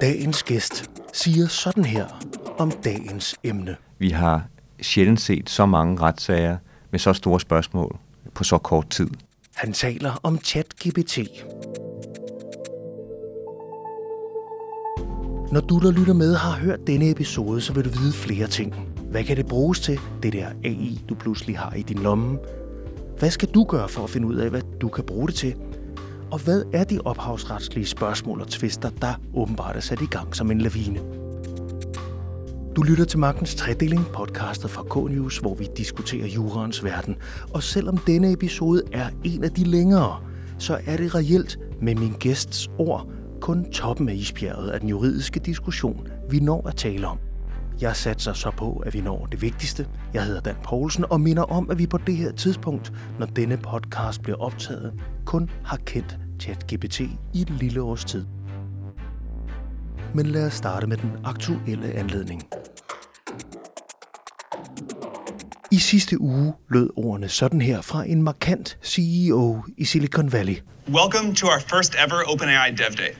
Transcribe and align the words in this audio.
Dagens 0.00 0.42
gæst 0.42 0.90
siger 1.12 1.46
sådan 1.46 1.84
her 1.84 2.06
om 2.58 2.70
dagens 2.70 3.34
emne. 3.44 3.76
Vi 3.98 4.10
har 4.10 4.46
sjældent 4.82 5.20
set 5.20 5.50
så 5.50 5.66
mange 5.66 6.00
retssager 6.00 6.56
med 6.90 6.98
så 6.98 7.12
store 7.12 7.40
spørgsmål 7.40 7.98
på 8.34 8.44
så 8.44 8.58
kort 8.58 8.90
tid. 8.90 9.06
Han 9.54 9.72
taler 9.72 10.20
om 10.22 10.38
ChatGPT. 10.38 11.18
Når 15.52 15.60
du, 15.60 15.78
der 15.78 15.90
lytter 15.90 16.14
med, 16.14 16.34
har 16.34 16.58
hørt 16.58 16.86
denne 16.86 17.10
episode, 17.10 17.60
så 17.60 17.72
vil 17.72 17.84
du 17.84 17.90
vide 17.90 18.12
flere 18.12 18.46
ting. 18.46 18.74
Hvad 19.10 19.24
kan 19.24 19.36
det 19.36 19.46
bruges 19.46 19.80
til, 19.80 20.00
det 20.22 20.32
der 20.32 20.48
AI, 20.64 21.04
du 21.08 21.14
pludselig 21.14 21.58
har 21.58 21.74
i 21.74 21.82
din 21.82 21.98
lomme? 21.98 22.38
Hvad 23.18 23.30
skal 23.30 23.48
du 23.48 23.64
gøre 23.64 23.88
for 23.88 24.04
at 24.04 24.10
finde 24.10 24.26
ud 24.26 24.34
af, 24.34 24.50
hvad 24.50 24.62
du 24.80 24.88
kan 24.88 25.04
bruge 25.04 25.26
det 25.26 25.34
til? 25.34 25.54
Og 26.34 26.40
hvad 26.40 26.62
er 26.72 26.84
de 26.84 27.00
ophavsretslige 27.04 27.86
spørgsmål 27.86 28.40
og 28.40 28.48
tvister, 28.48 28.90
der 28.90 29.14
åbenbart 29.34 29.76
er 29.76 29.80
sat 29.80 30.00
i 30.00 30.06
gang 30.06 30.36
som 30.36 30.50
en 30.50 30.60
lavine? 30.60 31.00
Du 32.76 32.82
lytter 32.82 33.04
til 33.04 33.18
Magtens 33.18 33.54
Tredeling, 33.54 34.06
podcastet 34.06 34.70
fra 34.70 34.82
K-News, 34.82 35.40
hvor 35.40 35.54
vi 35.54 35.68
diskuterer 35.76 36.26
jurens 36.26 36.84
verden. 36.84 37.16
Og 37.52 37.62
selvom 37.62 37.96
denne 37.96 38.32
episode 38.32 38.82
er 38.92 39.08
en 39.24 39.44
af 39.44 39.50
de 39.50 39.64
længere, 39.64 40.20
så 40.58 40.80
er 40.86 40.96
det 40.96 41.14
reelt 41.14 41.58
med 41.82 41.94
min 41.94 42.12
gæsts 42.12 42.70
ord 42.78 43.08
kun 43.40 43.70
toppen 43.70 44.08
af 44.08 44.14
isbjerget 44.14 44.70
af 44.70 44.80
den 44.80 44.88
juridiske 44.88 45.40
diskussion, 45.40 46.08
vi 46.30 46.40
når 46.40 46.68
at 46.68 46.76
tale 46.76 47.06
om. 47.06 47.18
Jeg 47.80 47.96
satser 47.96 48.32
så 48.32 48.50
på, 48.50 48.82
at 48.86 48.94
vi 48.94 49.00
når 49.00 49.26
det 49.26 49.42
vigtigste. 49.42 49.86
Jeg 50.14 50.24
hedder 50.24 50.40
Dan 50.40 50.56
Poulsen 50.64 51.04
og 51.10 51.20
minder 51.20 51.42
om, 51.42 51.70
at 51.70 51.78
vi 51.78 51.86
på 51.86 51.98
det 51.98 52.16
her 52.16 52.32
tidspunkt, 52.32 52.92
når 53.18 53.26
denne 53.26 53.56
podcast 53.56 54.22
bliver 54.22 54.38
optaget, 54.38 54.92
kun 55.24 55.50
har 55.64 55.76
kendt 55.76 56.18
ChatGPT 56.40 57.00
i 57.32 57.40
et 57.42 57.50
lille 57.50 57.82
års 57.82 58.04
tid. 58.04 58.26
Men 60.14 60.26
lad 60.26 60.46
os 60.46 60.54
starte 60.54 60.86
med 60.86 60.96
den 60.96 61.10
aktuelle 61.24 61.92
anledning. 61.92 62.42
I 65.70 65.78
sidste 65.78 66.20
uge 66.20 66.52
lød 66.70 66.90
ordene 66.96 67.28
sådan 67.28 67.60
her 67.60 67.80
fra 67.80 68.04
en 68.08 68.22
markant 68.22 68.78
CEO 68.82 69.62
i 69.76 69.84
Silicon 69.84 70.32
Valley. 70.32 70.56
Welcome 70.88 71.34
to 71.34 71.46
our 71.46 71.60
first 71.60 71.94
ever 72.04 72.22
OpenAI 72.22 72.70
Dev 72.76 72.96
Day. 72.96 73.14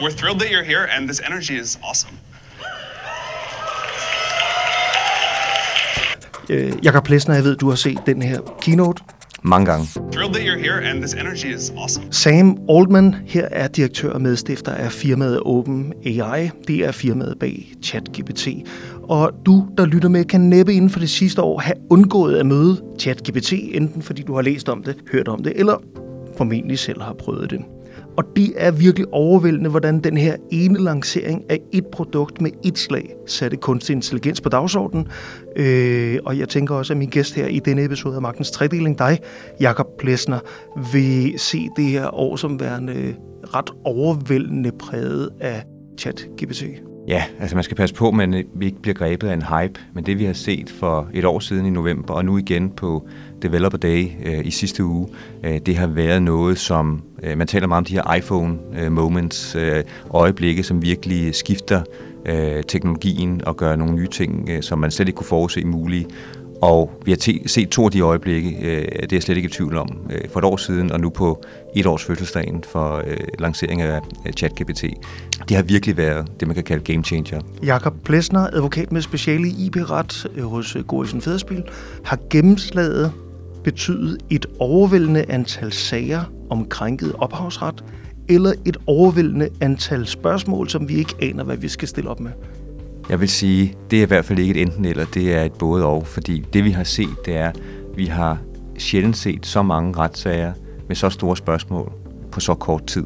We're 0.00 0.16
thrilled 0.16 0.40
that 0.40 0.50
you're 0.50 0.64
here, 0.64 0.86
and 0.96 1.08
this 1.08 1.20
energy 1.20 1.60
is 1.62 1.78
awesome. 1.82 2.16
Øh, 6.50 6.84
Jakob 6.84 7.04
Plesner, 7.04 7.34
jeg 7.34 7.44
ved, 7.44 7.56
du 7.56 7.68
har 7.68 7.76
set 7.76 7.98
den 8.06 8.22
her 8.22 8.40
keynote. 8.60 9.02
Mange 9.46 9.66
gange. 9.66 9.86
Thrilled 10.12 10.34
that 10.34 10.42
you're 10.42 10.58
here, 10.58 10.90
and 10.90 10.98
this 10.98 11.14
energy 11.14 11.54
is 11.54 11.72
awesome. 11.76 12.12
Sam 12.12 12.58
Altman 12.68 13.14
her 13.26 13.48
er 13.50 13.68
direktør 13.68 14.10
og 14.10 14.22
medstifter 14.22 14.72
af 14.72 14.92
firmaet 14.92 15.40
OpenAI. 15.40 16.50
Det 16.68 16.84
er 16.84 16.92
firmaet 16.92 17.38
bag 17.40 17.72
ChatGPT. 17.82 18.48
Og 19.02 19.32
du, 19.46 19.66
der 19.78 19.86
lytter 19.86 20.08
med, 20.08 20.24
kan 20.24 20.40
næppe 20.40 20.74
inden 20.74 20.90
for 20.90 21.00
det 21.00 21.10
sidste 21.10 21.42
år 21.42 21.58
have 21.58 21.76
undgået 21.90 22.36
at 22.36 22.46
møde 22.46 22.82
ChatGPT, 22.98 23.52
enten 23.52 24.02
fordi 24.02 24.22
du 24.22 24.34
har 24.34 24.42
læst 24.42 24.68
om 24.68 24.82
det, 24.82 24.96
hørt 25.12 25.28
om 25.28 25.42
det, 25.42 25.52
eller 25.56 25.82
formentlig 26.36 26.78
selv 26.78 27.02
har 27.02 27.12
prøvet 27.12 27.50
det. 27.50 27.60
Og 28.16 28.24
det 28.36 28.52
er 28.56 28.70
virkelig 28.70 29.06
overvældende, 29.12 29.70
hvordan 29.70 30.00
den 30.00 30.16
her 30.16 30.36
ene 30.50 30.78
lancering 30.78 31.44
af 31.48 31.60
et 31.72 31.86
produkt 31.86 32.40
med 32.40 32.50
et 32.64 32.78
slag 32.78 33.14
satte 33.26 33.56
kunstig 33.56 33.94
intelligens 33.94 34.40
på 34.40 34.48
dagsordenen. 34.48 35.08
Øh, 35.56 36.18
og 36.24 36.38
jeg 36.38 36.48
tænker 36.48 36.74
også, 36.74 36.92
at 36.92 36.96
min 36.96 37.08
gæst 37.08 37.34
her 37.34 37.46
i 37.46 37.58
denne 37.58 37.84
episode 37.84 38.16
af 38.16 38.22
Magtens 38.22 38.50
Tredeling, 38.50 38.98
dig, 38.98 39.18
Jakob 39.60 39.86
Plesner, 39.98 40.38
vil 40.92 41.34
se 41.38 41.68
det 41.76 41.84
her 41.84 42.14
år 42.14 42.36
som 42.36 42.60
værende 42.60 43.14
ret 43.54 43.70
overvældende 43.84 44.72
præget 44.78 45.30
af 45.40 45.64
ChatGPT. 45.98 46.85
Ja, 47.08 47.24
altså 47.40 47.56
man 47.56 47.64
skal 47.64 47.76
passe 47.76 47.94
på, 47.94 48.08
at 48.08 48.44
vi 48.54 48.66
ikke 48.66 48.82
bliver 48.82 48.94
grebet 48.94 49.28
af 49.28 49.34
en 49.34 49.42
hype, 49.42 49.80
men 49.92 50.06
det 50.06 50.18
vi 50.18 50.24
har 50.24 50.32
set 50.32 50.70
for 50.70 51.08
et 51.14 51.24
år 51.24 51.38
siden 51.38 51.66
i 51.66 51.70
november, 51.70 52.14
og 52.14 52.24
nu 52.24 52.38
igen 52.38 52.70
på 52.70 53.08
Developer 53.42 53.78
Day 53.78 54.08
øh, 54.24 54.46
i 54.46 54.50
sidste 54.50 54.84
uge, 54.84 55.08
øh, 55.44 55.58
det 55.66 55.76
har 55.76 55.86
været 55.86 56.22
noget, 56.22 56.58
som 56.58 57.02
øh, 57.22 57.38
man 57.38 57.46
taler 57.46 57.66
meget 57.66 57.78
om 57.78 57.84
de 57.84 57.92
her 57.92 58.14
iPhone 58.14 58.58
øh, 58.78 58.92
moments, 58.92 59.54
øh, 59.54 59.84
øjeblikke, 60.10 60.62
som 60.62 60.82
virkelig 60.82 61.34
skifter 61.34 61.82
øh, 62.26 62.62
teknologien 62.62 63.44
og 63.44 63.56
gør 63.56 63.76
nogle 63.76 63.94
nye 63.94 64.08
ting, 64.08 64.48
øh, 64.50 64.62
som 64.62 64.78
man 64.78 64.90
slet 64.90 65.08
ikke 65.08 65.16
kunne 65.16 65.26
forudse 65.26 65.64
mulige. 65.64 66.06
Og 66.62 66.90
vi 67.04 67.10
har 67.10 67.48
set 67.48 67.68
to 67.68 67.84
af 67.84 67.90
de 67.90 68.00
øjeblikke, 68.00 68.50
øh, 68.50 68.84
det 68.84 69.02
er 69.02 69.06
jeg 69.12 69.22
slet 69.22 69.36
ikke 69.36 69.46
i 69.46 69.52
tvivl 69.52 69.76
om, 69.76 69.88
øh, 70.10 70.20
for 70.32 70.38
et 70.38 70.44
år 70.44 70.56
siden, 70.56 70.92
og 70.92 71.00
nu 71.00 71.10
på 71.10 71.42
et 71.76 71.86
års 71.86 72.04
fødselsdagen 72.04 72.64
for 72.64 73.02
øh, 73.06 73.16
lanceringen 73.38 73.88
af 73.88 74.00
ChatGPT. 74.36 74.84
Det 75.48 75.56
har 75.56 75.62
virkelig 75.62 75.96
været 75.96 76.26
det, 76.40 76.48
man 76.48 76.54
kan 76.54 76.64
kalde 76.64 76.92
game 76.92 77.04
changer. 77.04 77.40
Jakob 77.62 77.94
Plesner, 78.04 78.40
advokat 78.52 78.92
med 78.92 79.02
speciale 79.02 79.48
i 79.48 79.66
IP-ret 79.66 80.26
øh, 80.36 80.44
hos 80.44 80.76
øh, 80.76 80.84
Gorisen 80.84 81.20
Federspil, 81.20 81.62
har 82.04 82.18
gennemslaget 82.30 83.12
betydet 83.64 84.18
et 84.30 84.46
overvældende 84.58 85.24
antal 85.28 85.72
sager 85.72 86.32
om 86.50 86.68
krænket 86.68 87.12
ophavsret, 87.18 87.84
eller 88.28 88.52
et 88.64 88.76
overvældende 88.86 89.48
antal 89.60 90.06
spørgsmål, 90.06 90.68
som 90.68 90.88
vi 90.88 90.94
ikke 90.94 91.14
aner, 91.22 91.44
hvad 91.44 91.56
vi 91.56 91.68
skal 91.68 91.88
stille 91.88 92.10
op 92.10 92.20
med? 92.20 92.30
Jeg 93.10 93.20
vil 93.20 93.28
sige, 93.28 93.74
det 93.90 93.98
er 93.98 94.02
i 94.02 94.06
hvert 94.06 94.24
fald 94.24 94.38
ikke 94.38 94.54
et 94.54 94.62
enten 94.62 94.84
eller, 94.84 95.04
det 95.14 95.34
er 95.34 95.42
et 95.42 95.52
både 95.52 95.84
og, 95.84 96.06
fordi 96.06 96.44
det 96.52 96.64
vi 96.64 96.70
har 96.70 96.84
set, 96.84 97.16
det 97.26 97.36
er, 97.36 97.52
vi 97.96 98.06
har 98.06 98.38
sjældent 98.78 99.16
set 99.16 99.46
så 99.46 99.62
mange 99.62 99.98
retssager 99.98 100.52
med 100.88 100.96
så 100.96 101.10
store 101.10 101.36
spørgsmål 101.36 101.92
på 102.32 102.40
så 102.40 102.54
kort 102.54 102.86
tid. 102.86 103.04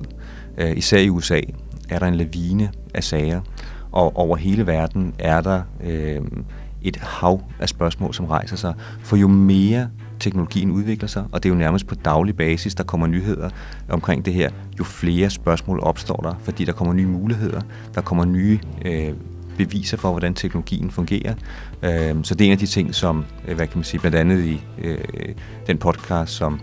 Øh, 0.59 0.77
især 0.77 0.99
i 0.99 1.09
USA 1.09 1.41
er 1.89 1.99
der 1.99 2.07
en 2.07 2.15
lavine 2.15 2.71
af 2.95 3.05
sager, 3.05 3.41
og 3.93 4.17
over 4.17 4.37
hele 4.37 4.67
verden 4.67 5.15
er 5.19 5.41
der 5.41 5.63
øh, 5.85 6.21
et 6.83 6.97
hav 6.97 7.41
af 7.59 7.69
spørgsmål, 7.69 8.15
som 8.15 8.27
rejser 8.27 8.57
sig. 8.57 8.75
For 9.03 9.17
jo 9.17 9.29
mere 9.29 9.89
teknologien 10.21 10.71
udvikler 10.71 11.09
sig, 11.09 11.25
og 11.33 11.43
det 11.43 11.49
er 11.49 11.53
jo 11.53 11.59
nærmest 11.59 11.87
på 11.87 11.95
daglig 11.95 12.37
basis, 12.37 12.75
der 12.75 12.85
kommer 12.85 13.07
nyheder 13.07 13.51
omkring 13.89 14.25
det 14.25 14.35
her, 14.35 14.51
jo 14.79 14.85
flere 14.85 15.31
spørgsmål 15.31 15.81
opstår 15.83 16.17
der, 16.17 16.35
fordi 16.43 16.65
der 16.65 16.73
kommer 16.73 16.95
nye 16.95 17.07
muligheder, 17.07 17.61
der 17.95 18.01
kommer 18.01 18.25
nye 18.25 18.59
øh, 18.85 19.13
beviser 19.57 19.97
for, 19.97 20.11
hvordan 20.11 20.35
teknologien 20.35 20.91
fungerer. 20.91 21.35
Øhm, 21.83 22.25
så 22.25 22.35
det 22.35 22.45
er 22.45 22.47
en 22.47 22.53
af 22.53 22.59
de 22.59 22.67
ting, 22.67 22.95
som, 22.95 23.25
øh, 23.49 23.57
hvad 23.57 23.67
kan 23.67 23.79
man 23.79 23.85
sige, 23.85 24.01
blandt 24.01 24.17
andet 24.17 24.45
i 24.45 24.65
øh, 24.83 24.99
den 25.67 25.79
podcast, 25.79 26.33
som 26.33 26.61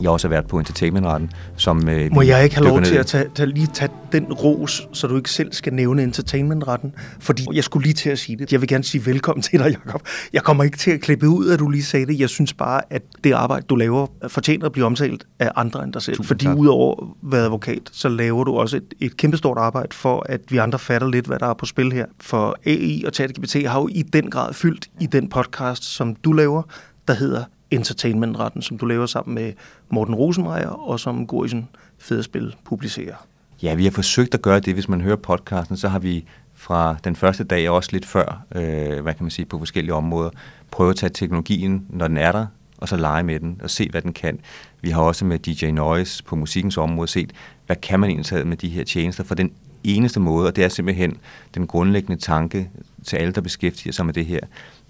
jeg 0.00 0.10
også 0.10 0.28
har 0.28 0.30
været 0.30 0.46
på 0.46 0.58
entertainmentretten. 0.58 1.30
Som, 1.56 1.88
øh, 1.88 2.12
Må 2.12 2.22
jeg 2.22 2.44
ikke 2.44 2.56
have 2.56 2.68
lov 2.68 2.82
til 2.82 2.94
at 2.94 3.06
tage, 3.06 3.24
tage, 3.34 3.48
lige 3.48 3.66
tage 3.74 3.90
den 4.12 4.24
ros, 4.32 4.88
så 4.92 5.06
du 5.06 5.16
ikke 5.16 5.30
selv 5.30 5.52
skal 5.52 5.74
nævne 5.74 6.02
entertainmentretten? 6.02 6.94
Fordi 7.20 7.46
jeg 7.52 7.64
skulle 7.64 7.84
lige 7.84 7.94
til 7.94 8.10
at 8.10 8.18
sige 8.18 8.36
det. 8.36 8.52
Jeg 8.52 8.60
vil 8.60 8.68
gerne 8.68 8.84
sige 8.84 9.06
velkommen 9.06 9.42
til 9.42 9.58
dig, 9.58 9.76
Jacob. 9.86 10.02
Jeg 10.32 10.42
kommer 10.42 10.64
ikke 10.64 10.78
til 10.78 10.90
at 10.90 11.00
klippe 11.00 11.28
ud, 11.28 11.50
at 11.50 11.58
du 11.58 11.68
lige 11.68 11.84
sagde 11.84 12.06
det. 12.06 12.20
Jeg 12.20 12.28
synes 12.28 12.54
bare, 12.54 12.80
at 12.90 13.02
det 13.24 13.32
arbejde, 13.32 13.66
du 13.70 13.76
laver, 13.76 14.06
fortjener 14.28 14.66
at 14.66 14.72
blive 14.72 14.86
omtalt 14.86 15.26
af 15.38 15.50
andre 15.56 15.84
end 15.84 15.92
dig 15.92 16.02
selv. 16.02 16.16
Tusind 16.16 16.28
Fordi 16.28 16.44
tak. 16.44 16.56
udover 16.56 17.02
at 17.02 17.32
være 17.32 17.44
advokat, 17.44 17.82
så 17.92 18.08
laver 18.08 18.44
du 18.44 18.56
også 18.56 18.76
et, 18.76 18.94
et 19.00 19.16
kæmpestort 19.16 19.58
arbejde 19.58 19.94
for, 19.94 20.26
at 20.28 20.40
vi 20.48 20.56
andre 20.56 20.78
fatter 20.78 21.08
lidt, 21.08 21.26
hvad 21.26 21.38
der 21.38 21.46
er 21.46 21.54
på 21.54 21.66
spil 21.66 21.92
her. 21.92 22.06
For 22.20 22.56
AI 22.66 23.04
og 23.06 23.12
ChatGPT 23.12 23.54
har 23.66 23.80
jo 23.80 23.88
i 23.92 24.02
den 24.02 24.30
grad 24.30 24.54
fyldt 24.54 24.88
i 25.00 25.06
den 25.06 25.28
podcast, 25.28 25.84
som 25.84 26.14
du 26.14 26.32
laver, 26.32 26.62
der 27.08 27.14
hedder 27.14 27.44
entertainmentretten, 27.70 28.62
som 28.62 28.78
du 28.78 28.86
laver 28.86 29.06
sammen 29.06 29.34
med 29.34 29.52
Morten 29.90 30.14
Rosenmeier, 30.14 30.68
og 30.68 31.00
som 31.00 31.26
Gorisen 31.26 31.68
Fedespil 31.98 32.54
publicerer. 32.64 33.14
Ja, 33.62 33.74
vi 33.74 33.84
har 33.84 33.90
forsøgt 33.90 34.34
at 34.34 34.42
gøre 34.42 34.60
det. 34.60 34.74
Hvis 34.74 34.88
man 34.88 35.00
hører 35.00 35.16
podcasten, 35.16 35.76
så 35.76 35.88
har 35.88 35.98
vi 35.98 36.24
fra 36.54 36.96
den 37.04 37.16
første 37.16 37.44
dag, 37.44 37.68
og 37.68 37.76
også 37.76 37.88
lidt 37.92 38.06
før, 38.06 38.42
øh, 38.54 39.02
hvad 39.02 39.14
kan 39.14 39.24
man 39.24 39.30
sige, 39.30 39.46
på 39.46 39.58
forskellige 39.58 39.94
områder, 39.94 40.30
prøvet 40.70 40.90
at 40.90 40.96
tage 40.96 41.10
teknologien, 41.10 41.86
når 41.90 42.08
den 42.08 42.16
er 42.16 42.32
der, 42.32 42.46
og 42.78 42.88
så 42.88 42.96
lege 42.96 43.22
med 43.22 43.40
den 43.40 43.60
og 43.62 43.70
se, 43.70 43.88
hvad 43.90 44.02
den 44.02 44.12
kan. 44.12 44.40
Vi 44.80 44.90
har 44.90 45.02
også 45.02 45.24
med 45.24 45.38
DJ 45.38 45.70
Noise 45.70 46.24
på 46.24 46.36
musikkens 46.36 46.76
område 46.76 47.08
set, 47.08 47.32
hvad 47.66 47.76
kan 47.76 48.00
man 48.00 48.10
egentlig 48.10 48.46
med 48.46 48.56
de 48.56 48.68
her 48.68 48.84
tjenester, 48.84 49.24
for 49.24 49.34
den 49.34 49.52
eneste 49.84 50.20
måde, 50.20 50.46
og 50.46 50.56
det 50.56 50.64
er 50.64 50.68
simpelthen 50.68 51.16
den 51.54 51.66
grundlæggende 51.66 52.22
tanke 52.22 52.70
til 53.04 53.16
alle, 53.16 53.32
der 53.32 53.40
beskæftiger 53.40 53.92
sig 53.92 54.06
med 54.06 54.14
det 54.14 54.26
her, 54.26 54.40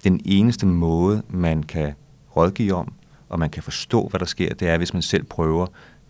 den 0.04 0.20
eneste 0.24 0.66
måde, 0.66 1.22
man 1.28 1.62
kan 1.62 1.94
rådgive 2.36 2.74
om, 2.74 2.92
og 3.28 3.38
man 3.38 3.50
kan 3.50 3.62
forstå, 3.62 4.08
hvad 4.08 4.20
der 4.20 4.26
sker, 4.26 4.54
det 4.54 4.68
er, 4.68 4.78
hvis 4.78 4.92
man 4.92 5.02
selv 5.02 5.24
prøver 5.24 5.66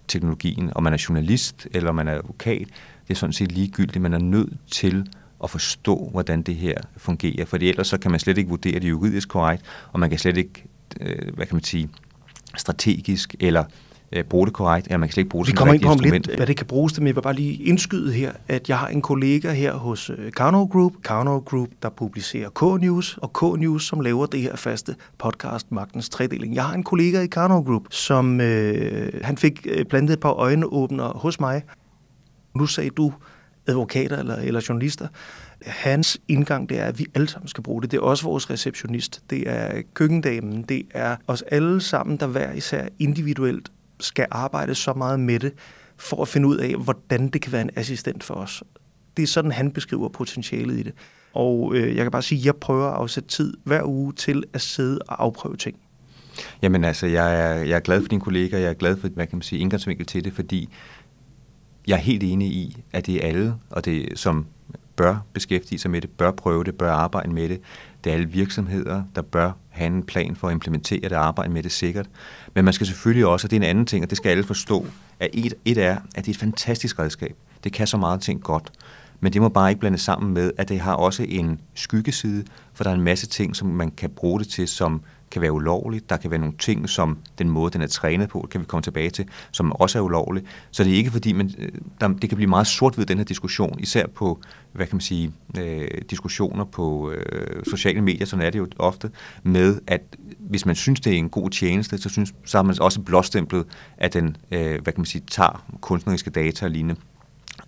teknologien, 0.09 0.73
og 0.75 0.83
man 0.83 0.93
er 0.93 1.05
journalist 1.09 1.69
eller 1.71 1.93
man 1.93 2.09
er 2.09 2.15
advokat, 2.15 2.69
det 3.09 3.15
er 3.15 3.19
sådan 3.19 3.33
set 3.33 3.53
ligegyldigt. 3.53 4.03
Man 4.03 4.13
er 4.13 4.19
nødt 4.19 4.53
til 4.71 5.11
at 5.45 5.51
forstå, 5.51 6.09
hvordan 6.11 6.43
det 6.43 6.57
her 6.57 6.75
fungerer, 6.97 7.45
for 7.45 7.57
ellers 7.61 7.87
så 7.87 7.99
kan 7.99 8.11
man 8.11 8.21
slet 8.21 8.39
ikke 8.39 8.51
vurdere 8.51 8.79
det 8.79 8.89
juridisk 8.89 9.29
korrekt, 9.29 9.63
og 9.93 10.01
man 10.01 10.11
kan 10.11 10.19
slet 10.19 10.37
ikke, 10.37 10.65
øh, 11.01 11.35
hvad 11.35 11.47
kan 11.47 11.57
man 11.57 11.65
sige, 11.65 11.89
strategisk 12.57 13.35
eller 13.41 13.65
øh, 14.13 14.25
bruge 14.25 14.47
det 14.47 14.55
korrekt, 14.55 14.89
ja, 14.91 14.97
man 14.97 15.09
kan 15.09 15.13
slet 15.13 15.21
ikke 15.21 15.31
bruge 15.31 15.45
det 15.45 15.53
Vi 15.53 15.57
kommer 15.57 15.75
ind 15.75 15.83
på 15.83 15.89
om 15.89 15.99
lidt, 15.99 16.37
hvad 16.37 16.47
det 16.47 16.57
kan 16.57 16.67
bruges 16.67 16.93
til, 16.93 17.03
men 17.03 17.07
jeg 17.07 17.17
vil 17.17 17.23
bare 17.23 17.35
lige 17.35 17.55
indskyde 17.65 18.13
her, 18.13 18.33
at 18.49 18.69
jeg 18.69 18.79
har 18.79 18.89
en 18.89 19.03
kollega 19.03 19.53
her 19.53 19.75
hos 19.75 20.11
øh, 20.11 20.33
Karno 20.33 20.65
Group, 20.65 20.93
Karno 21.05 21.39
Group, 21.39 21.69
der 21.83 21.89
publicerer 21.89 22.49
K-News, 22.49 23.19
og 23.23 23.33
K-News, 23.33 23.87
som 23.87 24.01
laver 24.01 24.27
det 24.27 24.41
her 24.41 24.57
faste 24.57 24.95
podcast, 25.19 25.73
Magtens 25.73 26.09
Tredeling. 26.09 26.55
Jeg 26.55 26.65
har 26.65 26.75
en 26.75 26.83
kollega 26.83 27.21
i 27.21 27.27
Karno 27.27 27.61
Group, 27.61 27.83
som 27.91 28.41
øh, 28.41 29.13
han 29.23 29.37
fik 29.37 29.67
øh, 29.71 29.85
plantet 29.85 30.13
et 30.13 30.21
par 30.21 30.33
øjenåbner 30.33 31.19
hos 31.19 31.41
mig. 31.41 31.63
Nu 32.55 32.67
sagde 32.67 32.91
du, 32.91 33.13
advokater 33.67 34.19
eller, 34.19 34.37
eller 34.37 34.67
journalister. 34.69 35.09
Hans 35.63 36.19
indgang 36.29 36.69
det 36.69 36.79
er, 36.81 36.85
at 36.85 36.99
vi 36.99 37.07
alle 37.15 37.29
sammen 37.29 37.49
skal 37.49 37.63
bruge 37.63 37.83
det. 37.83 37.91
Det 37.91 37.97
er 37.97 38.03
også 38.03 38.25
vores 38.25 38.51
receptionist, 38.51 39.23
det 39.31 39.51
er 39.51 39.83
køkkendamen, 39.95 40.63
det 40.63 40.83
er 40.91 41.17
os 41.27 41.43
alle 41.43 41.81
sammen, 41.81 42.17
der 42.17 42.27
hver 42.27 42.53
især 42.53 42.89
individuelt 42.99 43.73
skal 44.01 44.27
arbejde 44.31 44.75
så 44.75 44.93
meget 44.93 45.21
med 45.21 45.39
det, 45.39 45.53
for 45.97 46.23
at 46.23 46.29
finde 46.29 46.49
ud 46.49 46.57
af, 46.57 46.75
hvordan 46.75 47.29
det 47.29 47.43
kan 47.43 47.53
være 47.53 47.63
en 47.63 47.71
assistent 47.77 48.25
for 48.25 48.35
os. 48.35 48.63
Det 49.17 49.23
er 49.23 49.27
sådan, 49.27 49.53
han 49.53 49.71
beskriver 49.71 50.09
potentialet 50.09 50.79
i 50.79 50.83
det. 50.83 50.95
Og 51.33 51.75
øh, 51.75 51.97
jeg 51.97 52.05
kan 52.05 52.11
bare 52.11 52.23
sige, 52.23 52.39
at 52.39 52.45
jeg 52.45 52.57
prøver 52.57 52.87
at 52.87 52.95
afsætte 52.95 53.29
tid 53.29 53.55
hver 53.65 53.83
uge 53.85 54.13
til 54.13 54.45
at 54.53 54.61
sidde 54.61 54.99
og 55.09 55.23
afprøve 55.23 55.57
ting. 55.57 55.77
Jamen 56.63 56.85
altså, 56.85 57.07
jeg 57.07 57.41
er, 57.41 57.55
jeg 57.55 57.77
er 57.77 57.81
glad 57.81 58.01
for 58.01 58.09
dine 58.09 58.21
kolleger, 58.21 58.59
jeg 58.59 58.69
er 58.69 58.75
glad 58.75 58.97
for, 58.97 59.09
hvad 59.09 59.27
kan 59.27 59.37
man 59.37 59.43
sige, 59.43 59.61
indgangsvinkel 59.61 60.07
til 60.07 60.25
det, 60.25 60.33
fordi 60.33 60.69
jeg 61.87 61.95
er 61.95 62.01
helt 62.01 62.23
enig 62.23 62.49
i, 62.49 62.83
at 62.93 63.07
det 63.07 63.25
er 63.25 63.29
alle, 63.29 63.55
og 63.71 63.85
det 63.85 64.19
som 64.19 64.47
bør 64.97 65.17
beskæftige 65.33 65.79
sig 65.79 65.91
med 65.91 66.01
det, 66.01 66.11
bør 66.11 66.31
prøve 66.31 66.65
det, 66.65 66.75
bør 66.75 66.93
arbejde 66.93 67.33
med 67.33 67.49
det. 67.49 67.61
Det 68.05 68.11
er 68.11 68.15
alle 68.15 68.29
virksomheder, 68.29 69.03
der 69.15 69.23
bør 69.23 69.53
have 69.69 69.87
en 69.87 70.03
plan 70.03 70.37
for 70.37 70.49
at 70.49 70.53
implementere 70.53 71.01
det, 71.01 71.13
arbejde 71.13 71.53
med 71.53 71.63
det 71.63 71.73
sikkert. 71.73 72.07
Men 72.55 72.65
man 72.65 72.75
skal 72.75 72.87
selvfølgelig 72.87 73.27
også, 73.27 73.47
og 73.47 73.51
det 73.51 73.57
er 73.57 73.61
en 73.61 73.69
anden 73.71 73.87
ting, 73.87 74.05
og 74.05 74.11
det 74.11 74.17
skal 74.19 74.31
alle 74.31 74.45
forstå, 74.45 74.87
at 75.21 75.31
et, 75.33 75.55
et 75.65 75.79
er, 75.79 75.97
at 76.15 76.27
det 76.27 76.29
er 76.29 76.35
et 76.35 76.37
fantastisk 76.37 76.99
redskab. 76.99 77.37
Det 77.65 77.73
kan 77.73 77.87
så 77.87 77.97
meget 77.97 78.21
ting 78.21 78.43
godt. 78.43 78.73
Men 79.21 79.33
det 79.33 79.43
må 79.43 79.49
bare 79.49 79.71
ikke 79.71 79.81
blande 79.81 79.99
sammen 79.99 80.35
med, 80.35 80.53
at 80.59 80.69
det 80.69 80.81
har 80.81 80.95
også 80.95 81.27
en 81.29 81.61
skyggeside, 81.75 82.45
for 82.75 82.85
der 82.85 82.91
er 82.91 82.95
en 82.95 83.01
masse 83.01 83.27
ting, 83.27 83.57
som 83.57 83.69
man 83.69 83.91
kan 83.91 84.11
bruge 84.11 84.41
det 84.41 84.49
til, 84.49 84.69
som 84.69 85.03
kan 85.31 85.43
være 85.43 85.53
ulovligt. 85.53 86.11
Der 86.11 86.17
kan 86.17 86.31
være 86.31 86.41
nogle 86.41 86.55
ting, 86.59 86.89
som 86.89 87.19
den 87.39 87.51
måde, 87.51 87.73
den 87.73 87.83
er 87.83 87.87
trænet 87.87 88.29
på, 88.29 88.49
kan 88.51 88.61
vi 88.61 88.67
komme 88.67 88.83
tilbage 88.83 89.11
til, 89.11 89.29
som 89.51 89.73
også 89.73 89.99
er 89.99 90.03
ulovligt. 90.03 90.47
Så 90.71 90.85
det 90.85 90.93
er 90.93 90.97
ikke 90.97 91.11
fordi, 91.11 91.33
man, 91.33 91.55
øh, 91.59 91.69
der, 92.01 92.09
det 92.09 92.29
kan 92.31 92.37
blive 92.37 92.49
meget 92.49 92.67
sort 92.67 92.99
ved 92.99 93.07
den 93.07 93.19
her 93.19 93.25
diskussion, 93.25 93.81
især 93.81 94.07
på, 94.07 94.41
hvad 94.73 94.87
kan 94.87 94.97
man 94.97 95.01
sige, 95.01 95.33
øh, 95.59 95.89
diskussioner 96.11 96.65
på 96.65 97.11
øh, 97.11 97.65
sociale 97.65 98.01
medier, 98.01 98.27
sådan 98.27 98.47
er 98.47 98.51
det 98.51 98.59
jo 98.59 98.69
ofte, 98.79 99.11
med 99.43 99.81
at 99.87 100.03
hvis 100.39 100.67
man 100.67 100.75
synes, 100.75 101.01
det 101.01 101.13
er 101.13 101.17
en 101.17 101.29
god 101.29 101.51
tjeneste, 101.51 101.99
så, 101.99 102.09
synes, 102.09 102.35
så 102.45 102.59
har 102.59 102.63
man 102.63 102.81
også 102.81 103.01
blåstemplet, 103.01 103.65
at 103.99 104.15
den, 104.15 104.37
øh, 104.51 104.83
hvad 104.83 104.93
kan 104.93 104.95
man 104.97 105.07
sige, 105.07 105.23
tager 105.31 105.65
kunstneriske 105.81 106.31
data 106.31 106.65
og 106.65 106.71
lignende. 106.71 107.01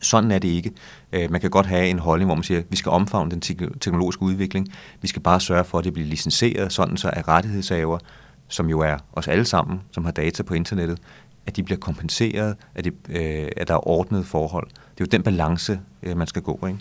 Sådan 0.00 0.30
er 0.30 0.38
det 0.38 0.48
ikke. 0.48 0.72
Øh, 1.12 1.30
man 1.30 1.40
kan 1.40 1.50
godt 1.50 1.66
have 1.66 1.88
en 1.88 1.98
holdning, 1.98 2.28
hvor 2.28 2.34
man 2.34 2.44
siger, 2.44 2.60
at 2.60 2.66
vi 2.70 2.76
skal 2.76 2.90
omfavne 2.90 3.30
den 3.30 3.40
teknologiske 3.80 4.22
udvikling. 4.22 4.68
Vi 5.02 5.08
skal 5.08 5.22
bare 5.22 5.40
sørge 5.40 5.64
for, 5.64 5.78
at 5.78 5.84
det 5.84 5.92
bliver 5.92 6.08
licenseret, 6.08 6.72
sådan 6.72 6.96
så 6.96 7.10
at 7.12 7.28
rettighedshaver, 7.28 7.98
som 8.48 8.68
jo 8.68 8.80
er 8.80 8.96
os 9.12 9.28
alle 9.28 9.44
sammen, 9.44 9.80
som 9.92 10.04
har 10.04 10.12
data 10.12 10.42
på 10.42 10.54
internettet, 10.54 10.98
at 11.46 11.56
de 11.56 11.62
bliver 11.62 11.78
kompenseret, 11.78 12.56
at, 12.74 12.84
de, 12.84 12.90
øh, 13.08 13.48
at 13.56 13.68
der 13.68 13.74
er 13.74 13.88
ordnet 13.88 14.26
forhold. 14.26 14.66
Det 14.68 14.76
er 14.76 15.04
jo 15.04 15.06
den 15.06 15.22
balance, 15.22 15.80
øh, 16.02 16.16
man 16.16 16.26
skal 16.26 16.42
gå, 16.42 16.66
ikke? 16.66 16.78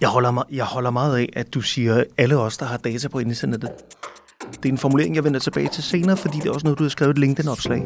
Jeg 0.00 0.08
holder, 0.08 0.46
jeg 0.52 0.64
holder 0.64 0.90
meget 0.90 1.18
af, 1.18 1.28
at 1.32 1.54
du 1.54 1.60
siger, 1.60 2.04
alle 2.16 2.36
os, 2.36 2.58
der 2.58 2.66
har 2.66 2.76
data 2.76 3.08
på 3.08 3.18
internettet. 3.18 3.70
Det 4.62 4.68
er 4.68 4.72
en 4.72 4.78
formulering, 4.78 5.16
jeg 5.16 5.24
vender 5.24 5.40
tilbage 5.40 5.68
til 5.68 5.82
senere, 5.82 6.16
fordi 6.16 6.38
det 6.38 6.46
er 6.46 6.52
også 6.52 6.66
noget, 6.66 6.78
du 6.78 6.84
har 6.84 6.88
skrevet 6.88 7.10
et 7.10 7.18
LinkedIn-opslag. 7.18 7.82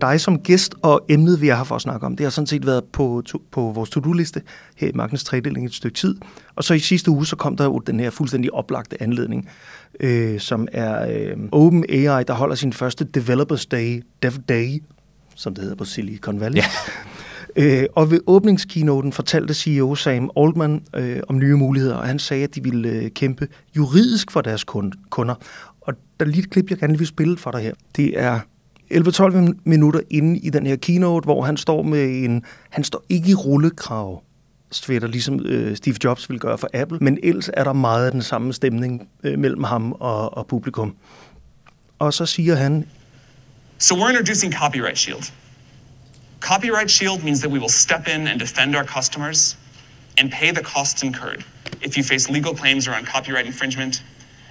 Dig 0.00 0.20
som 0.20 0.38
gæst, 0.38 0.74
og 0.82 1.04
emnet, 1.08 1.40
vi 1.40 1.48
har 1.48 1.64
for 1.64 1.74
at 1.74 1.82
snakke 1.82 2.06
om, 2.06 2.16
det 2.16 2.24
har 2.24 2.30
sådan 2.30 2.46
set 2.46 2.66
været 2.66 2.84
på, 2.84 3.22
på 3.50 3.60
vores 3.74 3.90
to-do-liste 3.90 4.42
her 4.76 4.88
i 4.88 4.92
Magtens 4.94 5.24
Tredeling 5.24 5.66
et 5.66 5.74
stykke 5.74 5.94
tid. 5.94 6.14
Og 6.54 6.64
så 6.64 6.74
i 6.74 6.78
sidste 6.78 7.10
uge, 7.10 7.26
så 7.26 7.36
kom 7.36 7.56
der 7.56 7.64
jo 7.64 7.78
den 7.78 8.00
her 8.00 8.10
fuldstændig 8.10 8.54
oplagte 8.54 9.02
anledning, 9.02 9.48
øh, 10.00 10.40
som 10.40 10.68
er 10.72 11.06
øh, 11.12 11.36
OpenAI, 11.52 12.24
der 12.24 12.32
holder 12.32 12.54
sin 12.54 12.72
første 12.72 13.04
Developers 13.04 13.66
Day, 13.66 14.02
Dev 14.22 14.32
Day, 14.48 14.82
som 15.34 15.54
det 15.54 15.62
hedder 15.62 15.76
på 15.76 15.84
Silicon 15.84 16.40
Valley. 16.40 16.56
Ja. 16.56 16.66
Øh, 17.58 17.84
og 17.92 18.10
ved 18.10 18.20
åbningskeynoten 18.26 19.12
fortalte 19.12 19.54
CEO 19.54 19.94
Sam 19.94 20.30
Altman 20.36 20.82
øh, 20.94 21.20
om 21.28 21.38
nye 21.38 21.54
muligheder, 21.54 21.94
og 21.94 22.06
han 22.06 22.18
sagde, 22.18 22.44
at 22.44 22.54
de 22.54 22.62
ville 22.62 22.88
øh, 22.88 23.10
kæmpe 23.10 23.48
juridisk 23.76 24.30
for 24.30 24.40
deres 24.40 24.64
kunder. 25.10 25.34
Og 25.80 25.94
der 26.20 26.26
er 26.26 26.30
lige 26.30 26.42
et 26.42 26.50
klip, 26.50 26.70
jeg 26.70 26.78
gerne 26.78 26.98
vil 26.98 27.06
spille 27.06 27.36
for 27.36 27.50
dig 27.50 27.60
her. 27.60 27.72
Det 27.96 28.20
er 28.20 28.40
11-12 28.92 29.52
minutter 29.64 30.00
inde 30.10 30.38
i 30.38 30.50
den 30.50 30.66
her 30.66 30.76
keynote, 30.76 31.24
hvor 31.24 31.42
han 31.42 31.56
står 31.56 31.82
med 31.82 32.24
en... 32.24 32.42
Han 32.70 32.84
står 32.84 33.04
ikke 33.08 33.30
i 33.30 33.34
rullekrav, 33.34 34.22
svætter, 34.70 35.08
ligesom 35.08 35.40
øh, 35.46 35.76
Steve 35.76 35.96
Jobs 36.04 36.28
ville 36.28 36.40
gøre 36.40 36.58
for 36.58 36.68
Apple, 36.74 36.98
men 37.00 37.18
ellers 37.22 37.50
er 37.52 37.64
der 37.64 37.72
meget 37.72 38.06
af 38.06 38.12
den 38.12 38.22
samme 38.22 38.52
stemning 38.52 39.08
øh, 39.24 39.38
mellem 39.38 39.64
ham 39.64 39.92
og, 39.92 40.36
og 40.36 40.46
publikum. 40.46 40.94
Og 41.98 42.14
så 42.14 42.26
siger 42.26 42.54
han... 42.54 42.86
So 43.78 43.94
we're 43.94 44.10
introducing 44.10 44.54
Copyright 44.54 44.98
Shield. 44.98 45.32
Copyright 46.40 46.90
Shield 46.90 47.22
means 47.24 47.40
that 47.40 47.50
we 47.52 47.58
will 47.58 47.70
step 47.70 48.08
in 48.14 48.26
and 48.26 48.40
defend 48.40 48.76
our 48.76 48.84
customers 48.84 49.58
and 50.18 50.30
pay 50.30 50.52
the 50.52 50.64
costs 50.64 51.02
incurred 51.02 51.44
if 51.82 51.96
you 51.96 52.02
face 52.04 52.32
legal 52.32 52.54
claims 52.54 52.88
around 52.88 53.06
copyright 53.06 53.46
infringement. 53.46 54.02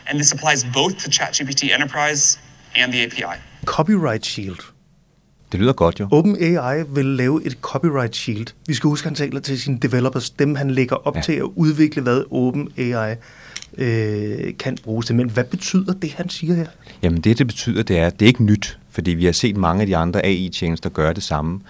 And 0.08 0.20
this 0.20 0.32
applies 0.32 0.64
both 0.64 0.94
to 1.04 1.10
ChatGPT 1.10 1.72
Enterprise 1.72 2.38
and 2.76 2.94
the 2.94 3.04
API. 3.06 3.40
Copyright 3.66 4.26
Shield. 4.26 4.58
Det 5.52 5.60
lyder 5.60 5.74
godt 5.74 6.00
jo. 6.00 6.08
OpenAI 6.12 6.84
vil 6.90 7.06
lave 7.06 7.46
et 7.46 7.58
copyright 7.62 8.16
shield. 8.16 8.48
Vi 8.68 8.74
skal 8.74 8.88
huske, 8.88 9.06
at 9.06 9.10
han 9.10 9.16
taler 9.16 9.40
til 9.40 9.62
sine 9.62 9.78
developers, 9.78 10.30
dem 10.30 10.56
han 10.56 10.72
lægger 10.72 10.96
op 11.08 11.16
ja. 11.16 11.22
til 11.22 11.34
at 11.34 11.44
udvikle, 11.56 12.02
hvad 12.02 12.24
OpenAI 12.32 13.16
øh, 13.78 14.58
kan 14.60 14.78
bruges 14.84 15.06
til. 15.06 15.16
Men 15.16 15.30
hvad 15.30 15.44
betyder 15.44 15.94
det, 15.94 16.12
han 16.12 16.30
siger 16.30 16.56
her? 16.56 16.68
Jamen 17.02 17.22
det, 17.22 17.38
det 17.38 17.48
betyder, 17.48 17.84
det 17.84 17.98
er, 17.98 18.10
det 18.10 18.22
er 18.22 18.28
ikke 18.28 18.44
nyt, 18.44 18.80
fordi 18.90 19.12
vi 19.12 19.26
har 19.26 19.32
set 19.32 19.58
mange 19.58 19.82
af 19.82 19.88
de 19.88 19.98
andre 19.98 20.26
AI-tjenester 20.26 20.90
gøre 20.90 21.14
det 21.14 21.24
samme. 21.24 21.62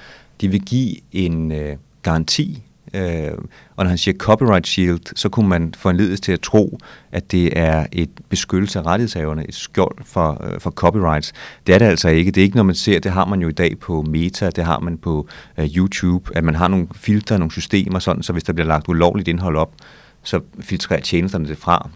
De 0.42 0.48
vil 0.48 0.62
give 0.62 0.96
en 1.12 1.52
øh, 1.52 1.78
garanti 2.02 2.64
Øh, 2.96 3.32
og 3.76 3.84
når 3.84 3.90
han 3.90 3.98
siger 3.98 4.18
copyright 4.18 4.68
shield, 4.68 5.16
så 5.16 5.30
kunne 5.30 5.50
man 5.50 5.74
få 5.78 5.90
en 5.90 6.18
til 6.18 6.32
at 6.32 6.42
tro, 6.42 6.80
at 7.12 7.32
det 7.32 7.60
er 7.60 7.86
et 7.92 8.10
beskyttelse 8.30 8.80
af 8.80 8.86
rettighedshaverne, 8.86 9.48
et 9.48 9.56
skjold 9.56 9.98
for, 10.06 10.44
øh, 10.44 10.60
for 10.60 10.72
copyrights. 10.72 11.34
Det 11.68 11.76
er 11.76 11.80
det 11.80 11.86
altså 11.86 12.10
ikke. 12.10 12.32
Det 12.32 12.42
er 12.42 12.44
ikke 12.44 12.56
noget, 12.56 12.66
man 12.66 12.76
ser. 12.76 13.00
Det 13.00 13.12
har 13.12 13.26
man 13.26 13.42
jo 13.42 13.50
i 13.50 13.52
dag 13.52 13.80
på 13.80 14.02
Meta, 14.02 14.50
det 14.50 14.66
har 14.66 14.80
man 14.80 14.98
på 14.98 15.28
øh, 15.58 15.66
YouTube, 15.66 16.38
at 16.38 16.44
man 16.44 16.56
har 16.56 16.68
nogle 16.68 16.88
filtre, 16.96 17.40
nogle 17.40 17.52
systemer, 17.52 18.00
sådan, 18.00 18.24
så 18.24 18.34
hvis 18.34 18.44
der 18.44 18.54
bliver 18.54 18.68
lagt 18.68 18.88
ulovligt 18.88 19.28
indhold 19.28 19.58
op, 19.58 19.74
så 20.24 20.40
filtrerer 20.60 21.02
tjenesterne 21.02 21.48
det 21.48 21.58
fra 21.58 21.90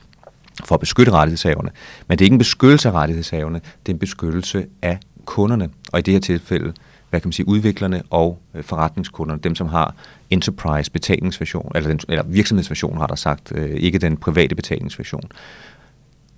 for 0.65 0.75
at 0.75 0.79
beskytte 0.79 1.11
rettighedshaverne. 1.11 1.69
Men 2.07 2.17
det 2.17 2.23
er 2.23 2.25
ikke 2.25 2.33
en 2.33 2.39
beskyttelse 2.39 2.89
af 2.89 2.93
rettighedshaverne, 2.93 3.61
det 3.85 3.91
er 3.91 3.93
en 3.93 3.99
beskyttelse 3.99 4.65
af 4.81 4.99
kunderne. 5.25 5.69
Og 5.91 5.99
i 5.99 6.01
det 6.01 6.13
her 6.13 6.21
tilfælde 6.21 6.73
hvad 7.09 7.19
kan 7.19 7.27
man 7.27 7.33
sige, 7.33 7.47
udviklerne 7.47 8.03
og 8.09 8.39
øh, 8.55 8.63
forretningskunderne, 8.63 9.41
dem 9.41 9.55
som 9.55 9.67
har 9.67 9.95
enterprise 10.29 10.91
betalingsversion, 10.91 11.71
eller, 11.75 11.89
den, 11.89 11.99
eller 12.09 12.23
virksomhedsversion 12.23 12.97
har 12.97 13.07
der 13.07 13.15
sagt, 13.15 13.51
øh, 13.55 13.69
ikke 13.69 13.99
den 13.99 14.17
private 14.17 14.55
betalingsversion. 14.55 15.31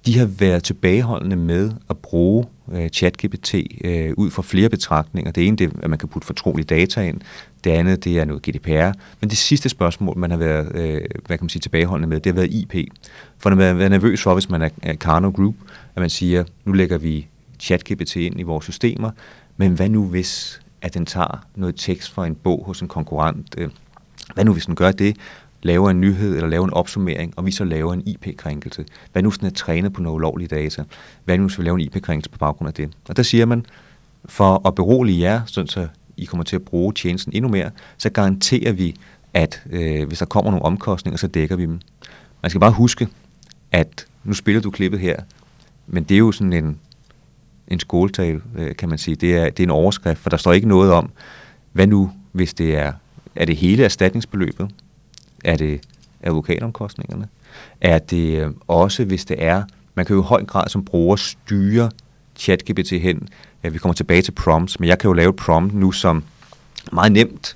De 0.06 0.18
har 0.18 0.26
været 0.26 0.64
tilbageholdende 0.64 1.36
med 1.36 1.72
at 1.90 1.98
bruge 1.98 2.46
øh, 2.72 2.90
ChatGPT 2.90 3.56
øh, 3.84 4.14
ud 4.18 4.30
fra 4.32 4.42
flere 4.42 4.70
betragtninger. 4.70 5.32
Det 5.32 5.48
ene 5.48 5.58
det 5.58 5.68
er, 5.68 5.80
at 5.84 5.90
man 5.90 6.00
kan 6.00 6.10
putte 6.10 6.26
fortrolige 6.26 6.66
data 6.66 7.02
ind. 7.02 7.22
Det 7.64 7.72
andet 7.72 8.04
det 8.04 8.20
er 8.20 8.26
noget 8.26 8.42
GDPR. 8.42 8.92
Men 9.22 9.30
det 9.30 9.38
sidste 9.38 9.70
spørgsmål, 9.70 10.18
man 10.18 10.32
har 10.32 10.38
været 10.38 10.76
øh, 10.76 11.02
hvad 11.26 11.38
kan 11.38 11.44
man 11.46 11.50
sige, 11.50 11.60
tilbageholdende 11.60 12.10
med, 12.10 12.20
det 12.20 12.34
har 12.34 12.36
været 12.36 12.54
IP. 12.54 12.92
For 13.38 13.50
man 13.50 13.68
har 13.68 13.74
været 13.74 13.92
nervøs 13.92 14.22
for, 14.22 14.34
hvis 14.34 14.50
man 14.50 14.62
er, 14.62 14.70
er 14.82 14.96
Carno 14.96 15.30
Group, 15.30 15.56
at 15.96 16.00
man 16.00 16.10
siger, 16.10 16.44
nu 16.66 16.72
lægger 16.72 16.98
vi 16.98 17.28
ChatGPT 17.60 18.16
ind 18.16 18.40
i 18.40 18.44
vores 18.44 18.66
systemer, 18.66 19.12
men 19.58 19.74
hvad 19.74 19.90
nu 19.90 20.06
hvis, 20.06 20.62
at 20.82 20.94
den 20.94 21.06
tager 21.06 21.46
noget 21.56 21.76
tekst 21.76 22.12
fra 22.12 22.28
en 22.28 22.36
bog 22.36 22.64
hos 22.66 22.82
en 22.82 22.88
konkurrent? 22.88 23.56
Øh, 23.58 23.70
hvad 24.34 24.46
nu 24.46 24.54
hvis 24.54 24.66
den 24.66 24.76
gør 24.76 24.92
det, 24.92 25.18
laver 25.64 25.90
en 25.90 26.02
nyhed 26.02 26.36
eller 26.36 26.50
laver 26.50 26.66
en 26.66 26.74
opsummering, 26.74 27.34
og 27.36 27.46
vi 27.46 27.52
så 27.52 27.64
laver 27.64 27.94
en 27.94 28.04
IP-krænkelse? 28.06 28.86
Hvad 29.12 29.24
nu 29.24 29.30
hvis 29.30 29.38
den 29.38 29.48
er 29.48 29.52
trænet 29.52 29.94
på 29.94 30.02
noget 30.02 30.16
ulovlige 30.16 30.48
data? 30.48 30.84
Hvad 31.26 31.38
nu 31.38 31.48
hvis 31.48 31.60
vi 31.60 31.64
laver 31.64 31.78
en 31.78 31.82
IP-krænkelse 31.82 32.30
på 32.30 32.38
baggrund 32.38 32.68
af 32.68 32.74
det? 32.74 32.90
Og 33.10 33.18
der 33.18 33.24
siger 33.24 33.46
man, 33.46 33.66
for 34.26 34.68
at 34.68 34.76
berolige 34.76 35.22
jer, 35.22 35.42
sådan 35.46 35.68
så 35.68 35.88
I 36.18 36.26
kommer 36.26 36.44
til 36.44 36.56
at 36.56 36.62
bruge 36.62 36.94
tjenesten 36.94 37.34
endnu 37.36 37.50
mere, 37.50 37.72
så 37.98 38.10
garanterer 38.10 38.72
vi, 38.72 38.96
at 39.34 39.64
øh, 39.70 40.08
hvis 40.08 40.20
der 40.20 40.26
kommer 40.26 40.52
nogle 40.52 40.66
omkostninger, 40.66 41.18
så 41.18 41.28
dækker 41.28 41.56
vi 41.56 41.64
dem. 41.64 41.80
Man 42.42 42.50
skal 42.50 42.60
bare 42.60 42.72
huske, 42.72 43.08
at 43.72 44.06
nu 44.24 44.34
spiller 44.34 44.62
du 44.62 44.72
klippet 44.72 45.00
her, 45.00 45.16
men 45.88 46.04
det 46.04 46.16
er 46.16 46.20
jo 46.20 46.32
sådan 46.32 46.54
en 46.54 46.80
en 47.72 47.80
skoletale, 47.80 48.42
øh, 48.58 48.76
kan 48.76 48.90
man 48.90 48.98
sige. 48.98 49.16
Det 49.16 49.38
er, 49.38 49.50
det 49.50 49.60
er 49.60 49.68
en 49.68 49.72
overskrift, 49.72 50.20
for 50.20 50.30
der 50.30 50.38
står 50.38 50.54
ikke 50.54 50.68
noget 50.68 50.92
om, 50.92 51.12
hvad 51.72 51.88
nu, 51.88 52.12
hvis 52.32 52.54
det 52.54 52.78
er, 52.78 52.94
er 53.36 53.46
det 53.46 53.58
hele 53.58 53.84
erstatningsbeløbet? 53.84 54.70
Er 55.44 55.58
det 55.58 55.82
advokatomkostningerne? 56.24 57.28
Er 57.82 58.00
det 58.00 58.38
øh, 58.38 58.52
også, 58.68 59.06
hvis 59.06 59.26
det 59.26 59.44
er, 59.44 59.64
man 59.96 60.06
kan 60.06 60.16
jo 60.16 60.22
i 60.22 60.26
høj 60.26 60.46
grad 60.46 60.70
som 60.70 60.86
bruger 60.86 61.16
styre 61.16 61.92
ChatGPT 62.36 62.90
hen. 62.90 63.28
Vi 63.62 63.78
kommer 63.78 63.94
tilbage 63.94 64.22
til 64.22 64.32
prompts, 64.32 64.80
men 64.80 64.90
jeg 64.90 65.00
kan 65.00 65.08
jo 65.08 65.14
lave 65.14 65.30
et 65.30 65.36
prompt 65.36 65.74
nu, 65.74 65.92
som 65.92 66.24
meget 66.92 67.12
nemt 67.12 67.56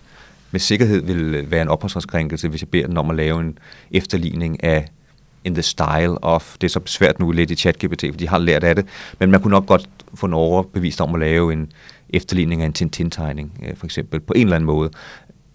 med 0.51 0.60
sikkerhed 0.60 1.01
vil 1.01 1.36
øh, 1.36 1.51
være 1.51 1.62
en 1.62 1.67
opholdsretskrænkelse, 1.67 2.48
hvis 2.48 2.62
jeg 2.62 2.69
beder 2.69 2.88
den 2.88 2.98
om 2.98 3.10
at 3.10 3.15
lave 3.15 3.39
en 3.39 3.57
efterligning 3.91 4.63
af 4.63 4.88
in 5.43 5.53
the 5.53 5.62
style 5.62 6.24
of, 6.24 6.55
det 6.62 6.67
er 6.67 6.72
så 6.72 6.79
svært 6.86 7.19
nu 7.19 7.31
lidt 7.31 7.51
i 7.51 7.55
ChatGPT, 7.55 8.05
for 8.12 8.17
de 8.17 8.27
har 8.27 8.38
lært 8.38 8.63
af 8.63 8.75
det, 8.75 8.86
men 9.19 9.31
man 9.31 9.41
kunne 9.41 9.51
nok 9.51 9.65
godt 9.65 9.89
få 10.15 10.27
Norge 10.27 10.53
overbevist 10.53 11.01
om 11.01 11.15
at 11.15 11.19
lave 11.19 11.53
en 11.53 11.72
efterligning 12.10 12.62
af 12.62 12.65
en 12.65 12.74
Tintin-tegning, 12.74 13.60
øh, 13.63 13.77
for 13.77 13.86
eksempel, 13.86 14.19
på 14.19 14.34
en 14.36 14.41
eller 14.41 14.55
anden 14.55 14.65
måde. 14.65 14.89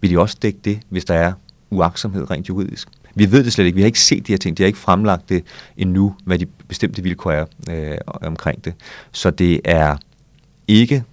Vil 0.00 0.10
de 0.10 0.18
også 0.18 0.38
dække 0.42 0.58
det, 0.64 0.80
hvis 0.88 1.04
der 1.04 1.14
er 1.14 1.32
uaksomhed 1.70 2.30
rent 2.30 2.48
juridisk? 2.48 2.88
Vi 3.14 3.32
ved 3.32 3.44
det 3.44 3.52
slet 3.52 3.64
ikke. 3.64 3.76
Vi 3.76 3.82
har 3.82 3.86
ikke 3.86 4.00
set 4.00 4.26
de 4.26 4.32
her 4.32 4.38
ting. 4.38 4.58
De 4.58 4.62
har 4.62 4.66
ikke 4.66 4.78
fremlagt 4.78 5.28
det 5.28 5.44
endnu, 5.76 6.14
hvad 6.24 6.38
de 6.38 6.46
bestemte 6.46 7.02
vilkår 7.02 7.30
er 7.30 7.46
øh, 7.70 7.98
omkring 8.06 8.64
det. 8.64 8.74
Så 9.12 9.30
det 9.30 9.60
er 9.64 9.96
ikke 10.68 11.04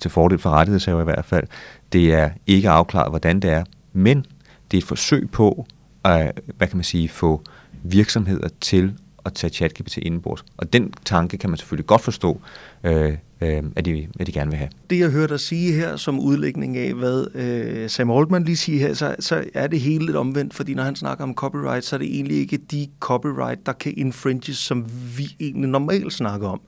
til 0.00 0.10
fordel 0.10 0.38
for 0.38 0.50
rettighedshaver 0.50 1.00
i 1.00 1.04
hvert 1.04 1.24
fald. 1.24 1.46
Det 1.92 2.14
er 2.14 2.30
ikke 2.46 2.70
afklaret, 2.70 3.10
hvordan 3.10 3.40
det 3.40 3.50
er, 3.50 3.64
men 3.92 4.26
det 4.70 4.76
er 4.76 4.78
et 4.78 4.88
forsøg 4.88 5.30
på 5.30 5.66
at, 6.04 6.40
hvad 6.56 6.66
kan 6.66 6.76
man 6.76 6.84
sige, 6.84 7.08
få 7.08 7.42
virksomheder 7.82 8.48
til 8.60 8.94
at 9.24 9.32
tage 9.32 9.52
ChatGPT 9.52 9.96
indenbords. 9.96 10.44
Og 10.56 10.72
den 10.72 10.92
tanke 11.04 11.38
kan 11.38 11.50
man 11.50 11.56
selvfølgelig 11.56 11.86
godt 11.86 12.00
forstå, 12.00 12.40
øh, 12.84 13.16
øh, 13.40 13.62
at, 13.76 13.84
de, 13.84 14.08
at 14.20 14.26
de 14.26 14.32
gerne 14.32 14.50
vil 14.50 14.58
have. 14.58 14.70
Det 14.90 14.98
jeg 14.98 15.10
hørte 15.10 15.32
dig 15.32 15.40
sige 15.40 15.72
her 15.72 15.96
som 15.96 16.20
udlægning 16.20 16.76
af, 16.76 16.94
hvad 16.94 17.26
øh, 17.34 17.90
Sam 17.90 18.10
Altman 18.10 18.44
lige 18.44 18.56
siger 18.56 18.78
her, 18.78 18.94
så, 18.94 19.16
så 19.20 19.44
er 19.54 19.66
det 19.66 19.80
hele 19.80 20.06
lidt 20.06 20.16
omvendt, 20.16 20.54
fordi 20.54 20.74
når 20.74 20.82
han 20.82 20.96
snakker 20.96 21.24
om 21.24 21.34
copyright, 21.34 21.84
så 21.84 21.96
er 21.96 21.98
det 21.98 22.14
egentlig 22.14 22.36
ikke 22.36 22.56
de 22.56 22.88
copyright, 23.00 23.66
der 23.66 23.72
kan 23.72 23.94
infringes, 23.96 24.56
som 24.56 24.86
vi 25.16 25.36
egentlig 25.40 25.68
normalt 25.68 26.12
snakker 26.12 26.48
om. 26.48 26.60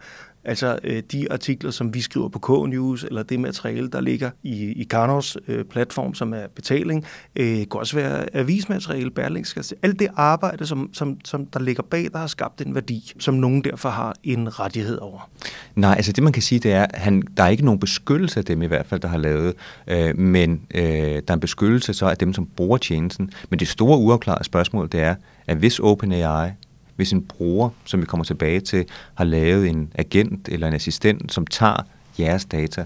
Altså 0.45 0.79
øh, 0.85 1.03
de 1.13 1.33
artikler, 1.33 1.71
som 1.71 1.95
vi 1.95 2.01
skriver 2.01 2.29
på 2.29 2.39
K-News, 2.39 3.05
eller 3.05 3.23
det 3.23 3.41
materiale, 3.41 3.89
der 3.89 4.01
ligger 4.01 4.31
i, 4.43 4.73
i 4.73 4.85
Karnovs 4.85 5.37
øh, 5.49 5.65
platform, 5.65 6.15
som 6.15 6.35
er 6.35 6.47
betaling, 6.55 7.05
øh, 7.37 7.57
kan 7.57 7.67
også 7.73 7.97
være 7.97 8.37
avismateriale, 8.37 9.11
berlingske. 9.11 9.65
Alt 9.83 9.99
det 9.99 10.09
arbejde, 10.17 10.67
som, 10.67 10.91
som, 10.93 11.19
som 11.25 11.47
der 11.47 11.61
ligger 11.61 11.83
bag, 11.83 12.09
der 12.13 12.19
har 12.19 12.27
skabt 12.27 12.61
en 12.61 12.75
værdi, 12.75 13.13
som 13.19 13.35
nogen 13.35 13.65
derfor 13.65 13.89
har 13.89 14.15
en 14.23 14.61
rettighed 14.61 14.99
over. 14.99 15.31
Nej, 15.75 15.95
altså 15.97 16.13
det 16.13 16.25
man 16.25 16.33
kan 16.33 16.43
sige, 16.43 16.59
det 16.59 16.73
er, 16.73 16.87
han, 16.95 17.23
der 17.37 17.43
er 17.43 17.49
ikke 17.49 17.65
nogen 17.65 17.81
beskyttelse 17.81 18.41
af 18.41 18.45
dem 18.45 18.63
i 18.63 18.67
hvert 18.67 18.87
fald, 18.87 19.01
der 19.01 19.09
har 19.09 19.19
lavet, 19.19 19.55
øh, 19.87 20.19
men 20.19 20.63
øh, 20.75 20.83
der 20.83 21.23
er 21.29 21.35
en 21.35 21.41
beskyttelse 21.41 21.95
så 21.95 22.07
af 22.07 22.17
dem, 22.17 22.33
som 22.33 22.47
bruger 22.57 22.79
tjenesten. 22.79 23.31
Men 23.51 23.59
det 23.59 23.69
store 23.69 23.99
uafklarede 23.99 24.45
spørgsmål, 24.45 24.89
det 24.93 25.01
er, 25.01 25.15
at 25.47 25.57
hvis 25.57 25.79
OpenAI 25.79 26.51
hvis 26.97 27.13
en 27.13 27.25
bruger, 27.25 27.71
som 27.85 28.01
vi 28.01 28.07
kommer 28.07 28.25
tilbage 28.25 28.61
til, 28.61 28.87
har 29.15 29.25
lavet 29.25 29.69
en 29.69 29.93
agent 29.95 30.49
eller 30.49 30.69
en 30.69 30.75
assistent, 30.75 31.33
som 31.33 31.47
tager 31.47 31.87
jeres 32.19 32.45
data, 32.45 32.85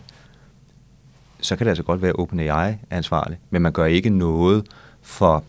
så 1.41 1.57
kan 1.57 1.65
det 1.65 1.71
altså 1.71 1.83
godt 1.83 2.03
være, 2.03 2.13
OpenAI 2.13 2.75
ansvarlig, 2.91 3.39
men 3.51 3.63
man 3.63 3.73
gør 3.73 3.85
ikke 3.85 4.11
noget 4.11 4.67
for, 5.03 5.45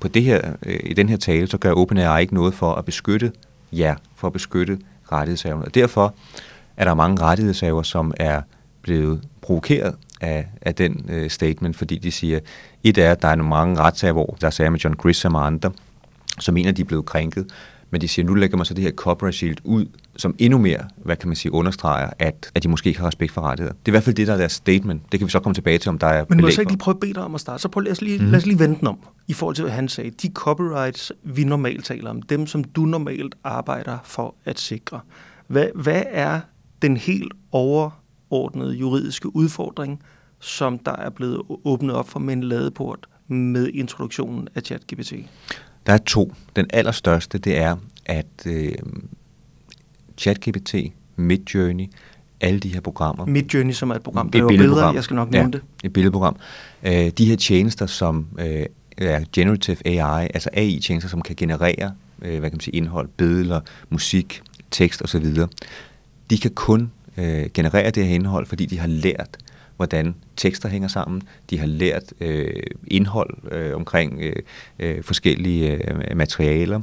på 0.00 0.08
det 0.08 0.22
her, 0.22 0.52
øh, 0.66 0.80
i 0.84 0.94
den 0.94 1.08
her 1.08 1.16
tale, 1.16 1.46
så 1.46 1.58
gør 1.58 1.72
OpenAI 1.72 2.20
ikke 2.20 2.34
noget 2.34 2.54
for 2.54 2.74
at 2.74 2.84
beskytte 2.84 3.32
jer, 3.72 3.96
for 4.14 4.26
at 4.26 4.32
beskytte 4.32 4.78
rettighedshaverne. 5.12 5.64
Og 5.64 5.74
derfor 5.74 6.14
er 6.76 6.84
der 6.84 6.94
mange 6.94 7.22
rettighedshaver, 7.22 7.82
som 7.82 8.14
er 8.16 8.42
blevet 8.82 9.22
provokeret 9.40 9.94
af, 10.20 10.46
af 10.62 10.74
den 10.74 11.06
øh, 11.08 11.30
statement, 11.30 11.76
fordi 11.76 11.98
de 11.98 12.12
siger, 12.12 12.40
et 12.84 12.98
er, 12.98 13.12
at 13.12 13.22
der 13.22 13.28
er 13.28 13.34
nogle 13.34 13.50
mange 13.50 13.80
retssager, 13.80 14.12
hvor 14.12 14.36
der 14.40 14.46
er 14.46 14.50
sager 14.50 14.70
med 14.70 14.78
John 14.78 14.94
Grisham 14.94 15.34
og 15.34 15.46
andre, 15.46 15.72
som 16.40 16.54
mener, 16.54 16.72
de 16.72 16.82
er 16.82 16.86
blevet 16.86 17.04
krænket, 17.04 17.46
men 17.94 18.00
de 18.00 18.08
siger, 18.08 18.26
nu 18.26 18.34
lægger 18.34 18.56
man 18.56 18.66
så 18.66 18.74
det 18.74 18.84
her 18.84 18.90
copyright 18.90 19.36
shield 19.36 19.56
ud, 19.64 19.86
som 20.16 20.34
endnu 20.38 20.58
mere, 20.58 20.88
hvad 20.96 21.16
kan 21.16 21.28
man 21.28 21.36
sige, 21.36 21.52
understreger, 21.52 22.10
at, 22.18 22.50
at 22.54 22.62
de 22.62 22.68
måske 22.68 22.88
ikke 22.88 23.00
har 23.00 23.06
respekt 23.06 23.32
for 23.32 23.40
rettigheder. 23.40 23.72
Det 23.72 23.88
er 23.88 23.90
i 23.90 23.94
hvert 23.94 24.02
fald 24.02 24.16
det, 24.16 24.26
der 24.26 24.32
er 24.32 24.36
deres 24.36 24.52
statement. 24.52 25.02
Det 25.12 25.20
kan 25.20 25.26
vi 25.26 25.30
så 25.30 25.40
komme 25.40 25.54
tilbage 25.54 25.78
til, 25.78 25.88
om 25.88 25.98
der 25.98 26.06
er 26.06 26.24
Men 26.28 26.40
må 26.40 26.46
jeg 26.46 26.54
så 26.54 26.60
ikke 26.60 26.72
lige 26.72 26.78
prøve 26.78 26.94
at 26.94 27.00
bede 27.00 27.14
dig 27.14 27.22
om 27.22 27.34
at 27.34 27.40
starte? 27.40 27.62
Så 27.62 27.68
prøv, 27.68 27.82
lad, 27.82 27.92
os 27.92 28.02
lige, 28.02 28.18
mm. 28.18 28.24
lad 28.24 28.38
os 28.38 28.46
lige 28.46 28.58
vente 28.58 28.80
den 28.80 28.88
om, 28.88 28.98
i 29.28 29.32
forhold 29.32 29.54
til, 29.54 29.62
hvad 29.62 29.72
han 29.72 29.88
sagde. 29.88 30.10
De 30.10 30.30
copyrights, 30.34 31.12
vi 31.22 31.44
normalt 31.44 31.84
taler 31.84 32.10
om, 32.10 32.22
dem, 32.22 32.46
som 32.46 32.64
du 32.64 32.84
normalt 32.84 33.34
arbejder 33.44 33.98
for 34.04 34.34
at 34.44 34.60
sikre. 34.60 35.00
Hvad, 35.46 35.66
hvad 35.74 36.02
er 36.06 36.40
den 36.82 36.96
helt 36.96 37.32
overordnede 37.52 38.74
juridiske 38.74 39.36
udfordring, 39.36 40.02
som 40.40 40.78
der 40.78 40.96
er 40.96 41.10
blevet 41.10 41.42
åbnet 41.64 41.94
op 41.94 42.08
for 42.08 42.20
med 42.20 42.32
en 42.32 42.42
ladeport 42.42 43.06
med 43.28 43.68
introduktionen 43.68 44.48
af 44.54 44.62
ChatGPT? 44.62 45.12
Der 45.86 45.92
er 45.92 45.98
to. 45.98 46.34
Den 46.56 46.66
allerstørste, 46.72 47.38
det 47.38 47.58
er, 47.58 47.76
at 48.06 48.26
øh, 48.46 48.72
ChatGPT, 50.18 50.74
Midjourney, 51.16 51.86
alle 52.40 52.60
de 52.60 52.68
her 52.68 52.80
programmer. 52.80 53.26
Midjourney, 53.26 53.72
som 53.72 53.90
er 53.90 53.94
et 53.94 54.02
program, 54.02 54.30
der 54.30 54.42
er 54.42 54.48
billeder, 54.48 54.92
jeg 54.92 55.04
skal 55.04 55.14
nok 55.14 55.30
nævne 55.30 55.50
ja, 55.52 55.58
det. 55.58 55.62
et 55.84 55.92
billedprogram. 55.92 56.36
Øh, 56.82 57.10
de 57.18 57.24
her 57.24 57.36
tjenester, 57.36 57.86
som 57.86 58.26
øh, 58.38 58.66
er 58.96 59.24
generative 59.32 59.76
AI, 59.84 60.28
altså 60.34 60.50
AI-tjenester, 60.52 61.08
som 61.08 61.22
kan 61.22 61.36
generere 61.36 61.92
øh, 62.22 62.38
hvad 62.38 62.50
kan 62.50 62.56
man 62.56 62.60
sige, 62.60 62.76
indhold, 62.76 63.08
billeder, 63.16 63.60
musik, 63.90 64.42
tekst 64.70 65.02
osv., 65.02 65.36
de 66.30 66.38
kan 66.38 66.50
kun 66.50 66.90
øh, 67.16 67.46
generere 67.54 67.90
det 67.90 68.06
her 68.06 68.14
indhold, 68.14 68.46
fordi 68.46 68.66
de 68.66 68.78
har 68.78 68.88
lært 68.88 69.36
hvordan 69.76 70.14
tekster 70.36 70.68
hænger 70.68 70.88
sammen. 70.88 71.22
De 71.50 71.58
har 71.58 71.66
lært 71.66 72.12
øh, 72.20 72.62
indhold 72.86 73.52
øh, 73.52 73.76
omkring 73.76 74.20
øh, 74.20 74.36
øh, 74.78 75.02
forskellige 75.02 75.70
øh, 75.70 76.16
materialer. 76.16 76.80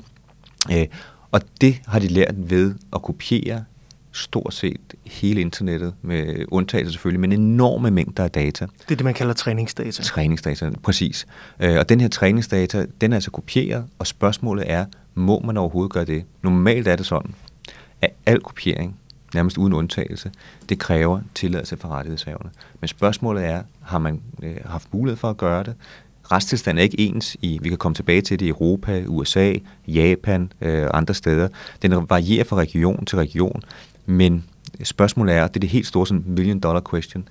Øh, 0.72 0.86
og 1.32 1.42
det 1.62 1.82
har 1.88 2.00
de 2.00 2.08
lært 2.08 2.36
ved 2.38 2.76
at 2.94 3.02
kopiere 3.02 3.64
stort 4.12 4.54
set 4.54 4.94
hele 5.06 5.42
internettet, 5.42 5.94
med 6.02 6.46
undtagelse 6.48 6.92
selvfølgelig, 6.92 7.20
men 7.20 7.32
enorme 7.32 7.92
mængder 7.92 8.24
af 8.24 8.32
data. 8.32 8.66
Det 8.66 8.92
er 8.92 8.96
det, 8.96 9.04
man 9.04 9.14
kalder 9.14 9.34
træningsdata. 9.34 10.04
Træningsdata, 10.04 10.70
præcis. 10.84 11.28
Øh, 11.60 11.78
og 11.78 11.90
den 11.90 12.02
her 12.02 12.08
træningsdata, 12.08 12.86
den 13.02 13.14
er 13.14 13.18
altså 13.18 13.32
kopieret, 13.32 13.86
og 14.00 14.08
spørgsmålet 14.08 14.72
er, 14.72 14.86
må 15.16 15.40
man 15.40 15.58
overhovedet 15.58 15.92
gøre 15.92 16.06
det? 16.06 16.24
Normalt 16.42 16.88
er 16.88 16.96
det 16.96 17.06
sådan, 17.06 17.36
at 18.02 18.10
al 18.26 18.40
kopiering 18.40 18.96
nærmest 19.34 19.58
uden 19.58 19.74
undtagelse, 19.74 20.32
det 20.70 20.80
kræver 20.80 21.22
tilladelse 21.36 21.78
fra 21.78 21.90
rettighedshaverne. 21.90 22.50
Men 22.80 22.88
spørgsmålet 22.88 23.46
er, 23.46 23.64
har 23.82 24.00
man 24.00 24.22
øh, 24.44 24.56
haft 24.66 24.94
mulighed 24.94 25.18
for 25.18 25.30
at 25.30 25.38
gøre 25.38 25.64
det? 25.64 25.76
Retstilstanden 26.32 26.80
er 26.80 26.84
ikke 26.84 27.00
ens 27.00 27.38
i, 27.42 27.60
vi 27.62 27.70
kan 27.70 27.78
komme 27.78 27.96
tilbage 27.96 28.22
til 28.22 28.40
det 28.40 28.46
i 28.46 28.50
Europa, 28.50 29.04
USA, 29.08 29.54
Japan 29.88 30.52
og 30.62 30.68
øh, 30.68 30.90
andre 30.94 31.14
steder. 31.14 31.48
Den 31.82 32.10
varierer 32.10 32.44
fra 32.44 32.56
region 32.56 33.06
til 33.06 33.18
region, 33.18 33.62
men 34.06 34.44
spørgsmålet 34.84 35.36
er, 35.36 35.48
det 35.48 35.56
er 35.56 35.60
det 35.60 35.70
helt 35.70 35.88
store 35.88 36.08
sådan 36.08 36.24
million 36.28 36.60
dollar 36.60 36.82
question, 36.90 37.28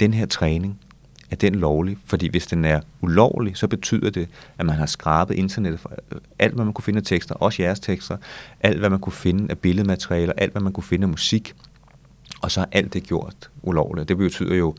den 0.00 0.14
her 0.14 0.26
træning, 0.26 0.80
er 1.30 1.36
den 1.36 1.54
lovlig? 1.54 1.96
Fordi 2.04 2.28
hvis 2.30 2.46
den 2.46 2.64
er 2.64 2.80
ulovlig, 3.00 3.56
så 3.56 3.68
betyder 3.68 4.10
det, 4.10 4.28
at 4.58 4.66
man 4.66 4.76
har 4.76 4.86
skrabet 4.86 5.34
internettet 5.34 5.80
for 5.80 5.92
alt, 6.38 6.54
hvad 6.54 6.64
man 6.64 6.74
kunne 6.74 6.84
finde 6.84 6.96
af 6.96 7.04
tekster, 7.04 7.34
også 7.34 7.62
jeres 7.62 7.80
tekster, 7.80 8.16
alt, 8.60 8.78
hvad 8.78 8.90
man 8.90 8.98
kunne 8.98 9.12
finde 9.12 9.46
af 9.50 9.58
billedmaterialer, 9.58 10.32
alt, 10.36 10.52
hvad 10.52 10.62
man 10.62 10.72
kunne 10.72 10.84
finde 10.84 11.04
af 11.04 11.08
musik, 11.08 11.54
og 12.40 12.50
så 12.50 12.60
er 12.60 12.64
alt 12.72 12.92
det 12.92 13.02
gjort 13.02 13.50
ulovligt. 13.62 14.08
Det 14.08 14.16
betyder 14.16 14.54
jo, 14.54 14.74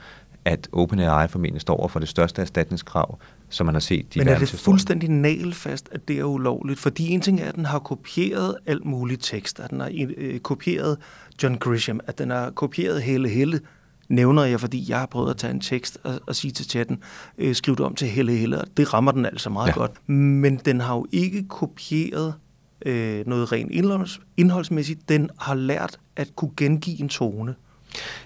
at 0.45 0.69
OpenAI 0.71 1.27
formentlig 1.27 1.61
står 1.61 1.77
over 1.77 1.87
for 1.87 1.99
det 1.99 2.09
største 2.09 2.41
erstatningskrav, 2.41 3.19
som 3.49 3.65
man 3.65 3.75
har 3.75 3.79
set 3.79 4.15
i 4.15 4.19
Men 4.19 4.27
er 4.27 4.39
det 4.39 4.49
fuldstændig 4.49 5.09
nagelfast, 5.09 5.89
at 5.91 6.07
det 6.07 6.19
er 6.19 6.23
ulovligt? 6.23 6.79
Fordi 6.79 7.09
en 7.09 7.21
ting 7.21 7.41
er, 7.41 7.45
at 7.45 7.55
den 7.55 7.65
har 7.65 7.79
kopieret 7.79 8.57
alt 8.65 8.85
muligt 8.85 9.23
tekst, 9.23 9.59
at 9.59 9.69
den 9.69 9.79
har 9.79 9.91
øh, 10.17 10.39
kopieret 10.39 10.97
John 11.43 11.57
Grisham, 11.57 11.99
at 12.07 12.17
den 12.17 12.29
har 12.29 12.49
kopieret 12.49 13.01
hele 13.01 13.29
hele 13.29 13.59
nævner 14.11 14.43
jeg, 14.43 14.59
fordi 14.59 14.85
jeg 14.89 14.99
har 14.99 15.05
prøvet 15.05 15.29
at 15.29 15.37
tage 15.37 15.53
en 15.53 15.61
tekst 15.61 15.97
og, 16.03 16.19
og 16.27 16.35
sige 16.35 16.51
til 16.51 16.65
chatten, 16.65 16.99
øh, 17.37 17.55
skriv 17.55 17.75
det 17.75 17.85
om 17.85 17.95
til 17.95 18.07
Helle 18.07 18.31
Helle, 18.31 18.61
og 18.61 18.67
det 18.77 18.93
rammer 18.93 19.11
den 19.11 19.25
altså 19.25 19.49
meget 19.49 19.67
ja. 19.67 19.73
godt. 19.73 20.09
Men 20.09 20.55
den 20.65 20.81
har 20.81 20.95
jo 20.95 21.05
ikke 21.11 21.47
kopieret 21.47 22.33
øh, 22.85 23.27
noget 23.27 23.51
rent 23.51 23.71
indholds, 23.71 24.19
indholdsmæssigt. 24.37 25.09
Den 25.09 25.29
har 25.39 25.55
lært 25.55 25.99
at 26.15 26.35
kunne 26.35 26.51
gengive 26.57 27.01
en 27.01 27.09
tone. 27.09 27.55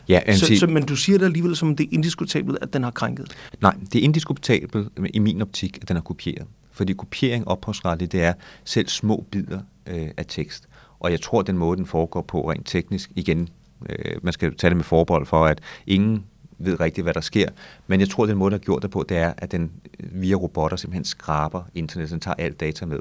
Ja, 0.09 0.35
så, 0.35 0.57
så, 0.59 0.67
men 0.67 0.83
du 0.85 0.95
siger 0.95 1.17
det 1.17 1.25
alligevel 1.25 1.55
som, 1.55 1.75
det 1.75 1.83
er 1.83 1.89
indiskutabelt, 1.91 2.57
at 2.61 2.73
den 2.73 2.83
har 2.83 2.91
krænket? 2.91 3.35
Nej, 3.61 3.75
det 3.93 3.99
er 3.99 4.03
indiskutabelt 4.03 4.87
i 5.13 5.19
min 5.19 5.41
optik, 5.41 5.77
at 5.81 5.87
den 5.87 5.95
har 5.95 6.01
kopieret. 6.01 6.47
Fordi 6.71 6.93
kopiering 6.93 7.47
ophavsretligt, 7.47 8.11
det 8.11 8.23
er 8.23 8.33
selv 8.63 8.87
små 8.87 9.25
bidder 9.31 9.59
øh, 9.87 10.07
af 10.17 10.25
tekst. 10.27 10.67
Og 10.99 11.11
jeg 11.11 11.21
tror, 11.21 11.41
den 11.41 11.57
måde, 11.57 11.77
den 11.77 11.85
foregår 11.85 12.21
på 12.21 12.51
rent 12.51 12.65
teknisk, 12.65 13.11
igen, 13.15 13.49
øh, 13.89 14.15
man 14.23 14.33
skal 14.33 14.55
tage 14.55 14.69
det 14.69 14.77
med 14.77 14.83
forbehold 14.83 15.25
for, 15.25 15.45
at 15.45 15.61
ingen 15.87 16.25
ved 16.57 16.79
rigtigt, 16.79 17.05
hvad 17.05 17.13
der 17.13 17.21
sker. 17.21 17.49
Men 17.87 17.99
jeg 17.99 18.09
tror, 18.09 18.23
at 18.23 18.29
den 18.29 18.37
måde, 18.37 18.51
der 18.51 18.57
har 18.57 18.63
gjort 18.63 18.81
det 18.81 18.91
på, 18.91 19.05
det 19.09 19.17
er, 19.17 19.33
at 19.37 19.51
den 19.51 19.71
via 19.99 20.35
robotter 20.35 20.77
simpelthen 20.77 21.05
skraber 21.05 21.63
internet, 21.75 22.09
den 22.09 22.19
tager 22.19 22.35
alt 22.35 22.59
data 22.59 22.85
med. 22.85 22.99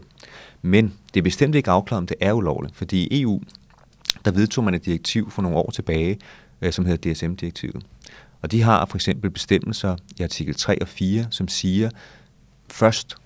Men 0.63 0.95
det 1.15 1.21
er 1.21 1.25
bestemt 1.25 1.55
ikke 1.55 1.71
afklaret, 1.71 1.99
om 1.99 2.07
det 2.07 2.17
er 2.21 2.33
ulovligt, 2.33 2.77
fordi 2.77 3.07
i 3.07 3.23
EU, 3.23 3.41
der 4.25 4.31
vedtog 4.31 4.65
man 4.65 4.75
et 4.75 4.85
direktiv 4.85 5.31
for 5.31 5.43
nogle 5.43 5.59
år 5.59 5.71
tilbage, 5.71 6.19
øh, 6.63 6.73
som 6.73 6.87
hedder 6.87 7.13
DSM-direktivet. 7.13 7.87
Og 8.43 8.51
de 8.51 8.63
har 8.63 8.87
for 8.87 8.97
eksempel 8.97 9.31
bestemmelser 9.31 9.97
i 10.19 10.23
artikel 10.23 10.55
3 10.55 10.83
og 10.83 10.89
4, 10.89 11.27
som 11.31 11.49
siger, 11.49 11.91
først 12.71 13.17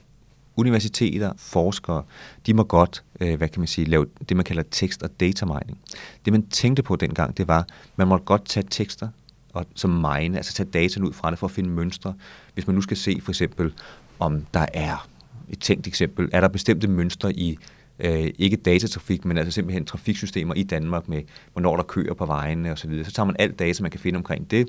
universiteter, 0.58 1.32
forskere, 1.36 2.02
de 2.46 2.54
må 2.54 2.62
godt, 2.62 3.02
øh, 3.20 3.36
hvad 3.36 3.48
kan 3.48 3.60
man 3.60 3.66
sige, 3.66 3.84
lave 3.84 4.06
det, 4.28 4.36
man 4.36 4.44
kalder 4.44 4.62
tekst- 4.70 5.02
og 5.02 5.10
data 5.20 5.46
mining. 5.46 5.78
Det, 6.24 6.32
man 6.32 6.46
tænkte 6.46 6.82
på 6.82 6.96
dengang, 6.96 7.36
det 7.36 7.48
var, 7.48 7.66
man 7.96 8.08
måtte 8.08 8.24
godt 8.24 8.44
tage 8.44 8.66
tekster 8.70 9.08
og 9.52 9.66
som 9.74 9.90
mine, 9.90 10.36
altså 10.36 10.52
tage 10.52 10.68
data 10.70 11.00
ud 11.00 11.12
fra 11.12 11.30
det 11.30 11.38
for 11.38 11.46
at 11.46 11.50
finde 11.50 11.70
mønstre. 11.70 12.14
Hvis 12.54 12.66
man 12.66 12.74
nu 12.74 12.82
skal 12.82 12.96
se 12.96 13.18
for 13.22 13.32
eksempel, 13.32 13.72
om 14.18 14.46
der 14.54 14.66
er 14.74 15.08
et 15.48 15.58
tænkt 15.58 15.86
eksempel, 15.86 16.28
er 16.32 16.40
der 16.40 16.48
bestemte 16.48 16.88
mønstre 16.88 17.32
i 17.32 17.58
øh, 17.98 18.30
ikke 18.38 18.56
datatrafik, 18.56 19.24
men 19.24 19.38
altså 19.38 19.52
simpelthen 19.52 19.84
trafiksystemer 19.84 20.54
i 20.54 20.62
Danmark 20.62 21.08
med, 21.08 21.22
hvornår 21.52 21.76
der 21.76 21.82
kører 21.82 22.14
på 22.14 22.26
vejene 22.26 22.72
osv. 22.72 23.04
Så 23.04 23.12
tager 23.12 23.24
man 23.26 23.36
alt 23.38 23.58
data, 23.58 23.82
man 23.82 23.90
kan 23.90 24.00
finde 24.00 24.16
omkring 24.16 24.50
det, 24.50 24.68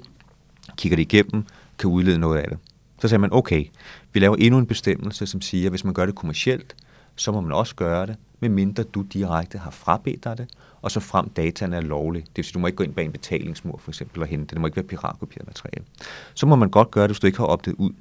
kigger 0.77 0.95
det 0.95 1.13
igennem, 1.13 1.45
kan 1.79 1.89
udlede 1.89 2.19
noget 2.19 2.37
af 2.37 2.47
det. 2.49 2.57
Så 3.01 3.07
sagde 3.07 3.21
man, 3.21 3.33
okay, 3.33 3.65
vi 4.13 4.19
laver 4.19 4.35
endnu 4.35 4.59
en 4.59 4.65
bestemmelse, 4.65 5.27
som 5.27 5.41
siger, 5.41 5.65
at 5.65 5.71
hvis 5.71 5.83
man 5.83 5.93
gør 5.93 6.05
det 6.05 6.15
kommercielt, 6.15 6.75
så 7.15 7.31
må 7.31 7.41
man 7.41 7.51
også 7.51 7.75
gøre 7.75 8.07
det, 8.07 8.15
medmindre 8.39 8.83
du 8.83 9.01
direkte 9.01 9.57
har 9.57 9.71
frabedt 9.71 10.23
dig 10.23 10.37
det, 10.37 10.47
og 10.81 10.91
så 10.91 10.99
frem 10.99 11.29
dataen 11.29 11.73
er 11.73 11.81
lovlig. 11.81 12.21
Det 12.23 12.37
vil 12.37 12.45
sige, 12.45 12.53
du 12.53 12.59
må 12.59 12.67
ikke 12.67 12.77
gå 12.77 12.83
ind 12.83 12.93
bag 12.93 13.05
en 13.05 13.11
betalingsmur 13.11 13.77
for 13.77 13.91
eksempel 13.91 14.21
og 14.21 14.27
hente 14.27 14.43
det. 14.43 14.49
Det 14.49 14.61
må 14.61 14.67
ikke 14.67 14.75
være 14.75 14.85
piratkopieret 14.85 15.47
materiale. 15.47 15.85
Så 16.33 16.45
må 16.45 16.55
man 16.55 16.69
godt 16.69 16.91
gøre 16.91 17.03
det, 17.03 17.09
hvis 17.09 17.19
du 17.19 17.27
ikke 17.27 17.39
har 17.39 17.45
opdaget 17.45 17.75
ud. 17.77 17.91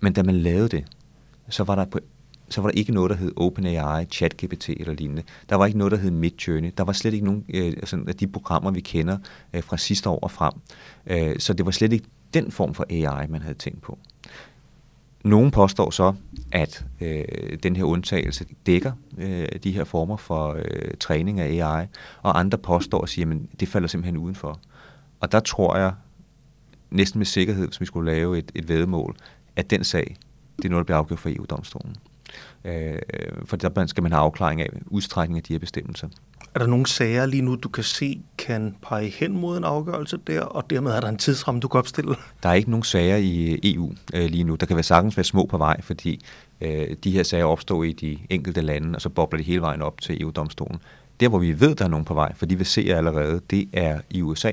Men 0.00 0.12
da 0.12 0.22
man 0.22 0.36
lavede 0.36 0.68
det, 0.68 0.84
så 1.48 1.64
var 1.64 1.74
der 1.74 1.84
på 1.84 1.98
så 2.48 2.60
var 2.60 2.70
der 2.70 2.78
ikke 2.78 2.92
noget, 2.92 3.10
der 3.10 3.16
hed 3.16 3.32
OpenAI, 3.36 4.04
ChatGPT 4.04 4.68
eller 4.68 4.92
lignende. 4.92 5.22
Der 5.48 5.56
var 5.56 5.66
ikke 5.66 5.78
noget, 5.78 5.90
der 5.90 5.98
hed 5.98 6.10
Midjourney. 6.10 6.72
Der 6.78 6.84
var 6.84 6.92
slet 6.92 7.14
ikke 7.14 7.24
nogen 7.24 7.44
øh, 7.48 7.72
sådan, 7.84 8.08
af 8.08 8.16
de 8.16 8.26
programmer, 8.26 8.70
vi 8.70 8.80
kender 8.80 9.18
øh, 9.52 9.62
fra 9.62 9.76
sidste 9.76 10.10
år 10.10 10.18
og 10.18 10.30
frem. 10.30 10.52
Øh, 11.06 11.38
så 11.38 11.52
det 11.52 11.66
var 11.66 11.72
slet 11.72 11.92
ikke 11.92 12.06
den 12.34 12.50
form 12.50 12.74
for 12.74 12.86
AI, 12.90 13.26
man 13.28 13.42
havde 13.42 13.54
tænkt 13.54 13.82
på. 13.82 13.98
Nogle 15.24 15.50
påstår 15.50 15.90
så, 15.90 16.14
at 16.52 16.84
øh, 17.00 17.24
den 17.62 17.76
her 17.76 17.84
undtagelse 17.84 18.44
dækker 18.66 18.92
øh, 19.18 19.48
de 19.64 19.72
her 19.72 19.84
former 19.84 20.16
for 20.16 20.52
øh, 20.52 20.94
træning 21.00 21.40
af 21.40 21.46
AI, 21.46 21.86
og 22.22 22.38
andre 22.38 22.58
påstår 22.58 23.00
og 23.00 23.08
siger, 23.08 23.30
at 23.30 23.60
det 23.60 23.68
falder 23.68 23.88
simpelthen 23.88 24.16
udenfor. 24.16 24.60
Og 25.20 25.32
der 25.32 25.40
tror 25.40 25.76
jeg 25.76 25.92
næsten 26.90 27.18
med 27.18 27.26
sikkerhed, 27.26 27.66
hvis 27.66 27.80
vi 27.80 27.86
skulle 27.86 28.12
lave 28.12 28.38
et, 28.38 28.52
et 28.54 28.68
vedmål, 28.68 29.16
at 29.56 29.70
den 29.70 29.84
sag, 29.84 30.16
det 30.56 30.64
er 30.64 30.68
noget, 30.68 30.82
der 30.82 30.84
bliver 30.84 30.98
afgjort 30.98 31.18
for 31.18 31.28
EU-domstolen. 31.28 31.96
Øh, 32.64 32.98
for 33.44 33.56
der 33.56 33.86
skal 33.86 34.02
man 34.02 34.12
have 34.12 34.22
afklaring 34.22 34.60
af 34.60 34.68
udstrækning 34.86 35.38
af 35.38 35.42
de 35.42 35.54
her 35.54 35.58
bestemmelser. 35.58 36.08
Er 36.54 36.58
der 36.58 36.66
nogle 36.66 36.86
sager 36.86 37.26
lige 37.26 37.42
nu, 37.42 37.54
du 37.54 37.68
kan 37.68 37.84
se, 37.84 38.20
kan 38.38 38.74
pege 38.82 39.08
hen 39.08 39.40
mod 39.40 39.58
en 39.58 39.64
afgørelse 39.64 40.18
der, 40.26 40.40
og 40.40 40.70
dermed 40.70 40.92
er 40.92 41.00
der 41.00 41.08
en 41.08 41.16
tidsramme, 41.16 41.60
du 41.60 41.68
kan 41.68 41.78
opstille? 41.78 42.14
Der 42.42 42.48
er 42.48 42.54
ikke 42.54 42.70
nogen 42.70 42.84
sager 42.84 43.16
i 43.16 43.58
EU 43.62 43.92
øh, 44.14 44.30
lige 44.30 44.44
nu. 44.44 44.54
Der 44.54 44.66
kan 44.66 44.76
være 44.76 44.82
sagtens 44.82 45.16
være 45.16 45.24
små 45.24 45.46
på 45.46 45.58
vej, 45.58 45.80
fordi 45.82 46.24
øh, 46.60 46.96
de 47.04 47.10
her 47.10 47.22
sager 47.22 47.44
opstår 47.44 47.84
i 47.84 47.92
de 47.92 48.18
enkelte 48.30 48.60
lande, 48.60 48.96
og 48.96 49.02
så 49.02 49.08
bobler 49.08 49.38
de 49.38 49.44
hele 49.44 49.60
vejen 49.60 49.82
op 49.82 50.00
til 50.00 50.22
EU-domstolen. 50.22 50.78
Der, 51.20 51.28
hvor 51.28 51.38
vi 51.38 51.60
ved, 51.60 51.74
der 51.74 51.84
er 51.84 51.88
nogen 51.88 52.04
på 52.04 52.14
vej, 52.14 52.34
for 52.34 52.46
de 52.46 52.56
vil 52.56 52.66
se 52.66 52.80
allerede, 52.80 53.40
det 53.50 53.68
er 53.72 54.00
i 54.10 54.22
USA. 54.22 54.52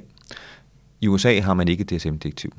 I 1.02 1.08
USA 1.08 1.40
har 1.40 1.54
man 1.54 1.68
ikke 1.68 1.84
DSM-direktiv, 1.84 2.54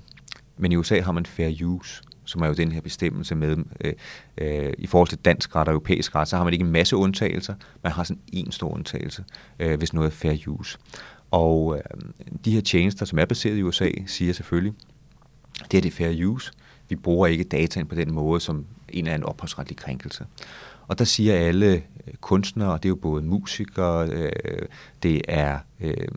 men 0.56 0.72
i 0.72 0.76
USA 0.76 1.00
har 1.00 1.12
man 1.12 1.26
fair 1.26 1.64
use 1.64 2.02
som 2.24 2.42
er 2.42 2.46
jo 2.46 2.52
den 2.52 2.72
her 2.72 2.80
bestemmelse 2.80 3.34
med, 3.34 3.56
øh, 3.80 3.92
øh, 4.38 4.72
i 4.78 4.86
forhold 4.86 5.08
til 5.08 5.18
dansk 5.18 5.56
ret 5.56 5.68
og 5.68 5.72
europæisk 5.72 6.14
ret, 6.14 6.28
så 6.28 6.36
har 6.36 6.44
man 6.44 6.52
ikke 6.52 6.64
en 6.64 6.72
masse 6.72 6.96
undtagelser, 6.96 7.54
man 7.82 7.92
har 7.92 8.04
sådan 8.04 8.22
en 8.32 8.52
stor 8.52 8.68
undtagelse, 8.68 9.24
øh, 9.58 9.78
hvis 9.78 9.92
noget 9.92 10.06
er 10.06 10.14
fair 10.14 10.48
use. 10.48 10.78
Og 11.30 11.76
øh, 11.76 12.00
de 12.44 12.50
her 12.50 12.60
tjenester, 12.60 13.06
som 13.06 13.18
er 13.18 13.24
baseret 13.24 13.56
i 13.56 13.62
USA, 13.62 13.90
siger 14.06 14.32
selvfølgelig, 14.32 14.72
det 15.70 15.78
er 15.78 15.82
det 15.82 15.92
fair 15.92 16.26
use. 16.26 16.52
Vi 16.88 16.96
bruger 16.96 17.26
ikke 17.26 17.44
dataen 17.44 17.86
på 17.86 17.94
den 17.94 18.12
måde, 18.12 18.40
som 18.40 18.56
en 18.88 19.04
eller 19.04 19.14
anden 19.14 19.28
ophavsretlig 19.28 19.76
krænkelse. 19.76 20.26
Og 20.88 20.98
der 20.98 21.04
siger 21.04 21.34
alle 21.34 21.66
øh, 21.66 22.14
kunstnere, 22.20 22.20
kunstnere, 22.20 22.74
det 22.74 22.84
er 22.84 22.88
jo 22.88 22.94
både 22.94 23.22
musikere, 23.22 24.08
øh, 24.08 24.68
det 25.02 25.22
er 25.28 25.58
øh, 25.80 26.08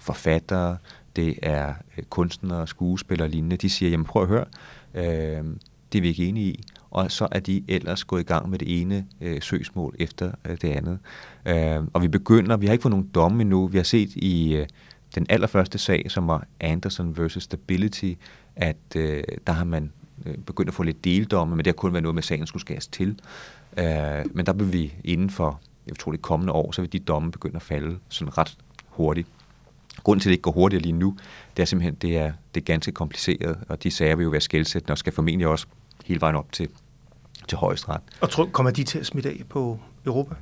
forfattere, 0.00 0.76
det 1.16 1.38
er 1.42 1.74
øh, 1.98 2.04
kunstnere, 2.04 2.66
skuespillere 2.66 3.26
og 3.26 3.30
lignende, 3.30 3.56
de 3.56 3.70
siger, 3.70 3.90
jamen 3.90 4.06
prøv 4.06 4.22
at 4.22 4.28
høre, 4.28 4.44
Øh, 4.96 5.44
det 5.92 5.98
er 5.98 6.02
vi 6.02 6.08
ikke 6.08 6.26
enige 6.26 6.46
i. 6.46 6.64
Og 6.90 7.10
så 7.10 7.28
er 7.32 7.40
de 7.40 7.64
ellers 7.68 8.04
gået 8.04 8.20
i 8.20 8.24
gang 8.24 8.50
med 8.50 8.58
det 8.58 8.80
ene 8.80 9.06
øh, 9.20 9.42
søgsmål 9.42 9.94
efter 9.98 10.32
øh, 10.44 10.56
det 10.62 10.70
andet. 10.70 10.98
Øh, 11.46 11.82
og 11.92 12.02
vi 12.02 12.08
begynder, 12.08 12.56
vi 12.56 12.66
har 12.66 12.72
ikke 12.72 12.82
fået 12.82 12.90
nogen 12.90 13.10
domme 13.14 13.42
endnu. 13.42 13.66
Vi 13.66 13.76
har 13.76 13.84
set 13.84 14.10
i 14.16 14.54
øh, 14.54 14.66
den 15.14 15.26
allerførste 15.28 15.78
sag, 15.78 16.10
som 16.10 16.28
var 16.28 16.46
Anderson 16.60 17.18
versus 17.18 17.42
Stability, 17.42 18.12
at 18.56 18.76
øh, 18.96 19.22
der 19.46 19.52
har 19.52 19.64
man 19.64 19.92
øh, 20.26 20.38
begyndt 20.38 20.68
at 20.68 20.74
få 20.74 20.82
lidt 20.82 21.04
deldomme, 21.04 21.56
men 21.56 21.64
det 21.64 21.66
har 21.66 21.72
kun 21.72 21.92
været 21.92 22.02
noget 22.02 22.14
med, 22.14 22.20
at 22.20 22.24
sagen 22.26 22.46
skulle 22.46 22.60
skæres 22.60 22.86
til. 22.86 23.20
Øh, 23.78 24.24
men 24.34 24.46
der 24.46 24.52
vil 24.52 24.72
vi 24.72 24.94
inden 25.04 25.30
for, 25.30 25.60
jeg 25.86 25.96
tror 25.96 26.12
det 26.12 26.22
kommende 26.22 26.52
år, 26.52 26.72
så 26.72 26.82
vil 26.82 26.92
de 26.92 26.98
domme 26.98 27.32
begynde 27.32 27.56
at 27.56 27.62
falde 27.62 27.98
sådan 28.08 28.38
ret 28.38 28.58
hurtigt. 28.88 29.28
Grunden 30.02 30.20
til, 30.20 30.28
at 30.28 30.30
det 30.30 30.34
ikke 30.34 30.42
går 30.42 30.52
hurtigere 30.52 30.82
lige 30.82 30.92
nu, 30.92 31.16
det 31.56 31.62
er 31.62 31.66
simpelthen, 31.66 31.94
det 31.94 32.18
er, 32.18 32.32
det 32.54 32.60
er 32.60 32.64
ganske 32.64 32.92
kompliceret, 32.92 33.58
og 33.68 33.82
de 33.82 33.90
sager 33.90 34.16
vil 34.16 34.24
jo 34.24 34.30
være 34.30 34.40
skældsættende, 34.40 34.92
og 34.92 34.98
skal 34.98 35.12
formentlig 35.12 35.46
også 35.46 35.66
hele 36.04 36.20
vejen 36.20 36.36
op 36.36 36.52
til, 36.52 36.68
til 37.48 37.58
højesteret. 37.58 38.00
Og 38.20 38.30
tror, 38.30 38.46
kommer 38.46 38.72
de 38.72 38.84
til 38.84 38.98
at 38.98 39.06
smitte 39.06 39.28
af 39.28 39.42
på 39.48 39.78
Europa? 40.06 40.34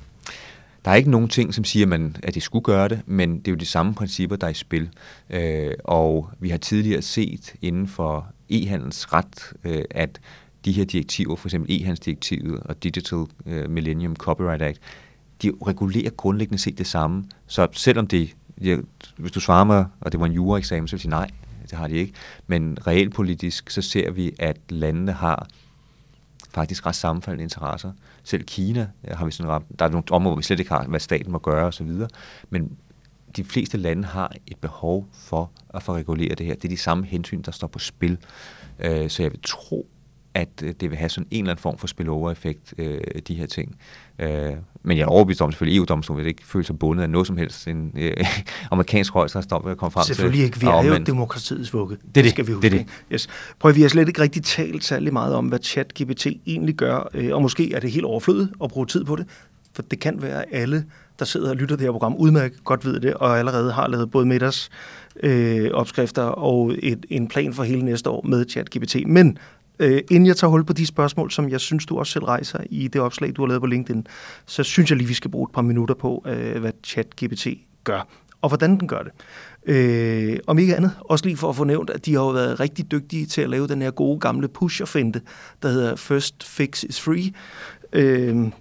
Der 0.85 0.91
er 0.91 0.95
ikke 0.95 1.11
nogen 1.11 1.27
ting, 1.27 1.53
som 1.53 1.63
siger, 1.63 1.85
man, 1.85 2.15
at 2.23 2.35
de 2.35 2.41
skulle 2.41 2.63
gøre 2.63 2.87
det, 2.87 3.01
men 3.05 3.37
det 3.39 3.47
er 3.47 3.51
jo 3.51 3.55
de 3.55 3.65
samme 3.65 3.93
principper, 3.93 4.35
der 4.35 4.47
er 4.47 4.51
i 4.51 4.53
spil. 4.53 4.89
Øh, 5.29 5.73
og 5.83 6.29
vi 6.39 6.49
har 6.49 6.57
tidligere 6.57 7.01
set 7.01 7.53
inden 7.61 7.87
for 7.87 8.27
e-handels 8.51 9.13
ret, 9.13 9.53
øh, 9.63 9.83
at 9.91 10.19
de 10.65 10.71
her 10.71 10.85
direktiver, 10.85 11.35
for 11.35 11.47
eksempel 11.47 11.71
e-handelsdirektivet 11.71 12.59
og 12.59 12.83
Digital 12.83 13.25
øh, 13.45 13.69
Millennium 13.69 14.15
Copyright 14.15 14.61
Act, 14.61 14.79
de 15.41 15.51
regulerer 15.67 16.09
grundlæggende 16.09 16.61
set 16.61 16.77
det 16.77 16.87
samme. 16.87 17.23
Så 17.47 17.67
selvom 17.71 18.07
det 18.07 18.35
jeg, 18.61 18.79
hvis 19.17 19.31
du 19.31 19.39
svarer 19.39 19.63
mig, 19.63 19.85
og 20.01 20.11
det 20.11 20.19
var 20.19 20.25
en 20.25 20.31
jureeksamen, 20.31 20.87
så 20.87 20.91
vil 20.91 20.97
jeg 20.97 21.01
sige 21.01 21.09
nej, 21.09 21.29
det 21.69 21.77
har 21.77 21.87
de 21.87 21.95
ikke. 21.95 22.13
Men 22.47 22.77
realpolitisk, 22.87 23.69
så 23.69 23.81
ser 23.81 24.11
vi, 24.11 24.35
at 24.39 24.57
landene 24.69 25.11
har 25.11 25.47
faktisk 26.49 26.85
ret 26.85 26.95
sammenfaldende 26.95 27.43
interesser. 27.43 27.91
Selv 28.23 28.43
Kina 28.43 28.89
har 29.11 29.25
vi 29.25 29.31
sådan 29.31 29.51
ret, 29.51 29.63
der 29.79 29.85
er 29.85 29.89
nogle 29.89 30.03
områder, 30.11 30.33
hvor 30.33 30.39
vi 30.39 30.43
slet 30.43 30.59
ikke 30.59 30.71
har, 30.71 30.87
hvad 30.87 30.99
staten 30.99 31.31
må 31.31 31.39
gøre 31.39 31.67
osv., 31.67 31.91
men 32.49 32.77
de 33.35 33.43
fleste 33.43 33.77
lande 33.77 34.03
har 34.07 34.33
et 34.47 34.57
behov 34.57 35.07
for 35.13 35.51
at 35.69 35.83
få 35.83 35.95
reguleret 35.95 36.37
det 36.37 36.45
her. 36.45 36.55
Det 36.55 36.65
er 36.65 36.69
de 36.69 36.77
samme 36.77 37.05
hensyn, 37.05 37.41
der 37.41 37.51
står 37.51 37.67
på 37.67 37.79
spil. 37.79 38.17
Øh, 38.79 39.09
så 39.09 39.23
jeg 39.23 39.31
vil 39.31 39.39
tro, 39.43 39.87
at 40.33 40.49
øh, 40.63 40.73
det 40.79 40.89
vil 40.89 40.97
have 40.97 41.09
sådan 41.09 41.27
en 41.31 41.43
eller 41.43 41.51
anden 41.51 41.61
form 41.61 41.77
for 41.77 41.87
spillover-effekt, 41.87 42.73
øh, 42.77 43.01
de 43.27 43.35
her 43.35 43.45
ting. 43.45 43.75
Men 44.85 44.97
jeg 44.97 45.03
er 45.03 45.07
overbevist 45.07 45.41
om, 45.41 45.51
selvfølgelig 45.51 45.77
EU-domstolen 45.77 46.17
vil 46.17 46.27
ikke 46.27 46.45
føle 46.45 46.65
sig 46.65 46.79
bundet 46.79 47.03
af 47.03 47.09
noget 47.09 47.27
som 47.27 47.37
helst. 47.37 47.67
En 47.67 47.91
øh, 47.97 48.13
amerikansk 48.71 49.13
højesteret 49.13 49.65
ved 49.65 49.71
at 49.71 49.77
komme 49.77 49.91
frem 49.91 50.05
til. 50.05 50.15
Selvfølgelig 50.15 50.45
ikke. 50.45 50.59
Vi 50.59 50.67
er 50.67 50.83
jo 50.83 50.97
demokratiets 50.97 51.73
vugge. 51.73 51.97
Det, 52.15 52.23
det, 52.23 52.29
skal 52.31 52.47
vi 52.47 52.51
huske. 52.51 52.69
Det, 52.69 52.79
det. 52.79 52.87
Yes. 53.13 53.27
Prøv, 53.59 53.75
vi 53.75 53.81
har 53.81 53.89
slet 53.89 54.07
ikke 54.07 54.21
rigtig 54.21 54.43
talt 54.43 54.83
særlig 54.83 55.13
meget 55.13 55.35
om, 55.35 55.47
hvad 55.47 55.59
ChatGPT 55.63 56.27
egentlig 56.45 56.75
gør, 56.75 57.09
øh, 57.13 57.33
og 57.33 57.41
måske 57.41 57.73
er 57.73 57.79
det 57.79 57.91
helt 57.91 58.05
overflødigt 58.05 58.51
at 58.63 58.69
bruge 58.69 58.85
tid 58.85 59.05
på 59.05 59.15
det, 59.15 59.25
for 59.73 59.81
det 59.81 59.99
kan 59.99 60.21
være 60.21 60.53
alle, 60.53 60.85
der 61.19 61.25
sidder 61.25 61.49
og 61.49 61.55
lytter 61.55 61.75
det 61.75 61.83
her 61.83 61.91
program, 61.91 62.15
udmærket 62.15 62.63
godt 62.63 62.85
ved 62.85 62.99
det, 62.99 63.13
og 63.13 63.39
allerede 63.39 63.71
har 63.71 63.87
lavet 63.87 64.11
både 64.11 64.25
middags 64.25 64.69
øh, 65.23 65.71
opskrifter 65.73 66.23
og 66.23 66.75
et, 66.83 67.05
en 67.09 67.27
plan 67.27 67.53
for 67.53 67.63
hele 67.63 67.85
næste 67.85 68.09
år 68.09 68.25
med 68.27 68.45
ChatGPT. 68.49 68.95
Men 69.07 69.37
Øh, 69.79 70.01
inden 70.11 70.27
jeg 70.27 70.37
tager 70.37 70.51
hul 70.51 70.65
på 70.65 70.73
de 70.73 70.85
spørgsmål, 70.85 71.31
som 71.31 71.49
jeg 71.49 71.59
synes, 71.59 71.85
du 71.85 71.97
også 71.97 72.13
selv 72.13 72.25
rejser 72.25 72.59
i 72.69 72.87
det 72.87 73.01
opslag, 73.01 73.35
du 73.35 73.41
har 73.41 73.47
lavet 73.47 73.61
på 73.61 73.67
LinkedIn, 73.67 74.07
så 74.45 74.63
synes 74.63 74.89
jeg 74.89 74.97
lige, 74.97 75.07
vi 75.07 75.13
skal 75.13 75.31
bruge 75.31 75.47
et 75.49 75.53
par 75.53 75.61
minutter 75.61 75.95
på, 75.95 76.25
øh, 76.27 76.59
hvad 76.59 76.71
ChatGPT 76.83 77.47
gør, 77.83 78.07
og 78.41 78.49
hvordan 78.49 78.79
den 78.79 78.87
gør 78.87 79.01
det. 79.01 79.11
Øh, 79.65 80.39
om 80.47 80.59
ikke 80.59 80.75
andet, 80.75 80.91
også 80.99 81.25
lige 81.25 81.37
for 81.37 81.49
at 81.49 81.55
få 81.55 81.63
nævnt, 81.63 81.89
at 81.89 82.05
de 82.05 82.13
har 82.13 82.21
jo 82.21 82.29
været 82.29 82.59
rigtig 82.59 82.91
dygtige 82.91 83.25
til 83.25 83.41
at 83.41 83.49
lave 83.49 83.67
den 83.67 83.81
her 83.81 83.91
gode 83.91 84.19
gamle 84.19 84.47
pusher-finte, 84.47 85.21
der 85.61 85.69
hedder 85.69 85.95
First 85.95 86.43
Fix 86.43 86.83
is 86.83 87.01
Free. 87.01 87.31
Øh, 87.93 88.51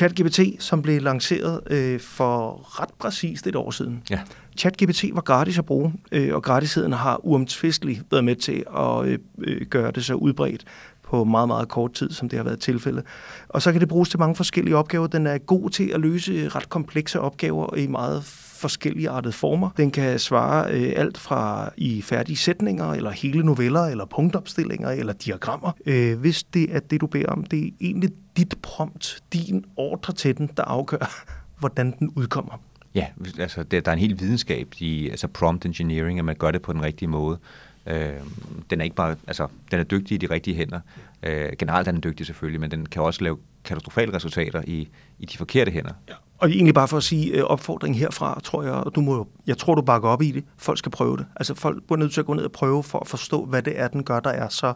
ChatGPT, 0.00 0.40
som 0.58 0.82
blev 0.82 1.02
lanceret 1.02 1.60
øh, 1.70 2.00
for 2.00 2.60
ret 2.80 2.88
præcist 2.98 3.46
et 3.46 3.56
år 3.56 3.70
siden. 3.70 4.02
Ja. 4.10 4.20
ChatGPT 4.58 5.04
var 5.12 5.20
gratis 5.20 5.58
at 5.58 5.64
bruge, 5.64 5.92
øh, 6.12 6.34
og 6.34 6.42
gratisheden 6.42 6.92
har 6.92 7.20
uomtvisteligt 7.22 8.02
været 8.10 8.24
med 8.24 8.36
til 8.36 8.64
at 8.76 9.04
øh, 9.04 9.18
øh, 9.38 9.66
gøre 9.66 9.90
det 9.90 10.04
så 10.04 10.14
udbredt 10.14 10.64
på 11.02 11.24
meget, 11.24 11.48
meget 11.48 11.68
kort 11.68 11.92
tid, 11.92 12.10
som 12.10 12.28
det 12.28 12.36
har 12.36 12.44
været 12.44 12.60
tilfældet. 12.60 13.04
Og 13.48 13.62
så 13.62 13.72
kan 13.72 13.80
det 13.80 13.88
bruges 13.88 14.08
til 14.08 14.18
mange 14.18 14.36
forskellige 14.36 14.76
opgaver. 14.76 15.06
Den 15.06 15.26
er 15.26 15.38
god 15.38 15.70
til 15.70 15.90
at 15.94 16.00
løse 16.00 16.48
ret 16.48 16.68
komplekse 16.68 17.20
opgaver 17.20 17.76
i 17.76 17.86
meget 17.86 18.22
forskellige 18.60 19.10
artede 19.10 19.32
former. 19.32 19.70
Den 19.76 19.90
kan 19.90 20.18
svare 20.18 20.72
øh, 20.72 20.92
alt 20.96 21.18
fra 21.18 21.70
i 21.76 22.02
færdige 22.02 22.36
sætninger, 22.36 22.92
eller 22.92 23.10
hele 23.10 23.42
noveller, 23.42 23.80
eller 23.80 24.04
punktopstillinger, 24.04 24.90
eller 24.90 25.12
diagrammer. 25.12 25.72
Øh, 25.86 26.18
hvis 26.18 26.42
det 26.42 26.76
er 26.76 26.80
det, 26.80 27.00
du 27.00 27.06
beder 27.06 27.26
om, 27.26 27.44
det 27.44 27.66
er 27.66 27.70
egentlig 27.80 28.10
dit 28.36 28.54
prompt, 28.62 29.22
din 29.32 29.64
ordre 29.76 30.12
til 30.12 30.38
den, 30.38 30.50
der 30.56 30.62
afgør, 30.62 31.24
hvordan 31.60 31.94
den 31.98 32.12
udkommer. 32.16 32.60
Ja, 32.94 33.06
altså 33.38 33.62
det, 33.62 33.84
der 33.84 33.90
er 33.90 33.94
en 33.94 34.00
helt 34.00 34.20
videnskab 34.20 34.74
i 34.78 35.08
altså 35.08 35.28
prompt 35.28 35.66
engineering, 35.66 36.18
at 36.18 36.24
man 36.24 36.36
gør 36.36 36.50
det 36.50 36.62
på 36.62 36.72
den 36.72 36.82
rigtige 36.82 37.08
måde. 37.08 37.38
Øh, 37.86 38.10
den 38.70 38.80
er 38.80 38.84
ikke 38.84 38.96
bare, 38.96 39.16
altså, 39.26 39.48
den 39.70 39.80
er 39.80 39.84
dygtig 39.84 40.14
i 40.14 40.18
de 40.18 40.26
rigtige 40.26 40.56
hænder. 40.56 40.80
Øh, 41.22 41.48
generelt 41.58 41.88
er 41.88 41.92
den 41.92 42.02
dygtig 42.02 42.26
selvfølgelig, 42.26 42.60
men 42.60 42.70
den 42.70 42.86
kan 42.86 43.02
også 43.02 43.24
lave 43.24 43.38
katastrofale 43.64 44.14
resultater 44.14 44.62
i, 44.66 44.88
i 45.18 45.26
de 45.26 45.38
forkerte 45.38 45.70
hænder. 45.70 45.92
Ja. 46.08 46.14
Og 46.40 46.50
egentlig 46.50 46.74
bare 46.74 46.88
for 46.88 46.96
at 46.96 47.02
sige 47.02 47.32
øh, 47.32 47.44
opfordring 47.44 47.98
herfra, 47.98 48.40
tror 48.44 48.62
jeg, 48.62 48.72
og 48.72 48.94
du 48.94 49.00
må, 49.00 49.28
jeg 49.46 49.58
tror, 49.58 49.74
du 49.74 49.82
bakker 49.82 50.08
op 50.08 50.22
i 50.22 50.30
det. 50.30 50.44
Folk 50.56 50.78
skal 50.78 50.92
prøve 50.92 51.16
det. 51.16 51.26
Altså 51.36 51.54
folk 51.54 51.82
er 51.90 51.96
nødt 51.96 52.12
til 52.12 52.20
at 52.20 52.26
gå 52.26 52.34
ned 52.34 52.44
og 52.44 52.52
prøve 52.52 52.82
for 52.82 52.98
at 52.98 53.08
forstå, 53.08 53.44
hvad 53.44 53.62
det 53.62 53.80
er, 53.80 53.88
den 53.88 54.04
gør, 54.04 54.20
der 54.20 54.30
er 54.30 54.48
så 54.48 54.72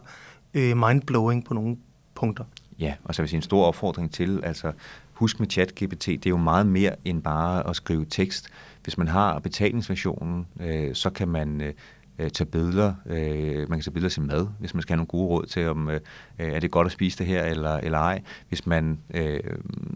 øh, 0.53 0.77
mindblowing 0.77 1.45
på 1.45 1.53
nogle 1.53 1.77
punkter. 2.15 2.43
Ja, 2.79 2.93
og 3.03 3.15
så 3.15 3.21
vil 3.21 3.23
jeg 3.23 3.29
sige 3.29 3.37
en 3.37 3.41
stor 3.41 3.65
opfordring 3.65 4.11
til, 4.11 4.41
altså 4.43 4.71
husk 5.13 5.39
med 5.39 5.49
ChatGPT, 5.49 6.05
det 6.05 6.25
er 6.25 6.29
jo 6.29 6.37
meget 6.37 6.67
mere 6.67 6.95
end 7.05 7.21
bare 7.21 7.69
at 7.69 7.75
skrive 7.75 8.05
tekst. 8.09 8.49
Hvis 8.83 8.97
man 8.97 9.07
har 9.07 9.39
betalingsversionen, 9.39 10.47
øh, 10.59 10.95
så 10.95 11.09
kan 11.09 11.27
man 11.27 11.61
øh, 11.61 11.73
øh, 12.19 12.29
tage 12.29 12.45
billeder. 12.45 12.93
Øh, 13.05 13.69
man 13.69 13.79
kan 13.79 13.81
tage 13.81 13.91
billeder 13.91 14.07
af 14.07 14.11
sin 14.11 14.27
mad, 14.27 14.47
hvis 14.59 14.73
man 14.73 14.81
skal 14.81 14.93
have 14.93 14.97
nogle 14.97 15.07
gode 15.07 15.27
råd 15.27 15.45
til, 15.45 15.67
om 15.67 15.89
øh, 15.89 15.99
er 16.37 16.59
det 16.59 16.71
godt 16.71 16.85
at 16.85 16.91
spise 16.91 17.17
det 17.17 17.27
her 17.27 17.43
eller, 17.43 17.77
eller 17.77 17.97
ej. 17.97 18.21
Hvis 18.49 18.67
man 18.67 18.99
øh, 19.13 19.39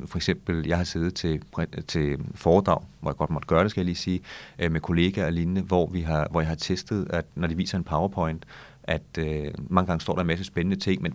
for 0.05 0.17
eksempel, 0.17 0.67
jeg 0.67 0.77
har 0.77 0.83
siddet 0.83 1.13
til, 1.13 1.41
til 1.87 2.19
foredrag, 2.35 2.83
hvor 3.01 3.11
jeg 3.11 3.17
godt 3.17 3.29
måtte 3.29 3.47
gøre 3.47 3.63
det, 3.63 3.71
skal 3.71 3.81
jeg 3.81 3.85
lige 3.85 3.95
sige, 3.95 4.21
øh, 4.59 4.71
med 4.71 4.81
kollegaer 4.81 5.25
og 5.25 5.33
lignende, 5.33 5.61
hvor, 5.61 5.87
vi 5.87 6.01
har, 6.01 6.27
hvor 6.31 6.41
jeg 6.41 6.47
har 6.47 6.55
testet, 6.55 7.07
at 7.09 7.25
når 7.35 7.47
de 7.47 7.57
viser 7.57 7.77
en 7.77 7.83
PowerPoint, 7.83 8.45
at 8.83 9.17
øh, 9.17 9.53
mange 9.69 9.87
gange 9.87 10.01
står 10.01 10.13
der 10.13 10.21
en 10.21 10.27
masse 10.27 10.43
spændende 10.43 10.79
ting, 10.79 11.01
men 11.01 11.13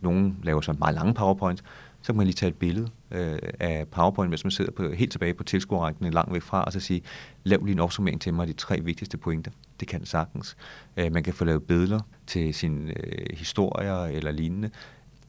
nogen 0.00 0.38
laver 0.42 0.60
så 0.60 0.72
meget 0.78 0.94
lange 0.94 1.14
PowerPoints, 1.14 1.64
så 2.02 2.12
kan 2.12 2.16
man 2.16 2.26
lige 2.26 2.34
tage 2.34 2.50
et 2.50 2.56
billede 2.56 2.88
øh, 3.10 3.38
af 3.60 3.88
PowerPoint, 3.88 4.30
hvis 4.30 4.44
man 4.44 4.50
sidder 4.50 4.70
på, 4.70 4.90
helt 4.90 5.12
tilbage 5.12 5.34
på 5.34 5.44
tilskuerrækken 5.44 6.10
langt 6.10 6.32
væk 6.32 6.42
fra, 6.42 6.64
og 6.64 6.72
så 6.72 6.80
sige, 6.80 7.02
lav 7.44 7.64
lige 7.64 7.72
en 7.72 7.80
opsummering 7.80 8.20
til 8.20 8.34
mig 8.34 8.42
af 8.42 8.46
de 8.46 8.52
tre 8.52 8.80
vigtigste 8.80 9.16
pointer. 9.16 9.50
Det 9.84 9.90
kan 9.90 10.06
sagtens. 10.06 10.56
Øh, 10.96 11.12
man 11.12 11.22
kan 11.22 11.34
få 11.34 11.44
lavet 11.44 11.62
billeder 11.62 12.00
til 12.26 12.54
sine 12.54 12.90
øh, 12.90 13.26
historier 13.30 14.04
eller 14.04 14.30
lignende. 14.30 14.70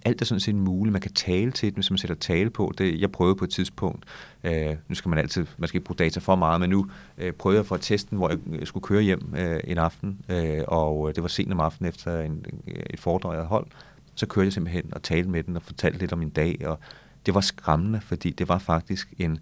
Alt 0.05 0.21
er 0.21 0.25
sådan 0.25 0.39
set 0.39 0.55
muligt. 0.55 0.91
Man 0.91 1.01
kan 1.01 1.13
tale 1.13 1.51
til 1.51 1.67
det, 1.67 1.73
hvis 1.73 1.91
man 1.91 1.97
sætter 1.97 2.15
tale 2.15 2.49
på. 2.49 2.73
Det, 2.77 3.01
jeg 3.01 3.11
prøvede 3.11 3.35
på 3.35 3.45
et 3.45 3.49
tidspunkt, 3.49 4.05
øh, 4.43 4.75
nu 4.87 4.95
skal 4.95 5.09
man 5.09 5.19
altid, 5.19 5.45
man 5.57 5.67
skal 5.67 5.77
ikke 5.77 5.85
bruge 5.85 5.97
data 5.97 6.19
for 6.19 6.35
meget, 6.35 6.61
men 6.61 6.69
nu 6.69 6.87
øh, 7.17 7.33
prøvede 7.33 7.57
jeg 7.57 7.65
for 7.65 7.77
testen, 7.77 8.17
hvor 8.17 8.29
jeg 8.29 8.67
skulle 8.67 8.83
køre 8.83 9.01
hjem 9.01 9.33
øh, 9.37 9.59
en 9.63 9.77
aften, 9.77 10.19
øh, 10.29 10.63
og 10.67 11.09
øh, 11.09 11.15
det 11.15 11.23
var 11.23 11.29
sent 11.29 11.51
om 11.51 11.59
aftenen 11.59 11.89
efter 11.89 12.21
en, 12.21 12.45
et 12.89 12.99
foredrag, 12.99 13.31
jeg 13.31 13.37
havde 13.37 13.47
holdt, 13.47 13.71
så 14.15 14.25
kørte 14.25 14.45
jeg 14.45 14.53
simpelthen 14.53 14.93
og 14.93 15.03
talte 15.03 15.29
med 15.29 15.43
den 15.43 15.55
og 15.55 15.61
fortalte 15.61 15.99
lidt 15.99 16.13
om 16.13 16.19
min 16.19 16.29
dag, 16.29 16.67
og 16.67 16.79
det 17.25 17.33
var 17.33 17.41
skræmmende, 17.41 18.01
fordi 18.01 18.29
det 18.29 18.49
var 18.49 18.57
faktisk 18.57 19.13
en, 19.17 19.39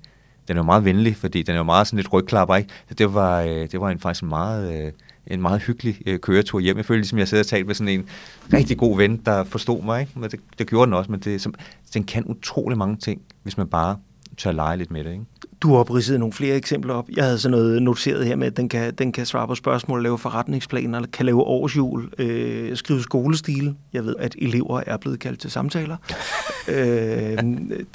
den 0.47 0.58
er 0.58 0.62
jo 0.62 0.65
meget 0.65 0.86
venlig, 0.86 1.15
fordi 1.15 1.43
den 1.43 1.53
er 1.53 1.60
jo 1.60 1.63
meget 1.63 1.88
sådan 1.88 1.97
lidt 1.97 2.13
rygklapper, 2.13 2.56
ikke? 2.56 2.69
Så 2.88 2.93
det 2.93 3.13
var, 3.13 3.41
øh, 3.41 3.49
det 3.71 3.82
var 3.82 3.89
en, 3.89 3.99
faktisk 3.99 4.23
en 4.23 4.29
meget, 4.29 4.86
øh, 4.86 4.91
en 5.27 5.41
meget 5.41 5.62
hyggelig 5.62 5.97
øh, 6.06 6.19
køretur 6.19 6.60
hjem. 6.60 6.77
Jeg 6.77 6.86
følte 6.86 7.01
ligesom, 7.01 7.19
jeg 7.19 7.27
sad 7.27 7.39
og 7.39 7.45
talte 7.45 7.67
med 7.67 7.75
sådan 7.75 7.99
en 7.99 8.06
rigtig 8.53 8.77
god 8.77 8.97
ven, 8.97 9.17
der 9.17 9.43
forstod 9.43 9.84
mig, 9.84 10.01
ikke? 10.01 10.19
Men 10.19 10.29
det, 10.29 10.39
det 10.60 10.67
gjorde 10.67 10.86
den 10.86 10.93
også, 10.93 11.12
men 11.12 11.19
det, 11.19 11.41
som, 11.41 11.53
den 11.93 12.03
kan 12.03 12.23
utrolig 12.25 12.77
mange 12.77 12.95
ting, 12.95 13.21
hvis 13.43 13.58
man 13.58 13.67
bare 13.67 13.97
tør 14.38 14.52
lege 14.52 14.78
lidt 14.78 14.91
med 14.91 15.04
det, 15.04 15.12
ikke? 15.12 15.26
Du 15.62 15.72
har 15.72 15.78
opridset 15.78 16.19
nogle 16.19 16.34
flere 16.34 16.56
eksempler 16.56 16.93
op. 16.93 17.10
Jeg 17.15 17.24
havde 17.24 17.39
sådan 17.39 17.58
noget 17.58 17.82
noteret 17.82 18.26
her 18.26 18.36
med, 18.36 18.48
at 18.48 18.58
den 18.58 18.69
kan, 18.69 18.93
den 18.93 19.12
kan 19.12 19.26
svare 19.26 19.48
på 19.48 19.56
spørgsmål, 19.56 20.04
lave 20.04 20.17
forretningsplaner, 20.17 21.06
kan 21.13 21.26
lave 21.26 21.41
årsjul, 21.41 22.10
øh, 22.17 22.78
skrive 22.78 23.02
skolestil. 23.02 23.76
Jeg 23.93 24.06
ved, 24.06 24.15
at 24.19 24.36
elever 24.38 24.82
er 24.88 24.98
blevet 24.98 25.19
kaldt 25.19 25.39
til 25.39 25.52
samtaler. 25.52 25.98
øh, 26.76 27.38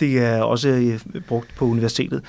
det 0.00 0.18
er 0.18 0.42
også 0.42 0.68
øh, 0.68 1.20
brugt 1.28 1.54
på 1.56 1.64
universitetet. 1.64 2.22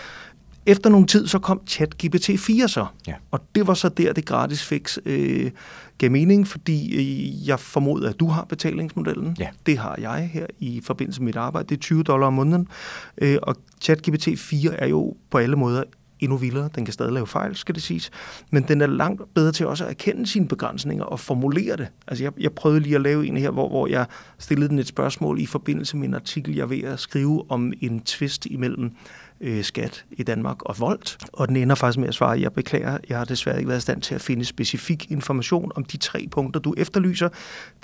Efter 0.70 0.90
nogle 0.90 1.08
tid, 1.08 1.28
så 1.28 1.40
kom 1.40 1.62
ChatGPT 1.68 2.30
4 2.40 2.68
så. 2.68 2.86
Ja. 3.08 3.14
Og 3.32 3.40
det 3.56 3.68
var 3.68 3.74
så 3.74 3.90
der, 3.90 4.14
det 4.14 4.26
gratis 4.26 4.64
fix 4.64 4.98
øh, 5.06 5.52
gav 5.98 6.12
mening, 6.12 6.48
fordi 6.48 6.96
øh, 6.96 7.48
jeg 7.48 7.60
formoder, 7.60 8.10
at 8.10 8.20
du 8.20 8.28
har 8.28 8.44
betalingsmodellen. 8.44 9.36
Ja. 9.40 9.48
Det 9.66 9.78
har 9.78 9.96
jeg 10.02 10.30
her 10.34 10.46
i 10.60 10.82
forbindelse 10.84 11.22
med 11.22 11.26
mit 11.26 11.36
arbejde. 11.36 11.70
Det 11.70 11.76
er 11.76 11.80
20 11.80 12.04
dollar 12.04 12.28
om 12.28 12.34
måneden. 12.34 12.68
Øh, 13.18 13.38
og 13.44 13.56
ChatGPT 13.82 14.28
4 14.40 14.74
er 14.74 14.88
jo 14.88 15.16
på 15.30 15.38
alle 15.38 15.56
måder 15.56 15.84
endnu 16.20 16.38
vildere. 16.38 16.70
Den 16.76 16.86
kan 16.86 16.94
stadig 16.94 17.14
lave 17.14 17.28
fejl, 17.28 17.56
skal 17.56 17.76
det 17.76 17.84
siges. 17.84 18.12
Men 18.50 18.64
den 18.64 18.82
er 18.82 18.88
langt 18.88 19.22
bedre 19.34 19.52
til 19.52 19.68
også 19.68 19.84
at 19.84 19.90
erkende 19.90 20.28
sine 20.28 20.48
begrænsninger 20.48 21.04
og 21.04 21.20
formulere 21.20 21.78
det. 21.78 21.88
Altså 22.08 22.24
jeg, 22.24 22.32
jeg 22.40 22.52
prøvede 22.52 22.80
lige 22.80 22.96
at 22.96 23.02
lave 23.02 23.28
en 23.28 23.38
her, 23.38 23.52
hvor, 23.52 23.70
hvor 23.70 23.88
jeg 23.88 24.06
stillede 24.38 24.70
den 24.70 24.80
et 24.80 24.88
spørgsmål 24.88 25.40
i 25.40 25.46
forbindelse 25.46 25.98
med 25.98 26.08
en 26.08 26.14
artikel, 26.14 26.56
jeg 26.56 26.62
er 26.62 26.68
ved 26.68 26.84
at 26.84 27.00
skrive 27.00 27.52
om 27.52 27.74
en 27.82 28.00
twist 28.00 28.46
imellem 28.46 28.92
øh, 29.42 29.64
skat 29.64 30.06
i 30.12 30.24
Danmark 30.24 30.64
og 30.64 30.80
voldt. 30.80 31.18
Og 31.34 31.48
den 31.48 31.56
ender 31.56 31.76
faktisk 31.76 32.00
med 32.00 32.08
at 32.08 32.14
svare, 32.14 32.42
jeg 32.42 32.54
beklager, 32.54 32.98
jeg 33.10 33.18
har 33.18 33.26
desværre 33.26 33.58
ikke 33.58 33.68
været 33.68 33.80
i 33.80 33.82
stand 33.82 34.02
til 34.02 34.16
at 34.16 34.22
finde 34.22 34.46
specifik 34.46 35.12
information 35.12 35.72
om 35.76 35.84
de 35.84 35.98
tre 35.98 36.28
punkter, 36.32 36.60
du 36.60 36.74
efterlyser. 36.78 37.30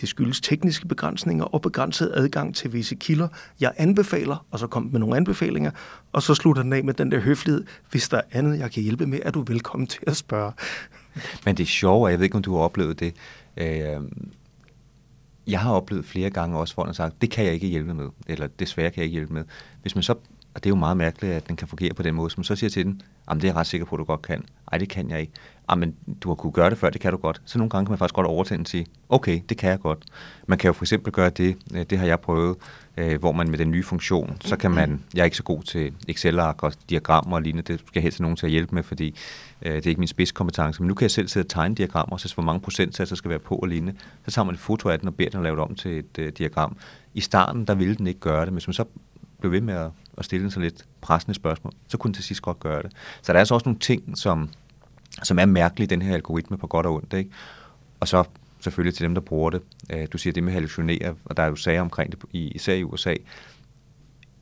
Det 0.02 0.10
skyldes 0.10 0.42
tekniske 0.42 0.88
begrænsninger 0.88 1.46
og 1.46 1.62
begrænset 1.62 2.12
adgang 2.14 2.56
til 2.56 2.74
visse 2.74 2.96
kilder. 2.96 3.28
Jeg 3.60 3.74
anbefaler, 3.78 4.46
og 4.52 4.60
så 4.60 4.68
kom 4.68 4.90
med 4.92 5.00
nogle 5.00 5.18
anbefalinger, 5.18 5.72
og 6.12 6.24
så 6.24 6.34
slutter 6.34 6.64
den 6.64 6.74
af 6.74 6.84
med 6.84 6.94
den 6.94 7.12
der 7.12 7.20
høflighed. 7.20 7.64
Hvis 7.92 8.10
der 8.10 8.18
er 8.18 8.22
andet, 8.32 8.60
jeg 8.60 8.72
kan 8.72 8.84
hjælpe 8.84 9.06
med, 9.06 9.20
er 9.24 9.32
du 9.32 9.42
velkommen 9.48 9.88
til 9.88 10.02
at 10.08 10.16
spørge. 10.16 10.52
Men 11.46 11.58
det 11.58 11.64
er 11.64 11.68
sjovt, 11.68 12.04
og 12.04 12.12
jeg 12.12 12.20
ved 12.20 12.24
ikke, 12.24 12.36
om 12.36 12.42
du 12.42 12.56
har 12.56 12.62
oplevet 12.62 13.00
det. 13.00 13.14
Øh, 13.58 14.02
jeg 15.48 15.60
har 15.60 15.72
oplevet 15.72 16.06
flere 16.06 16.30
gange 16.30 16.58
også, 16.60 16.74
hvor 16.74 16.84
han 16.84 16.88
har 16.88 16.94
sagt, 16.94 17.22
det 17.22 17.32
kan 17.32 17.46
jeg 17.46 17.54
ikke 17.54 17.68
hjælpe 17.68 17.94
med, 17.94 18.10
eller 18.28 18.48
desværre 18.48 18.92
kan 18.92 18.98
jeg 18.98 19.06
ikke 19.06 19.14
hjælpe 19.14 19.34
med. 19.34 19.44
Hvis 19.82 19.96
man 19.96 20.04
så 20.04 20.16
og 20.56 20.64
det 20.64 20.70
er 20.70 20.72
jo 20.72 20.76
meget 20.76 20.98
mærkeligt, 20.98 21.34
at 21.34 21.48
den 21.48 21.56
kan 21.56 21.68
fungere 21.68 21.94
på 21.94 22.04
den 22.04 22.16
måde. 22.16 22.30
Så 22.30 22.36
man 22.38 22.44
så 22.44 22.56
siger 22.56 22.70
til 22.70 22.86
den, 22.86 23.02
jamen 23.30 23.42
det 23.42 23.48
er 23.48 23.52
jeg 23.52 23.56
ret 23.56 23.68
sikker 23.68 23.86
på, 23.86 23.96
at 23.96 24.00
du 24.00 24.04
godt 24.04 24.22
kan. 24.22 24.44
Nej, 24.72 24.78
det 24.78 24.90
kan 24.90 25.10
jeg 25.10 25.20
ikke. 25.22 25.32
Jamen, 25.70 25.96
du 26.22 26.30
har 26.30 26.36
kunne 26.36 26.52
gøre 26.52 26.70
det 26.70 26.78
før, 26.78 26.90
det 26.90 27.02
kan 27.02 27.12
du 27.12 27.18
godt. 27.18 27.42
Så 27.46 27.58
nogle 27.58 27.70
gange 27.70 27.86
kan 27.86 27.92
man 27.92 27.98
faktisk 27.98 28.16
godt 28.16 28.28
overtænde 28.28 28.64
og 28.64 28.68
sige, 28.68 28.86
okay, 29.10 29.42
det 29.50 29.58
kan 29.58 29.70
jeg 29.70 29.80
godt. 29.80 30.06
Man 30.48 30.58
kan 30.58 30.68
jo 30.68 30.74
for 30.74 30.84
eksempel 30.84 31.14
gøre 31.14 31.30
det, 31.30 31.58
øh, 31.74 31.86
det 31.90 31.98
har 31.98 32.06
jeg 32.06 32.20
prøvet, 32.20 32.58
øh, 32.98 33.20
hvor 33.20 33.32
man 33.32 33.50
med 33.50 33.58
den 33.58 33.72
nye 33.72 33.84
funktion, 33.84 34.38
så 34.42 34.56
kan 34.58 34.72
man, 34.72 35.04
jeg 35.14 35.22
er 35.22 35.26
ikke 35.26 35.38
så 35.38 35.44
god 35.44 35.64
til 35.64 35.94
Excel-ark 36.08 36.64
og 36.64 36.74
diagrammer 36.90 37.36
og 37.36 37.42
lignende, 37.42 37.74
det 37.74 37.80
skal 37.80 37.92
jeg 37.96 38.04
helst 38.04 38.18
have 38.18 38.24
nogen 38.24 38.38
til 38.38 38.46
at 38.46 38.52
hjælpe 38.52 38.76
med, 38.76 38.84
fordi 38.84 39.16
øh, 39.62 39.76
det 39.76 39.86
er 39.86 39.90
ikke 39.90 40.00
min 40.00 40.08
spidskompetence, 40.08 40.82
men 40.82 40.88
nu 40.88 40.94
kan 40.94 41.04
jeg 41.04 41.12
selv 41.12 41.28
sidde 41.28 41.44
og 41.44 41.50
tegne 41.50 41.76
diagrammer, 41.76 42.18
så 42.18 42.34
hvor 42.34 42.44
mange 42.44 42.60
procentsatser 42.60 43.16
skal 43.16 43.30
være 43.30 43.40
på 43.40 43.56
og 43.56 43.68
lignende. 43.68 43.94
Så 44.26 44.32
tager 44.32 44.46
man 44.46 44.56
et 44.56 44.62
foto 44.62 44.90
af 44.90 45.00
den 45.00 45.08
og 45.08 45.16
beder 45.16 45.30
den 45.30 45.38
at 45.38 45.44
lave 45.44 45.56
det 45.56 45.64
om 45.64 45.76
til 45.76 46.04
et 46.18 46.38
diagram. 46.38 46.78
I 47.14 47.22
starten, 47.22 47.66
der 47.66 47.76
ville 47.76 47.96
den 47.96 48.08
ikke 48.08 48.20
gøre 48.20 48.42
det, 48.42 48.48
men 48.48 48.54
hvis 48.54 48.68
man 48.68 48.74
så 48.74 48.86
blev 49.40 49.52
ved 49.52 49.62
med 49.62 49.74
at, 49.74 49.92
at 50.18 50.26
stille 50.26 50.52
så 50.52 50.60
lidt 50.60 50.86
pressende 51.02 51.36
spørgsmål, 51.36 51.74
så 51.88 51.98
kunne 51.98 52.10
den 52.10 52.14
til 52.14 52.24
sidst 52.24 52.42
godt 52.42 52.60
gøre 52.60 52.82
det. 52.84 52.92
Så 53.22 53.34
der 53.34 53.38
er 53.38 53.40
altså 53.40 53.54
også 53.54 53.70
nogle 53.70 53.80
ting, 53.80 54.18
som, 54.18 54.50
som 55.24 55.40
er 55.40 55.46
mærkelige 55.46 55.86
i 55.86 55.88
den 55.88 56.02
her 56.02 56.14
algoritme 56.14 56.58
på 56.58 56.68
godt 56.68 56.86
og 56.86 56.94
ondt. 56.94 57.14
Ikke? 57.14 57.30
Og 58.00 58.08
så 58.08 58.24
selvfølgelig 58.60 58.96
til 58.96 59.04
dem, 59.04 59.14
der 59.14 59.22
bruger 59.22 59.50
det. 59.50 59.62
Øh, 59.90 60.08
du 60.14 60.18
siger 60.18 60.34
det 60.34 60.44
med 60.44 60.54
hallucinere, 60.54 61.16
og 61.26 61.38
der 61.38 61.44
er 61.44 61.48
jo 61.48 61.56
sager 61.56 61.82
omkring 61.82 62.12
det, 62.12 62.20
især 62.32 62.74
i 62.74 62.84
USA. 62.84 63.16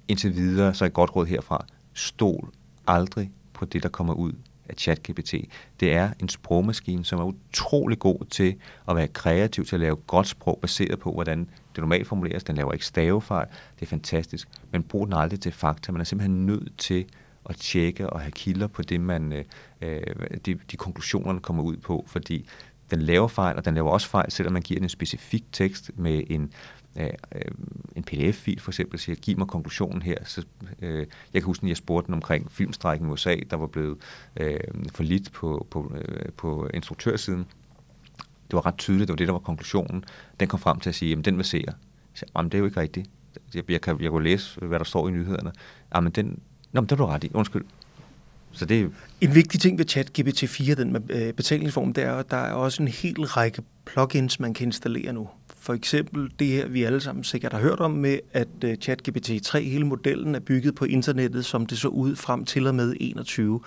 Indtil 0.08 0.36
videre, 0.36 0.73
så 0.73 0.86
er 0.86 0.88
et 0.88 0.93
godt 0.93 1.15
råd 1.15 1.25
herfra. 1.25 1.65
Stol 1.93 2.49
aldrig 2.88 3.32
på 3.53 3.65
det, 3.65 3.84
der 3.84 3.89
kommer 3.89 4.13
ud 4.13 4.34
af 4.69 4.75
ChatGPT. 4.77 5.34
Det 5.79 5.93
er 5.93 6.10
en 6.19 6.29
sprogmaskine, 6.29 7.06
som 7.06 7.19
er 7.19 7.23
utrolig 7.23 7.99
god 7.99 8.25
til 8.29 8.56
at 8.89 8.95
være 8.95 9.08
kreativ, 9.08 9.65
til 9.65 9.75
at 9.75 9.79
lave 9.79 9.95
godt 9.95 10.27
sprog, 10.27 10.60
baseret 10.62 10.99
på, 10.99 11.12
hvordan 11.12 11.49
det 11.75 11.81
normalt 11.81 12.07
formuleres. 12.07 12.43
Den 12.43 12.55
laver 12.55 12.73
ikke 12.73 12.86
stavefejl. 12.86 13.47
Det 13.79 13.86
er 13.86 13.89
fantastisk. 13.89 14.47
Men 14.71 14.83
brug 14.83 15.07
den 15.07 15.13
aldrig 15.13 15.39
til 15.39 15.51
fakta. 15.51 15.91
Man 15.91 16.01
er 16.01 16.05
simpelthen 16.05 16.45
nødt 16.45 16.77
til 16.77 17.05
at 17.49 17.55
tjekke 17.55 18.09
og 18.09 18.19
have 18.19 18.31
kilder 18.31 18.67
på 18.67 18.81
det, 18.81 19.01
man, 19.01 19.33
øh, 19.33 19.43
øh 19.81 20.01
de, 20.45 20.59
de 20.71 20.77
konklusioner, 20.77 21.39
kommer 21.39 21.63
ud 21.63 21.77
på, 21.77 22.05
fordi 22.07 22.49
den 22.91 23.01
laver 23.01 23.27
fejl, 23.27 23.57
og 23.57 23.65
den 23.65 23.75
laver 23.75 23.91
også 23.91 24.07
fejl, 24.09 24.31
selvom 24.31 24.53
man 24.53 24.62
giver 24.62 24.79
den 24.79 24.86
en 24.86 24.89
specifik 24.89 25.43
tekst 25.51 25.91
med 25.95 26.23
en 26.29 26.53
øh, 26.95 27.09
øh 27.36 27.41
en 27.95 28.03
pdf-fil 28.03 28.59
for 28.59 28.71
eksempel, 28.71 28.99
siger, 28.99 29.15
giv 29.15 29.38
mig 29.38 29.47
konklusionen 29.47 30.01
her. 30.01 30.17
Så, 30.25 30.45
øh, 30.81 31.07
jeg 31.33 31.41
kan 31.41 31.43
huske, 31.43 31.63
at 31.63 31.69
jeg 31.69 31.77
spurgte 31.77 32.05
den 32.05 32.13
omkring 32.13 32.51
filmstrækken 32.51 33.07
i 33.07 33.12
USA, 33.12 33.36
der 33.49 33.55
var 33.55 33.67
blevet 33.67 33.97
øh, 34.38 34.59
for 34.91 35.03
lidt 35.03 35.31
på, 35.31 35.67
på, 35.71 35.95
øh, 35.95 36.31
på 36.38 36.69
instruktørsiden. 36.73 37.45
Det 38.53 38.57
var 38.57 38.65
ret 38.65 38.77
tydeligt, 38.77 39.07
det 39.07 39.13
var 39.13 39.17
det, 39.17 39.27
der 39.27 39.33
var 39.33 39.39
konklusionen. 39.39 40.05
Den 40.39 40.47
kom 40.47 40.59
frem 40.59 40.79
til 40.79 40.89
at 40.89 40.95
sige, 40.95 41.09
jamen 41.09 41.25
den 41.25 41.37
verserer. 41.37 41.61
Jeg 41.65 41.75
sagde, 42.13 42.31
jamen, 42.37 42.51
det 42.51 42.57
er 42.57 42.59
jo 42.59 42.65
ikke 42.65 42.79
rigtigt. 42.79 43.09
Jeg, 43.53 43.71
jeg, 43.71 43.81
kan, 43.81 44.01
jeg 44.01 44.11
kunne 44.11 44.23
læse, 44.23 44.59
hvad 44.59 44.79
der 44.79 44.85
står 44.85 45.07
i 45.07 45.11
nyhederne. 45.11 45.51
Jamen, 45.95 46.11
den, 46.11 46.39
Nå, 46.71 46.81
men 46.81 46.89
det 46.89 46.99
var 46.99 47.05
du 47.05 47.11
ret 47.11 47.23
i. 47.23 47.31
Undskyld. 47.33 47.65
Så 48.51 48.65
det... 48.65 48.91
En 49.21 49.35
vigtig 49.35 49.59
ting 49.59 49.77
ved 49.77 49.85
ChatGPT 49.85 50.49
4, 50.49 50.75
den 50.75 50.91
med 50.93 51.33
betalingsform, 51.33 51.93
det 51.93 52.03
er, 52.03 52.13
at 52.13 52.31
der 52.31 52.37
er 52.37 52.53
også 52.53 52.83
en 52.83 52.87
hel 52.87 53.25
række 53.25 53.61
plugins, 53.85 54.39
man 54.39 54.53
kan 54.53 54.67
installere 54.67 55.13
nu. 55.13 55.29
For 55.57 55.73
eksempel 55.73 56.31
det 56.39 56.47
her, 56.47 56.67
vi 56.67 56.83
alle 56.83 57.01
sammen 57.01 57.23
sikkert 57.23 57.53
har 57.53 57.59
hørt 57.59 57.79
om 57.79 57.91
med, 57.91 58.19
at 58.33 58.47
øh, 58.63 58.77
ChatGPT 58.77 59.31
3, 59.43 59.63
hele 59.63 59.85
modellen 59.85 60.35
er 60.35 60.39
bygget 60.39 60.75
på 60.75 60.85
internettet, 60.85 61.45
som 61.45 61.65
det 61.65 61.77
så 61.77 61.87
ud 61.87 62.15
frem 62.15 62.45
til 62.45 62.67
og 62.67 62.75
med 62.75 62.95
21. 62.99 63.59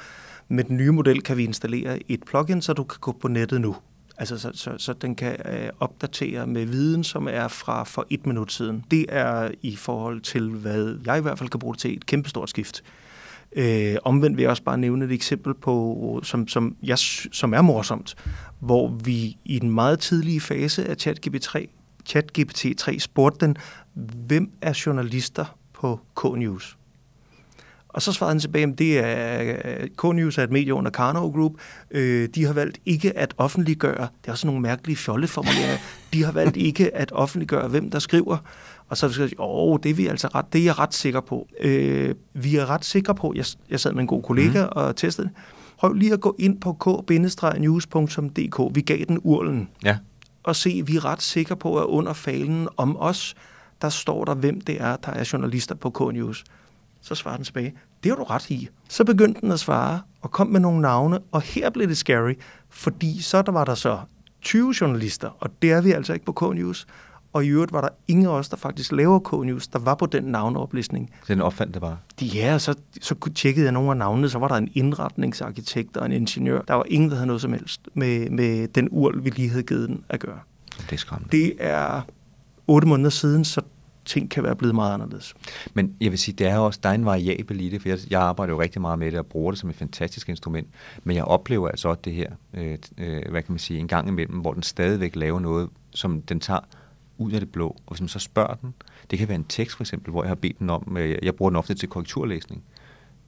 Med 0.48 0.64
den 0.64 0.76
nye 0.76 0.90
model 0.90 1.22
kan 1.22 1.36
vi 1.36 1.44
installere 1.44 2.10
et 2.10 2.20
plugin, 2.26 2.62
så 2.62 2.72
du 2.72 2.84
kan 2.84 2.98
gå 3.00 3.12
på 3.20 3.28
nettet 3.28 3.60
nu. 3.60 3.76
Altså, 4.18 4.38
så, 4.38 4.50
så, 4.54 4.74
så 4.78 4.92
den 4.92 5.14
kan 5.14 5.36
øh, 5.44 5.68
opdatere 5.80 6.46
med 6.46 6.66
viden, 6.66 7.04
som 7.04 7.28
er 7.30 7.48
fra 7.48 7.84
for 7.84 8.06
et 8.10 8.26
minut 8.26 8.52
siden. 8.52 8.84
Det 8.90 9.06
er 9.08 9.50
i 9.62 9.76
forhold 9.76 10.20
til, 10.20 10.50
hvad 10.50 10.98
jeg 11.06 11.18
i 11.18 11.20
hvert 11.20 11.38
fald 11.38 11.48
kan 11.48 11.60
bruge 11.60 11.74
det 11.74 11.80
til, 11.80 11.96
et 11.96 12.06
kæmpestort 12.06 12.50
skift. 12.50 12.82
Øh, 13.56 13.96
omvendt 14.04 14.36
vil 14.36 14.42
jeg 14.42 14.50
også 14.50 14.62
bare 14.62 14.78
nævne 14.78 15.04
et 15.04 15.12
eksempel 15.12 15.54
på, 15.54 16.20
som, 16.22 16.48
som, 16.48 16.76
jeg, 16.82 16.98
som 17.32 17.54
er 17.54 17.60
morsomt, 17.60 18.14
hvor 18.60 18.88
vi 18.88 19.36
i 19.44 19.58
den 19.58 19.70
meget 19.70 19.98
tidlige 19.98 20.40
fase 20.40 20.84
af 20.84 20.96
ChatGPT 20.96 21.42
3, 21.42 21.68
ChatGPT 22.06 22.66
3 22.78 22.98
spurgte 22.98 23.46
den, 23.46 23.56
hvem 24.26 24.50
er 24.60 24.82
journalister 24.86 25.58
på 25.72 26.00
K-News? 26.20 26.75
Og 27.96 28.02
så 28.02 28.12
svarede 28.12 28.34
han 28.34 28.40
tilbage, 28.40 28.66
at 28.66 28.78
det 28.78 28.98
er 28.98 29.86
K-News 29.98 30.38
er 30.38 30.42
et 30.42 30.50
medie 30.50 30.74
under 30.74 30.90
Karnov 30.90 31.32
Group. 31.32 31.52
Øh, 31.90 32.28
de 32.34 32.44
har 32.44 32.52
valgt 32.52 32.78
ikke 32.86 33.18
at 33.18 33.34
offentliggøre, 33.38 34.08
det 34.22 34.28
er 34.28 34.32
også 34.32 34.46
nogle 34.46 34.62
mærkelige 34.62 34.96
fjolleformuleringer, 34.96 35.76
de 36.12 36.24
har 36.24 36.32
valgt 36.32 36.56
ikke 36.56 36.96
at 36.96 37.12
offentliggøre, 37.12 37.68
hvem 37.68 37.90
der 37.90 37.98
skriver. 37.98 38.36
Og 38.88 38.96
så 38.96 39.08
skal 39.08 39.22
jeg 39.22 39.32
åh, 39.38 39.78
det 39.82 39.90
er 39.90 39.94
vi 39.94 40.06
altså 40.06 40.28
ret, 40.34 40.52
det 40.52 40.60
er 40.60 40.64
jeg 40.64 40.78
ret 40.78 40.94
sikker 40.94 41.20
på. 41.20 41.48
Øh, 41.60 42.14
vi 42.34 42.56
er 42.56 42.70
ret 42.70 42.84
sikre 42.84 43.14
på, 43.14 43.32
jeg, 43.36 43.44
jeg 43.70 43.80
sad 43.80 43.92
med 43.92 44.00
en 44.00 44.06
god 44.06 44.22
kollega 44.22 44.64
mm. 44.64 44.70
og 44.72 44.96
testede 44.96 45.28
det. 45.28 45.36
Prøv 45.78 45.92
lige 45.92 46.12
at 46.12 46.20
gå 46.20 46.36
ind 46.38 46.60
på 46.60 46.72
k-news.dk. 46.72 48.76
Vi 48.76 48.80
gav 48.80 49.04
den 49.08 49.20
urlen. 49.22 49.68
Ja. 49.84 49.98
Og 50.42 50.56
se, 50.56 50.82
vi 50.86 50.96
er 50.96 51.04
ret 51.04 51.22
sikre 51.22 51.56
på, 51.56 51.80
at 51.80 51.84
under 51.84 52.12
falen 52.12 52.68
om 52.76 52.96
os, 52.98 53.34
der 53.82 53.88
står 53.88 54.24
der, 54.24 54.34
hvem 54.34 54.60
det 54.60 54.80
er, 54.80 54.96
der 54.96 55.10
er 55.10 55.30
journalister 55.32 55.74
på 55.74 55.90
K-News. 55.90 56.44
Så 57.06 57.14
svarer 57.14 57.36
den 57.36 57.44
tilbage, 57.44 57.74
det 58.02 58.10
har 58.10 58.16
du 58.16 58.22
ret 58.22 58.50
i. 58.50 58.68
Så 58.88 59.04
begyndte 59.04 59.40
den 59.40 59.52
at 59.52 59.60
svare, 59.60 60.00
og 60.20 60.30
kom 60.30 60.46
med 60.46 60.60
nogle 60.60 60.80
navne, 60.80 61.18
og 61.32 61.42
her 61.42 61.70
blev 61.70 61.88
det 61.88 61.96
scary, 61.96 62.34
fordi 62.70 63.22
så 63.22 63.42
der 63.42 63.52
var 63.52 63.64
der 63.64 63.74
så 63.74 63.98
20 64.42 64.74
journalister, 64.80 65.30
og 65.40 65.50
det 65.62 65.72
er 65.72 65.80
vi 65.80 65.92
altså 65.92 66.12
ikke 66.12 66.26
på 66.26 66.32
K-News. 66.32 66.86
Og 67.32 67.44
i 67.44 67.48
øvrigt 67.48 67.72
var 67.72 67.80
der 67.80 67.88
ingen 68.08 68.26
af 68.26 68.30
os, 68.30 68.48
der 68.48 68.56
faktisk 68.56 68.92
laver 68.92 69.18
K-News, 69.18 69.66
der 69.66 69.78
var 69.78 69.94
på 69.94 70.06
den 70.06 70.24
navneoplistning. 70.24 71.10
Den 71.28 71.40
opfandt 71.40 71.74
det 71.74 71.82
bare? 71.82 71.96
De, 72.20 72.26
ja, 72.26 72.58
så, 72.58 72.74
så 73.00 73.14
tjekkede 73.34 73.64
jeg 73.64 73.72
nogle 73.72 73.90
af 73.90 73.96
navnene, 73.96 74.28
så 74.28 74.38
var 74.38 74.48
der 74.48 74.54
en 74.54 74.70
indretningsarkitekt 74.74 75.96
og 75.96 76.06
en 76.06 76.12
ingeniør. 76.12 76.62
Der 76.62 76.74
var 76.74 76.84
ingen, 76.88 77.10
der 77.10 77.16
havde 77.16 77.26
noget 77.26 77.42
som 77.42 77.52
helst 77.52 77.80
med, 77.94 78.30
med 78.30 78.68
den 78.68 78.88
url, 78.90 79.24
vi 79.24 79.30
lige 79.30 79.48
havde 79.48 79.62
givet 79.62 79.88
den 79.88 80.04
at 80.08 80.20
gøre. 80.20 80.38
Det 80.78 80.92
er 80.92 80.96
skræmmende. 80.96 81.36
Det 81.36 81.54
er 81.58 82.00
otte 82.66 82.88
måneder 82.88 83.10
siden, 83.10 83.44
så 83.44 83.60
ting 84.06 84.30
kan 84.30 84.42
være 84.42 84.56
blevet 84.56 84.74
meget 84.74 84.94
anderledes. 84.94 85.34
Men 85.74 85.96
jeg 86.00 86.10
vil 86.10 86.18
sige, 86.18 86.34
det 86.34 86.46
er 86.46 86.58
også, 86.58 86.80
der 86.82 86.88
er 86.88 86.94
en 86.94 87.04
variabel 87.04 87.60
i 87.60 87.68
det, 87.68 87.82
for 87.82 87.88
jeg, 87.88 87.98
jeg 88.10 88.20
arbejder 88.20 88.52
jo 88.54 88.60
rigtig 88.60 88.80
meget 88.80 88.98
med 88.98 89.10
det 89.10 89.18
og 89.18 89.26
bruger 89.26 89.50
det 89.50 89.60
som 89.60 89.70
et 89.70 89.76
fantastisk 89.76 90.28
instrument, 90.28 90.68
men 91.04 91.16
jeg 91.16 91.24
oplever 91.24 91.68
altså 91.68 91.88
også 91.88 92.00
det 92.04 92.12
her, 92.12 92.30
øh, 92.54 92.78
øh, 92.98 93.22
hvad 93.30 93.42
kan 93.42 93.52
man 93.52 93.58
sige, 93.58 93.80
en 93.80 93.88
gang 93.88 94.08
imellem, 94.08 94.38
hvor 94.38 94.52
den 94.52 94.62
stadigvæk 94.62 95.16
laver 95.16 95.40
noget, 95.40 95.68
som 95.90 96.22
den 96.22 96.40
tager 96.40 96.60
ud 97.18 97.32
af 97.32 97.40
det 97.40 97.52
blå. 97.52 97.68
Og 97.68 97.92
hvis 97.92 98.00
man 98.00 98.08
så 98.08 98.18
spørger 98.18 98.54
den, 98.54 98.74
det 99.10 99.18
kan 99.18 99.28
være 99.28 99.36
en 99.36 99.44
tekst 99.48 99.76
for 99.76 99.82
eksempel, 99.82 100.10
hvor 100.10 100.22
jeg 100.22 100.30
har 100.30 100.34
bedt 100.34 100.58
den 100.58 100.70
om, 100.70 100.96
øh, 100.96 101.18
jeg 101.22 101.34
bruger 101.34 101.50
den 101.50 101.56
ofte 101.56 101.74
til 101.74 101.88
korrekturlæsning, 101.88 102.62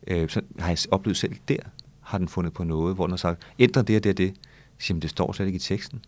øh, 0.06 0.28
så 0.28 0.40
har 0.58 0.68
jeg 0.68 0.78
oplevet 0.90 1.16
selv 1.16 1.36
der, 1.48 1.58
har 2.00 2.18
den 2.18 2.28
fundet 2.28 2.52
på 2.52 2.64
noget, 2.64 2.94
hvor 2.94 3.06
den 3.06 3.12
har 3.12 3.16
sagt, 3.16 3.42
ændre 3.58 3.82
det 3.82 3.96
og 3.96 4.04
det 4.04 4.10
og 4.10 4.18
det. 4.18 4.34
Siger, 4.78 5.00
det 5.00 5.10
står 5.10 5.32
slet 5.32 5.46
ikke 5.46 5.56
i 5.56 5.60
teksten. 5.60 6.04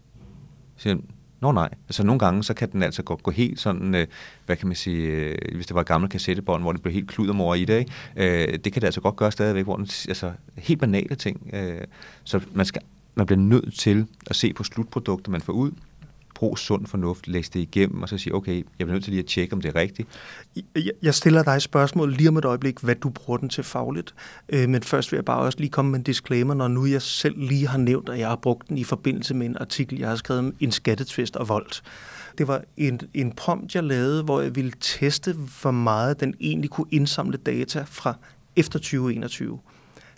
Så 0.76 0.82
siger, 0.82 0.96
Nå 1.40 1.52
nej, 1.52 1.68
altså 1.88 2.02
nogle 2.02 2.18
gange, 2.18 2.44
så 2.44 2.54
kan 2.54 2.72
den 2.72 2.82
altså 2.82 3.02
gå, 3.02 3.16
gå 3.16 3.30
helt 3.30 3.60
sådan, 3.60 3.94
øh, 3.94 4.06
hvad 4.46 4.56
kan 4.56 4.66
man 4.66 4.76
sige, 4.76 5.08
øh, 5.08 5.54
hvis 5.54 5.66
det 5.66 5.74
var 5.74 5.80
et 5.80 5.86
gammelt 5.86 6.12
kassettebånd, 6.12 6.62
hvor 6.62 6.72
det 6.72 6.82
blev 6.82 6.94
helt 6.94 7.08
kludermor 7.08 7.54
i 7.54 7.64
det, 7.64 7.78
ikke? 7.78 8.52
Øh, 8.52 8.58
det 8.58 8.72
kan 8.72 8.82
det 8.82 8.84
altså 8.84 9.00
godt 9.00 9.16
gøre 9.16 9.32
stadigvæk, 9.32 9.64
hvor 9.64 9.76
den, 9.76 9.88
altså 10.08 10.32
helt 10.56 10.80
banale 10.80 11.14
ting. 11.14 11.50
Øh, 11.52 11.80
så 12.24 12.40
man, 12.52 12.66
skal, 12.66 12.82
man 13.14 13.26
bliver 13.26 13.40
nødt 13.40 13.78
til 13.78 14.06
at 14.26 14.36
se 14.36 14.52
på 14.52 14.64
slutproduktet, 14.64 15.28
man 15.28 15.40
får 15.40 15.52
ud, 15.52 15.70
brug 16.40 16.58
sund 16.58 16.86
fornuft, 16.86 17.28
læse 17.28 17.50
det 17.50 17.60
igennem, 17.60 18.02
og 18.02 18.08
så 18.08 18.18
sige, 18.18 18.34
okay, 18.34 18.54
jeg 18.54 18.64
bliver 18.86 18.92
nødt 18.92 19.04
til 19.04 19.12
lige 19.12 19.22
at 19.22 19.26
tjekke, 19.26 19.52
om 19.52 19.60
det 19.60 19.68
er 19.68 19.80
rigtigt. 19.80 20.08
Jeg 21.02 21.14
stiller 21.14 21.42
dig 21.42 21.52
et 21.56 21.62
spørgsmål 21.62 22.12
lige 22.12 22.28
om 22.28 22.36
et 22.36 22.44
øjeblik, 22.44 22.78
hvad 22.78 22.94
du 22.94 23.10
bruger 23.10 23.38
den 23.38 23.48
til 23.48 23.64
fagligt. 23.64 24.14
Øh, 24.48 24.68
men 24.68 24.82
først 24.82 25.12
vil 25.12 25.16
jeg 25.16 25.24
bare 25.24 25.40
også 25.40 25.58
lige 25.58 25.70
komme 25.70 25.90
med 25.90 25.98
en 25.98 26.02
disclaimer, 26.02 26.54
når 26.54 26.68
nu 26.68 26.86
jeg 26.86 27.02
selv 27.02 27.38
lige 27.38 27.68
har 27.68 27.78
nævnt, 27.78 28.08
at 28.08 28.18
jeg 28.18 28.28
har 28.28 28.36
brugt 28.36 28.68
den 28.68 28.78
i 28.78 28.84
forbindelse 28.84 29.34
med 29.34 29.46
en 29.46 29.56
artikel, 29.60 29.98
jeg 29.98 30.08
har 30.08 30.16
skrevet 30.16 30.38
om 30.38 30.54
en 30.60 30.72
skattetvist 30.72 31.36
og 31.36 31.48
vold. 31.48 31.82
Det 32.38 32.48
var 32.48 32.62
en, 32.76 33.00
en 33.14 33.32
prompt, 33.32 33.74
jeg 33.74 33.84
lavede, 33.84 34.22
hvor 34.22 34.40
jeg 34.40 34.56
ville 34.56 34.72
teste, 34.80 35.32
hvor 35.62 35.70
meget 35.70 36.20
den 36.20 36.34
egentlig 36.40 36.70
kunne 36.70 36.88
indsamle 36.90 37.36
data 37.36 37.84
fra 37.88 38.14
efter 38.56 38.78
2021. 38.78 39.58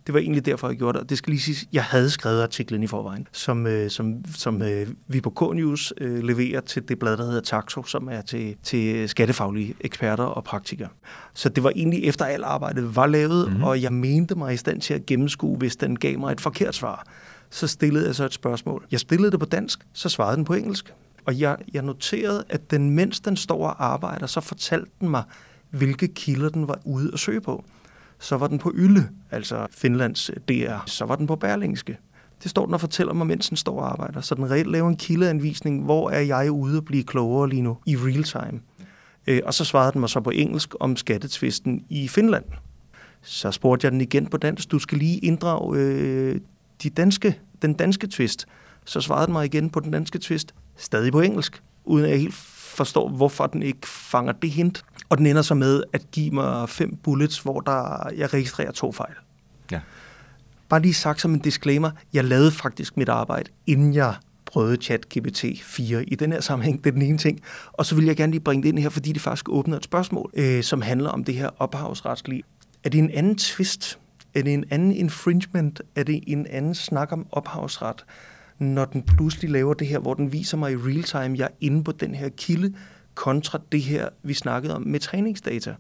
Det 0.07 0.15
var 0.15 0.21
egentlig 0.21 0.47
derfor, 0.47 0.69
jeg 0.69 0.77
gjorde 0.77 0.93
det. 0.93 1.03
Og 1.03 1.11
det 1.11 1.19
skal 1.19 1.31
lige 1.31 1.41
sige, 1.41 1.69
jeg 1.73 1.85
havde 1.85 2.11
skrevet 2.11 2.43
artiklen 2.43 2.83
i 2.83 2.87
forvejen, 2.87 3.29
som, 3.33 3.67
øh, 3.67 3.91
som, 3.91 4.25
som 4.35 4.63
øh, 4.63 4.87
vi 5.09 5.21
på 5.21 5.31
K-News 5.31 5.93
øh, 6.01 6.23
leverer 6.23 6.61
til 6.61 6.89
det 6.89 6.99
blad, 6.99 7.17
der 7.17 7.25
hedder 7.25 7.41
Taxo, 7.41 7.83
som 7.83 8.09
er 8.09 8.21
til, 8.21 8.57
til 8.63 9.09
skattefaglige 9.09 9.75
eksperter 9.81 10.25
og 10.25 10.45
praktikere. 10.45 10.89
Så 11.35 11.49
det 11.49 11.65
var 11.65 11.71
egentlig 11.77 12.05
efter 12.05 12.25
alt 12.25 12.45
arbejdet 12.45 12.97
var 12.97 13.07
lavet, 13.07 13.49
mm-hmm. 13.49 13.65
og 13.65 13.83
jeg 13.83 13.93
mente 13.93 14.35
mig 14.35 14.55
i 14.55 14.57
stand 14.57 14.81
til 14.81 14.95
at 14.95 15.07
gennemskue, 15.07 15.57
hvis 15.57 15.77
den 15.77 15.99
gav 15.99 16.19
mig 16.19 16.33
et 16.33 16.41
forkert 16.41 16.75
svar. 16.75 17.07
Så 17.51 17.67
stillede 17.67 18.07
jeg 18.07 18.15
så 18.15 18.25
et 18.25 18.33
spørgsmål. 18.33 18.87
Jeg 18.91 19.01
stillede 19.01 19.31
det 19.31 19.41
på 19.41 19.47
dansk, 19.47 19.79
så 19.93 20.09
svarede 20.09 20.37
den 20.37 20.45
på 20.45 20.55
engelsk. 20.55 20.95
Og 21.25 21.41
jeg, 21.41 21.57
jeg 21.73 21.83
noterede, 21.83 22.45
at 22.49 22.71
den, 22.71 22.91
mens 22.91 23.21
den 23.21 23.37
står 23.37 23.67
og 23.67 23.85
arbejder, 23.85 24.27
så 24.27 24.41
fortalte 24.41 24.91
den 25.01 25.09
mig, 25.09 25.23
hvilke 25.71 26.09
kilder 26.09 26.49
den 26.49 26.69
var 26.69 26.79
ude 26.85 27.11
at 27.13 27.19
søge 27.19 27.41
på 27.41 27.65
så 28.23 28.37
var 28.37 28.47
den 28.47 28.59
på 28.59 28.73
Yle, 28.75 29.09
altså 29.31 29.67
Finlands 29.71 30.31
øh, 30.31 30.37
DR. 30.37 30.85
Så 30.87 31.05
var 31.05 31.17
den 31.17 31.27
på 31.27 31.37
Berlingske. 31.37 31.99
Det 32.43 32.51
står 32.51 32.65
den 32.65 32.75
og 32.75 32.81
fortæller 32.81 33.13
mig, 33.13 33.27
mens 33.27 33.49
den 33.49 33.57
står 33.57 33.81
og 33.81 33.93
arbejder. 33.93 34.21
Så 34.21 34.35
den 34.35 34.51
reelt 34.51 34.71
laver 34.71 34.89
en 34.89 34.97
kildeanvisning, 34.97 35.85
hvor 35.85 36.11
er 36.11 36.21
jeg 36.21 36.51
ude 36.51 36.77
at 36.77 36.85
blive 36.85 37.05
klogere 37.05 37.49
lige 37.49 37.63
nu, 37.63 37.79
i 37.87 37.97
real 37.97 38.23
time. 38.23 38.61
Øh, 39.27 39.41
og 39.45 39.55
så 39.55 39.65
svarede 39.65 39.93
den 39.93 40.01
mig 40.01 40.09
så 40.09 40.21
på 40.21 40.31
engelsk 40.31 40.75
om 40.81 40.97
skattetvisten 40.97 41.85
i 41.89 42.09
Finland. 42.09 42.45
Så 43.23 43.51
spurgte 43.51 43.85
jeg 43.85 43.93
den 43.93 44.01
igen 44.01 44.27
på 44.27 44.37
dansk. 44.37 44.71
Du 44.71 44.79
skal 44.79 44.99
lige 44.99 45.19
inddrage 45.19 45.79
øh, 45.79 46.41
de 46.83 46.91
danske, 46.91 47.39
den 47.63 47.75
danske 47.75 48.07
twist. 48.07 48.47
Så 48.85 49.01
svarede 49.01 49.27
den 49.27 49.33
mig 49.33 49.45
igen 49.45 49.71
på 49.71 49.81
den 49.81 49.91
danske 49.91 50.19
twist, 50.19 50.55
stadig 50.77 51.13
på 51.13 51.21
engelsk, 51.21 51.63
uden 51.85 52.05
at 52.05 52.11
jeg 52.11 52.21
helt 52.21 52.35
forstår, 52.73 53.09
hvorfor 53.09 53.47
den 53.47 53.63
ikke 53.63 53.89
fanger 53.89 54.33
det 54.33 54.51
hint. 54.51 54.85
Og 55.09 55.19
den 55.19 55.27
ender 55.27 55.43
så 55.43 55.55
med 55.55 55.83
at 55.93 56.11
give 56.13 56.31
mig 56.31 56.69
fem 56.69 56.97
bullets, 56.97 57.39
hvor 57.39 57.61
der, 57.61 58.11
jeg 58.17 58.35
registrerer 58.35 58.73
to 58.73 58.93
fejl. 58.93 59.15
Ja. 59.71 59.81
Bare 60.69 60.83
lige 60.83 60.95
sagt 60.95 61.21
som 61.21 61.35
en 61.35 61.41
disclaimer, 61.41 61.91
jeg 62.13 62.25
lavede 62.25 62.51
faktisk 62.51 62.97
mit 62.97 63.09
arbejde, 63.09 63.51
inden 63.67 63.95
jeg 63.95 64.15
prøvede 64.47 64.83
ChatGPT 64.83 65.45
4 65.63 66.05
i 66.05 66.15
den 66.15 66.33
her 66.33 66.41
sammenhæng. 66.41 66.85
Det 66.85 66.91
er 66.91 66.95
den 66.95 67.03
ene 67.03 67.19
ting. 67.19 67.41
Og 67.73 67.87
så 67.87 67.95
vil 67.95 68.05
jeg 68.05 68.17
gerne 68.17 68.33
lige 68.33 68.41
bringe 68.41 68.63
det 68.63 68.69
ind 68.69 68.79
her, 68.79 68.89
fordi 68.89 69.13
det 69.13 69.23
faktisk 69.23 69.49
åbner 69.49 69.77
et 69.77 69.85
spørgsmål, 69.85 70.31
øh, 70.35 70.63
som 70.63 70.83
handler 70.83 71.11
om 71.11 71.25
det 71.25 71.35
her 71.35 71.51
ophavsretslige. 71.59 72.43
Er 72.85 72.89
det 72.89 72.99
en 72.99 73.11
anden 73.11 73.37
twist? 73.37 73.99
Er 74.35 74.43
det 74.43 74.55
en 74.55 74.65
anden 74.71 74.93
infringement? 74.93 75.83
Er 75.97 76.03
det 76.03 76.21
en 76.27 76.47
anden 76.47 76.75
snak 76.75 77.13
om 77.13 77.27
ophavsret? 77.33 78.05
Når 78.63 78.85
den 78.85 79.03
pludselig 79.03 79.51
laver 79.51 79.75
det 79.75 79.87
her, 79.87 79.99
hvor 79.99 80.15
den 80.15 80.33
viser 80.33 80.57
mig 80.57 80.73
i 80.73 80.77
real 80.77 81.03
time, 81.03 81.39
jeg 81.39 81.45
er 81.45 81.57
inde 81.61 81.85
på 81.85 81.93
den 81.93 82.15
her 82.15 82.29
kilde, 82.29 82.75
kontra 83.15 83.61
det 83.73 83.83
her, 83.83 84.09
vi 84.23 84.35
snakkede 84.35 84.77
om 84.77 84.83
med 84.83 85.01
træningsdata. 85.01 85.75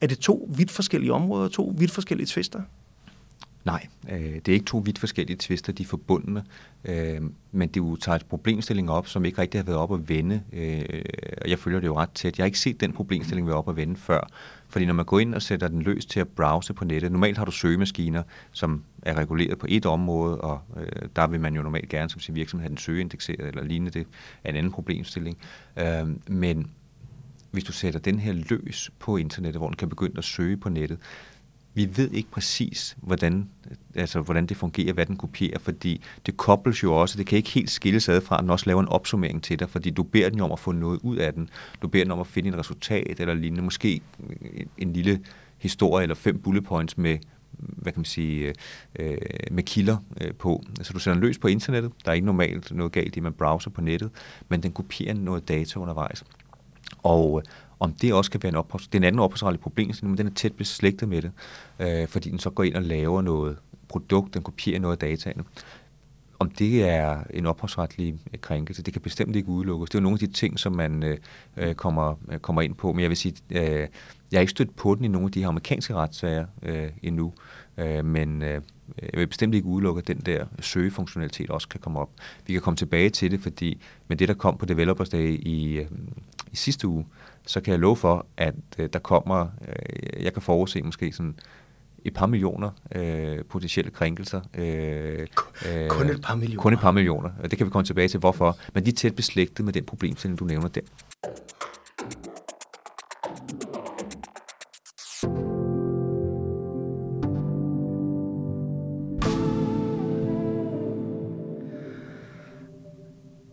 Er 0.00 0.06
det 0.06 0.18
to 0.18 0.48
vidt 0.56 0.70
forskellige 0.70 1.12
områder, 1.12 1.48
to 1.48 1.74
vidt 1.78 1.90
forskellige 1.90 2.26
tvister? 2.26 2.62
Nej, 3.64 3.86
øh, 4.10 4.34
det 4.34 4.48
er 4.48 4.52
ikke 4.52 4.66
to 4.66 4.78
vidt 4.78 4.98
forskellige 4.98 5.36
tvister, 5.40 5.72
de 5.72 5.82
er 5.82 5.86
forbundne, 5.86 6.44
øh, 6.84 7.20
men 7.52 7.68
det 7.68 7.76
jo 7.76 7.96
tager 7.96 8.16
et 8.16 8.26
problemstilling 8.26 8.90
op, 8.90 9.08
som 9.08 9.24
ikke 9.24 9.40
rigtig 9.40 9.58
har 9.60 9.64
været 9.64 9.78
op 9.78 9.94
at 9.94 10.08
vende, 10.08 10.42
øh, 10.52 10.84
og 11.42 11.50
jeg 11.50 11.58
følger 11.58 11.80
det 11.80 11.86
jo 11.86 11.96
ret 11.96 12.10
tæt. 12.10 12.38
Jeg 12.38 12.44
har 12.44 12.46
ikke 12.46 12.58
set 12.58 12.80
den 12.80 12.92
problemstilling 12.92 13.46
være 13.46 13.56
op 13.56 13.68
at 13.68 13.76
vende 13.76 13.96
før, 13.96 14.20
fordi 14.68 14.86
når 14.86 14.94
man 14.94 15.04
går 15.04 15.18
ind 15.18 15.34
og 15.34 15.42
sætter 15.42 15.68
den 15.68 15.82
løs 15.82 16.06
til 16.06 16.20
at 16.20 16.28
browse 16.28 16.74
på 16.74 16.84
nettet, 16.84 17.12
normalt 17.12 17.38
har 17.38 17.44
du 17.44 17.50
søgemaskiner, 17.50 18.22
som 18.52 18.82
er 19.02 19.14
reguleret 19.14 19.58
på 19.58 19.66
et 19.68 19.86
område, 19.86 20.40
og 20.40 20.60
øh, 20.76 21.08
der 21.16 21.26
vil 21.26 21.40
man 21.40 21.54
jo 21.54 21.62
normalt 21.62 21.88
gerne 21.88 22.10
som 22.10 22.20
sin 22.20 22.34
virksomhed 22.34 22.62
have 22.62 22.70
den 22.70 22.78
søgeindekseret 22.78 23.48
eller 23.48 23.64
lignende, 23.64 23.98
det 23.98 24.06
er 24.44 24.50
en 24.50 24.56
anden 24.56 24.72
problemstilling. 24.72 25.38
Øh, 25.76 26.08
men 26.26 26.70
hvis 27.50 27.64
du 27.64 27.72
sætter 27.72 28.00
den 28.00 28.18
her 28.18 28.32
løs 28.32 28.90
på 28.98 29.16
internettet, 29.16 29.60
hvor 29.60 29.68
den 29.68 29.76
kan 29.76 29.88
begynde 29.88 30.18
at 30.18 30.24
søge 30.24 30.56
på 30.56 30.68
nettet, 30.68 30.98
vi 31.74 31.96
ved 31.96 32.10
ikke 32.10 32.30
præcis, 32.30 32.96
hvordan, 33.00 33.48
altså, 33.94 34.20
hvordan 34.20 34.46
det 34.46 34.56
fungerer, 34.56 34.92
hvad 34.92 35.06
den 35.06 35.16
kopierer, 35.16 35.58
fordi 35.58 36.00
det 36.26 36.36
kobles 36.36 36.82
jo 36.82 36.94
også, 36.94 37.18
det 37.18 37.26
kan 37.26 37.36
ikke 37.36 37.50
helt 37.50 37.70
skilles 37.70 38.08
ad 38.08 38.20
fra, 38.20 38.36
at 38.36 38.42
den 38.42 38.50
også 38.50 38.66
laver 38.66 38.80
en 38.80 38.88
opsummering 38.88 39.42
til 39.42 39.58
dig, 39.58 39.70
fordi 39.70 39.90
du 39.90 40.02
beder 40.02 40.28
den 40.28 40.38
jo 40.38 40.44
om 40.44 40.52
at 40.52 40.58
få 40.58 40.72
noget 40.72 41.00
ud 41.02 41.16
af 41.16 41.34
den. 41.34 41.48
Du 41.82 41.88
beder 41.88 42.04
den 42.04 42.12
om 42.12 42.20
at 42.20 42.26
finde 42.26 42.48
et 42.48 42.58
resultat 42.58 43.20
eller 43.20 43.34
lignende, 43.34 43.64
måske 43.64 44.00
en 44.78 44.92
lille 44.92 45.20
historie 45.58 46.02
eller 46.02 46.14
fem 46.14 46.38
bullet 46.38 46.64
points 46.64 46.98
med, 46.98 47.18
hvad 47.52 47.92
kan 47.92 48.00
man 48.00 48.04
sige, 48.04 48.54
øh, 48.98 49.16
med 49.50 49.62
kilder 49.62 49.96
øh, 50.20 50.34
på. 50.34 50.64
Så 50.82 50.92
du 50.92 50.98
sender 50.98 51.18
løs 51.18 51.38
på 51.38 51.48
internettet. 51.48 51.92
Der 52.04 52.10
er 52.10 52.14
ikke 52.14 52.26
normalt 52.26 52.72
noget 52.74 52.92
galt 52.92 53.16
i, 53.16 53.18
at 53.18 53.22
man 53.22 53.32
browser 53.32 53.70
på 53.70 53.80
nettet, 53.80 54.10
men 54.48 54.62
den 54.62 54.72
kopierer 54.72 55.14
noget 55.14 55.48
data 55.48 55.78
undervejs. 55.78 56.24
Og, 57.02 57.42
om 57.82 57.92
det 57.92 58.14
også 58.14 58.30
kan 58.30 58.42
være 58.42 58.50
en 58.50 58.56
ophavs... 58.56 58.88
Den 58.88 59.04
anden 59.04 59.18
ophavsretlige 59.18 59.62
problem, 59.62 59.92
men 60.02 60.18
den 60.18 60.26
er 60.26 60.30
tæt 60.30 60.52
beslægtet 60.52 61.08
med 61.08 61.22
det, 61.22 61.30
øh, 61.78 62.08
fordi 62.08 62.30
den 62.30 62.38
så 62.38 62.50
går 62.50 62.62
ind 62.62 62.74
og 62.74 62.82
laver 62.82 63.22
noget 63.22 63.56
produkt, 63.88 64.34
den 64.34 64.42
kopierer 64.42 64.80
noget 64.80 64.92
af 64.92 64.98
dataene. 64.98 65.44
Om 66.38 66.50
det 66.50 66.88
er 66.88 67.22
en 67.30 67.46
ophavsretlig 67.46 68.14
øh, 68.34 68.40
krænkelse, 68.40 68.82
det 68.82 68.92
kan 68.92 69.02
bestemt 69.02 69.36
ikke 69.36 69.48
udelukkes. 69.48 69.90
Det 69.90 69.94
er 69.94 70.00
jo 70.00 70.02
nogle 70.02 70.14
af 70.14 70.18
de 70.18 70.32
ting, 70.32 70.58
som 70.58 70.72
man 70.72 71.02
øh, 71.02 71.18
øh 71.56 71.74
kommer, 71.74 72.14
øh, 72.32 72.38
kommer 72.38 72.62
ind 72.62 72.74
på, 72.74 72.92
men 72.92 73.00
jeg 73.00 73.08
vil 73.08 73.16
sige, 73.16 73.34
øh, 73.50 73.88
jeg 74.32 74.38
har 74.38 74.40
ikke 74.40 74.50
stødt 74.50 74.76
på 74.76 74.94
den 74.94 75.04
i 75.04 75.08
nogle 75.08 75.26
af 75.26 75.32
de 75.32 75.40
her 75.40 75.48
amerikanske 75.48 75.94
retssager 75.94 76.46
øh, 76.62 76.88
endnu, 77.02 77.32
øh, 77.78 78.04
men 78.04 78.42
øh, 78.42 78.60
jeg 79.02 79.20
vil 79.20 79.26
bestemt 79.26 79.54
ikke 79.54 79.66
udelukke, 79.66 79.98
at 79.98 80.08
den 80.08 80.18
der 80.18 80.46
søgefunktionalitet 80.60 81.50
også 81.50 81.68
kan 81.68 81.80
komme 81.80 81.98
op. 81.98 82.10
Vi 82.46 82.52
kan 82.52 82.62
komme 82.62 82.76
tilbage 82.76 83.10
til 83.10 83.30
det, 83.30 83.40
fordi 83.40 83.80
med 84.08 84.16
det, 84.16 84.28
der 84.28 84.34
kom 84.34 84.56
på 84.56 84.66
Developers 84.66 85.08
Day 85.08 85.38
i, 85.46 85.78
øh, 85.78 85.86
i 86.52 86.56
sidste 86.56 86.88
uge, 86.88 87.06
så 87.46 87.60
kan 87.60 87.72
jeg 87.72 87.80
love 87.80 87.96
for, 87.96 88.26
at 88.36 88.54
øh, 88.78 88.88
der 88.92 88.98
kommer, 88.98 89.46
øh, 89.68 90.24
jeg 90.24 90.32
kan 90.32 90.42
forudse 90.42 90.82
måske 90.82 91.12
sådan 91.12 91.34
et 92.04 92.14
par 92.14 92.26
millioner 92.26 92.70
øh, 92.94 93.44
potentielle 93.44 93.90
krænkelser. 93.90 94.40
Øh, 94.54 95.26
kun 95.88 96.10
et 96.10 96.22
par 96.22 96.34
millioner? 96.34 96.62
Kun 96.62 96.72
et 96.72 96.78
par 96.78 96.90
millioner. 96.90 97.30
Det 97.50 97.58
kan 97.58 97.66
vi 97.66 97.70
komme 97.70 97.86
tilbage 97.86 98.08
til, 98.08 98.20
hvorfor. 98.20 98.56
Men 98.74 98.84
de 98.84 98.90
er 98.90 98.94
tæt 98.94 99.16
beslægtet 99.16 99.64
med 99.64 99.72
den 99.72 99.84
problemstilling, 99.84 100.38
du 100.38 100.44
nævner 100.44 100.68
der. 100.68 100.80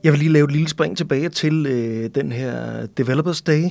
Jeg 0.03 0.11
vil 0.11 0.19
lige 0.19 0.31
lave 0.31 0.45
et 0.45 0.51
lille 0.51 0.69
spring 0.69 0.97
tilbage 0.97 1.29
til 1.29 1.65
øh, 1.65 2.09
den 2.15 2.31
her 2.31 2.85
Developers 2.85 3.41
Day 3.41 3.63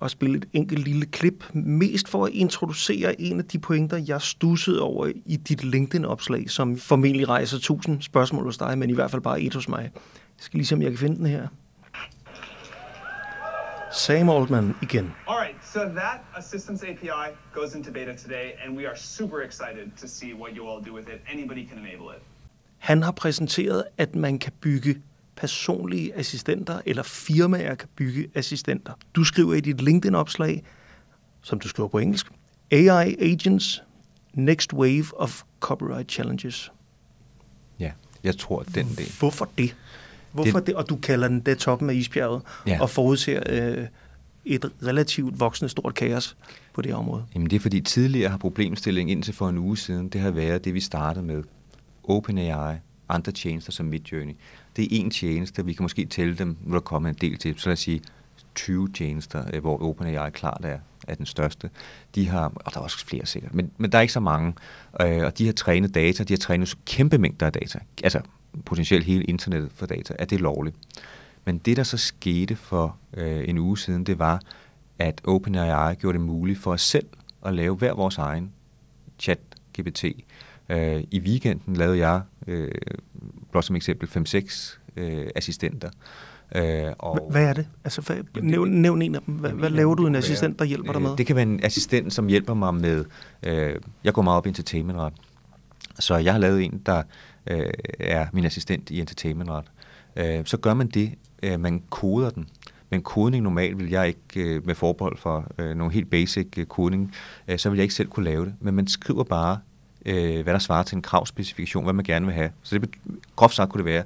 og 0.00 0.10
spille 0.10 0.38
et 0.38 0.48
enkelt 0.52 0.84
lille 0.84 1.06
klip, 1.06 1.44
mest 1.54 2.08
for 2.08 2.26
at 2.26 2.32
introducere 2.32 3.20
en 3.20 3.38
af 3.38 3.44
de 3.44 3.58
pointer, 3.58 4.04
jeg 4.08 4.22
stussede 4.22 4.82
over 4.82 5.12
i 5.26 5.36
dit 5.36 5.64
LinkedIn-opslag, 5.64 6.50
som 6.50 6.76
formentlig 6.76 7.28
rejser 7.28 7.58
tusind 7.58 8.02
spørgsmål 8.02 8.44
hos 8.44 8.58
dig, 8.58 8.78
men 8.78 8.90
i 8.90 8.92
hvert 8.92 9.10
fald 9.10 9.22
bare 9.22 9.40
et 9.40 9.54
hos 9.54 9.68
mig. 9.68 9.82
Jeg 9.82 9.90
skal 10.38 10.58
lige 10.58 10.66
se, 10.66 10.74
om 10.74 10.82
jeg 10.82 10.90
kan 10.90 10.98
finde 10.98 11.16
den 11.16 11.26
her. 11.26 11.48
Sam 13.92 14.28
Altman 14.28 14.74
igen. 14.82 15.12
All 15.28 15.38
right, 15.38 15.56
so 15.72 15.80
that 15.80 16.20
assistance 16.36 16.86
API 16.86 17.34
goes 17.54 17.74
into 17.74 17.92
beta 17.92 18.12
today, 18.16 18.50
and 18.64 18.76
we 18.76 18.86
are 18.86 18.96
super 18.96 19.40
excited 19.48 19.90
to 20.00 20.08
see 20.08 20.34
what 20.34 20.50
you 20.56 20.68
all 20.68 20.84
do 20.84 20.94
with 20.94 21.08
it. 21.08 21.20
Anybody 21.32 21.68
can 21.68 21.78
enable 21.78 22.16
it. 22.16 22.22
Han 22.78 23.02
har 23.02 23.12
præsenteret, 23.12 23.84
at 23.98 24.14
man 24.14 24.38
kan 24.38 24.52
bygge 24.60 25.02
personlige 25.40 26.16
assistenter, 26.16 26.80
eller 26.86 27.02
firmaer 27.02 27.74
kan 27.74 27.88
bygge 27.96 28.28
assistenter. 28.34 28.92
Du 29.14 29.24
skriver 29.24 29.54
i 29.54 29.60
dit 29.60 29.80
LinkedIn-opslag, 29.80 30.62
som 31.42 31.60
du 31.60 31.68
skriver 31.68 31.88
på 31.88 31.98
engelsk, 31.98 32.26
AI 32.70 33.16
Agents, 33.20 33.82
Next 34.34 34.72
Wave 34.72 35.06
of 35.16 35.42
Copyright 35.60 36.12
Challenges. 36.12 36.72
Ja, 37.80 37.92
jeg 38.24 38.38
tror, 38.38 38.62
den 38.62 38.88
del. 38.98 39.12
Hvorfor 39.18 39.48
det? 39.58 39.76
Hvorfor 40.32 40.58
det, 40.58 40.66
det? 40.66 40.74
Og 40.74 40.88
du 40.88 40.96
kalder 40.96 41.28
den 41.28 41.40
det 41.40 41.58
toppen 41.58 41.90
af 41.90 41.94
isbjerget, 41.94 42.42
ja. 42.66 42.82
og 42.82 42.90
forudser 42.90 43.42
øh, 43.46 43.86
et 44.44 44.72
relativt 44.86 45.40
voksende 45.40 45.68
stort 45.68 45.94
kaos 45.94 46.36
på 46.74 46.82
det 46.82 46.94
område. 46.94 47.24
Jamen 47.34 47.50
det 47.50 47.56
er 47.56 47.60
fordi 47.60 47.80
tidligere 47.80 48.30
har 48.30 48.38
problemstillingen 48.38 49.16
indtil 49.16 49.34
for 49.34 49.48
en 49.48 49.58
uge 49.58 49.78
siden, 49.78 50.08
det 50.08 50.20
har 50.20 50.30
været 50.30 50.64
det, 50.64 50.74
vi 50.74 50.80
startede 50.80 51.24
med. 51.24 51.42
OpenAI, 52.04 52.76
andre 53.10 53.32
tjenester 53.32 53.72
som 53.72 53.86
Midjourney. 53.86 54.36
Det 54.76 54.84
er 54.84 54.88
en 54.90 55.10
tjeneste, 55.10 55.64
vi 55.64 55.72
kan 55.72 55.82
måske 55.82 56.04
tælle 56.04 56.34
dem, 56.34 56.56
nu 56.62 56.74
der 56.74 56.80
kommer 56.80 57.08
en 57.08 57.14
del 57.14 57.38
til, 57.38 57.54
så 57.58 57.68
lad 57.68 57.72
os 57.72 57.78
sige 57.78 58.02
20 58.54 58.88
tjenester, 58.94 59.44
øh, 59.52 59.60
hvor 59.60 59.82
OpenAI 59.82 60.30
klart 60.30 60.60
er, 60.64 60.78
er 61.08 61.14
den 61.14 61.26
største. 61.26 61.70
De 62.14 62.28
har, 62.28 62.52
og 62.54 62.74
der 62.74 62.80
er 62.80 62.84
også 62.84 63.06
flere 63.06 63.26
sikkert, 63.26 63.54
men, 63.54 63.70
men 63.78 63.92
der 63.92 63.98
er 63.98 64.02
ikke 64.02 64.12
så 64.12 64.20
mange, 64.20 64.54
øh, 65.00 65.24
og 65.24 65.38
de 65.38 65.46
har 65.46 65.52
trænet 65.52 65.94
data, 65.94 66.24
de 66.24 66.32
har 66.32 66.38
trænet 66.38 66.78
kæmpe 66.86 67.18
mængder 67.18 67.46
af 67.46 67.52
data, 67.52 67.78
altså 68.04 68.20
potentielt 68.64 69.04
hele 69.04 69.24
internettet 69.24 69.72
for 69.74 69.86
data, 69.86 70.14
er 70.18 70.24
det 70.24 70.40
lovligt. 70.40 70.76
Men 71.44 71.58
det, 71.58 71.76
der 71.76 71.82
så 71.82 71.96
skete 71.96 72.56
for 72.56 72.96
øh, 73.16 73.48
en 73.48 73.58
uge 73.58 73.78
siden, 73.78 74.04
det 74.04 74.18
var, 74.18 74.42
at 74.98 75.20
OpenAI 75.24 75.94
gjorde 75.94 76.18
det 76.18 76.26
muligt 76.26 76.58
for 76.58 76.72
os 76.72 76.82
selv 76.82 77.06
at 77.46 77.54
lave 77.54 77.76
hver 77.76 77.94
vores 77.94 78.18
egen 78.18 78.52
chat-GPT. 79.22 80.04
Øh, 80.70 81.04
I 81.10 81.20
weekenden 81.20 81.76
lavede 81.76 81.98
jeg, 81.98 82.20
øh, 82.46 82.70
blot 83.50 83.64
som 83.64 83.76
eksempel, 83.76 84.08
5-6 84.08 84.78
øh, 84.96 85.26
assistenter. 85.34 85.90
Øh, 86.54 86.92
og 86.98 87.28
hvad 87.30 87.44
er 87.44 87.52
det? 87.52 87.66
Altså, 87.84 88.00
hvad, 88.00 88.42
nævn, 88.42 88.70
nævn 88.70 89.02
en 89.02 89.14
af 89.14 89.20
dem. 89.26 89.34
Hvad, 89.34 89.50
hvad 89.50 89.70
laver 89.70 89.94
du 89.94 90.06
en 90.06 90.14
assistent, 90.14 90.58
der 90.58 90.64
hjælper 90.64 90.92
dig 90.92 91.02
med? 91.02 91.16
Det 91.16 91.26
kan 91.26 91.36
være 91.36 91.42
en 91.42 91.64
assistent, 91.64 92.12
som 92.12 92.26
hjælper 92.26 92.54
mig 92.54 92.74
med... 92.74 93.04
Øh, 93.42 93.76
jeg 94.04 94.12
går 94.12 94.22
meget 94.22 94.36
op 94.36 94.46
i 94.46 94.48
entertainmentret. 94.48 95.12
Så 95.98 96.16
jeg 96.16 96.32
har 96.32 96.40
lavet 96.40 96.64
en, 96.64 96.82
der 96.86 97.02
øh, 97.46 97.70
er 98.00 98.26
min 98.32 98.44
assistent 98.44 98.90
i 98.90 99.00
entertainmentret. 99.00 99.64
Øh, 100.16 100.44
så 100.44 100.56
gør 100.56 100.74
man 100.74 100.88
det, 100.88 101.14
øh, 101.42 101.60
man 101.60 101.82
koder 101.90 102.30
den. 102.30 102.48
Men 102.90 103.02
kodning 103.02 103.42
normalt 103.42 103.78
vil 103.78 103.90
jeg 103.90 104.08
ikke 104.08 104.54
øh, 104.54 104.66
med 104.66 104.74
forbehold 104.74 105.18
for 105.18 105.46
øh, 105.58 105.76
nogle 105.76 105.92
helt 105.92 106.10
basic 106.10 106.46
øh, 106.58 106.66
kodning, 106.66 107.14
øh, 107.48 107.58
så 107.58 107.70
vil 107.70 107.76
jeg 107.76 107.82
ikke 107.82 107.94
selv 107.94 108.08
kunne 108.08 108.24
lave 108.24 108.44
det. 108.44 108.54
Men 108.60 108.74
man 108.74 108.86
skriver 108.86 109.24
bare 109.24 109.58
øh, 110.06 110.42
hvad 110.42 110.52
der 110.52 110.58
svarer 110.58 110.82
til 110.82 110.96
en 110.96 111.02
kravspecifikation, 111.02 111.84
hvad 111.84 111.92
man 111.92 112.04
gerne 112.04 112.26
vil 112.26 112.34
have. 112.34 112.50
Så 112.62 112.78
det, 112.78 112.90
groft 113.36 113.54
sagt 113.54 113.70
kunne 113.70 113.78
det 113.78 113.92
være, 113.92 114.04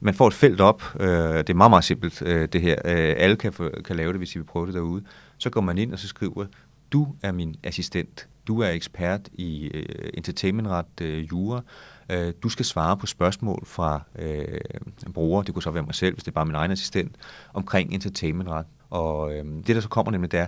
man 0.00 0.14
får 0.14 0.26
et 0.26 0.34
felt 0.34 0.60
op, 0.60 0.82
øh, 1.00 1.08
det 1.08 1.50
er 1.50 1.54
meget, 1.54 1.70
meget 1.70 1.84
simpelt 1.84 2.22
øh, 2.22 2.48
det 2.52 2.60
her, 2.60 2.76
øh, 2.84 3.14
alle 3.18 3.36
kan, 3.36 3.52
få, 3.52 3.70
kan 3.84 3.96
lave 3.96 4.12
det, 4.12 4.20
hvis 4.20 4.34
I 4.34 4.38
vil 4.38 4.44
prøve 4.44 4.66
det 4.66 4.74
derude. 4.74 5.04
Så 5.38 5.50
går 5.50 5.60
man 5.60 5.78
ind 5.78 5.92
og 5.92 5.98
så 5.98 6.08
skriver, 6.08 6.46
du 6.92 7.08
er 7.22 7.32
min 7.32 7.56
assistent, 7.64 8.28
du 8.46 8.60
er 8.60 8.68
ekspert 8.68 9.20
i 9.32 9.70
øh, 9.74 10.10
entertainmentret, 10.14 10.86
øh, 11.00 11.30
jura, 11.30 11.62
øh, 12.10 12.32
du 12.42 12.48
skal 12.48 12.64
svare 12.64 12.96
på 12.96 13.06
spørgsmål 13.06 13.62
fra 13.66 14.02
øh, 14.18 14.60
en 15.06 15.12
bruger, 15.12 15.42
det 15.42 15.54
kunne 15.54 15.62
så 15.62 15.70
være 15.70 15.82
mig 15.82 15.94
selv, 15.94 16.14
hvis 16.14 16.24
det 16.24 16.30
er 16.30 16.34
bare 16.34 16.46
min 16.46 16.54
egen 16.54 16.70
assistent, 16.70 17.16
omkring 17.54 17.94
entertainmentret. 17.94 18.66
Og 18.90 19.32
øh, 19.32 19.44
det, 19.44 19.76
der 19.76 19.80
så 19.80 19.88
kommer 19.88 20.12
nemlig, 20.12 20.32
det 20.32 20.40
er, 20.40 20.46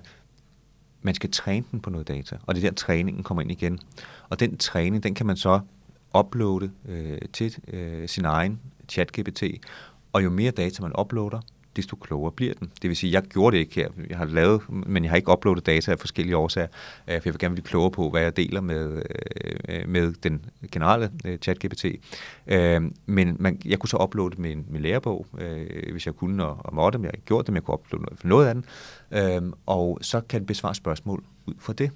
man 1.02 1.14
skal 1.14 1.30
træne 1.30 1.66
den 1.70 1.80
på 1.80 1.90
noget 1.90 2.08
data, 2.08 2.36
og 2.46 2.54
det 2.54 2.64
er 2.64 2.70
der, 2.70 2.74
træningen 2.74 3.22
kommer 3.22 3.42
ind 3.42 3.50
igen. 3.50 3.78
Og 4.28 4.40
den 4.40 4.56
træning, 4.56 5.02
den 5.02 5.14
kan 5.14 5.26
man 5.26 5.36
så 5.36 5.60
uploade 6.18 6.70
øh, 6.88 7.18
til 7.32 7.56
øh, 7.68 8.08
sin 8.08 8.24
egen 8.24 8.60
chat-GPT, 8.92 9.42
og 10.12 10.24
jo 10.24 10.30
mere 10.30 10.50
data 10.50 10.82
man 10.82 10.92
uploader, 11.00 11.40
desto 11.76 11.96
klogere 11.96 12.32
bliver 12.32 12.54
den. 12.54 12.70
Det 12.82 12.88
vil 12.88 12.96
sige, 12.96 13.12
jeg 13.12 13.22
gjorde 13.22 13.56
det 13.56 13.60
ikke 13.60 13.74
her. 13.74 13.88
Jeg 14.10 14.18
har 14.18 14.24
lavet, 14.24 14.62
men 14.68 15.04
jeg 15.04 15.10
har 15.10 15.16
ikke 15.16 15.32
uploadet 15.32 15.66
data 15.66 15.92
af 15.92 15.98
forskellige 15.98 16.36
årsager, 16.36 16.68
øh, 17.08 17.14
for 17.14 17.22
jeg 17.24 17.34
vil 17.34 17.38
gerne 17.38 17.54
blive 17.54 17.64
klogere 17.64 17.90
på, 17.90 18.10
hvad 18.10 18.22
jeg 18.22 18.36
deler 18.36 18.60
med, 18.60 19.02
øh, 19.68 19.88
med 19.88 20.12
den 20.12 20.44
generelle 20.72 21.10
øh, 21.24 21.38
chat-GPT. 21.48 21.84
Men 23.06 23.36
man, 23.38 23.60
jeg 23.64 23.78
kunne 23.78 23.88
så 23.88 23.96
uploade 24.02 24.42
min, 24.42 24.66
min 24.68 24.82
lærebog, 24.82 25.26
hvis 25.92 26.06
jeg 26.06 26.14
kunne 26.14 26.44
og, 26.44 26.56
og 26.58 26.74
måtte, 26.74 26.98
men 26.98 27.04
jeg 27.04 27.08
har 27.08 27.16
ikke 27.16 27.26
gjort 27.26 27.46
det, 27.46 27.52
men 27.52 27.56
jeg 27.56 27.62
kunne 27.62 27.74
uploade 27.74 28.02
noget, 28.02 28.18
for 28.18 28.28
noget 28.28 28.46
af 28.46 28.54
den. 28.54 29.54
Og 29.66 29.98
så 30.02 30.20
kan 30.20 30.40
den 30.40 30.46
besvare 30.46 30.74
spørgsmål 30.74 31.24
ud 31.46 31.54
fra 31.58 31.72
det. 31.72 31.90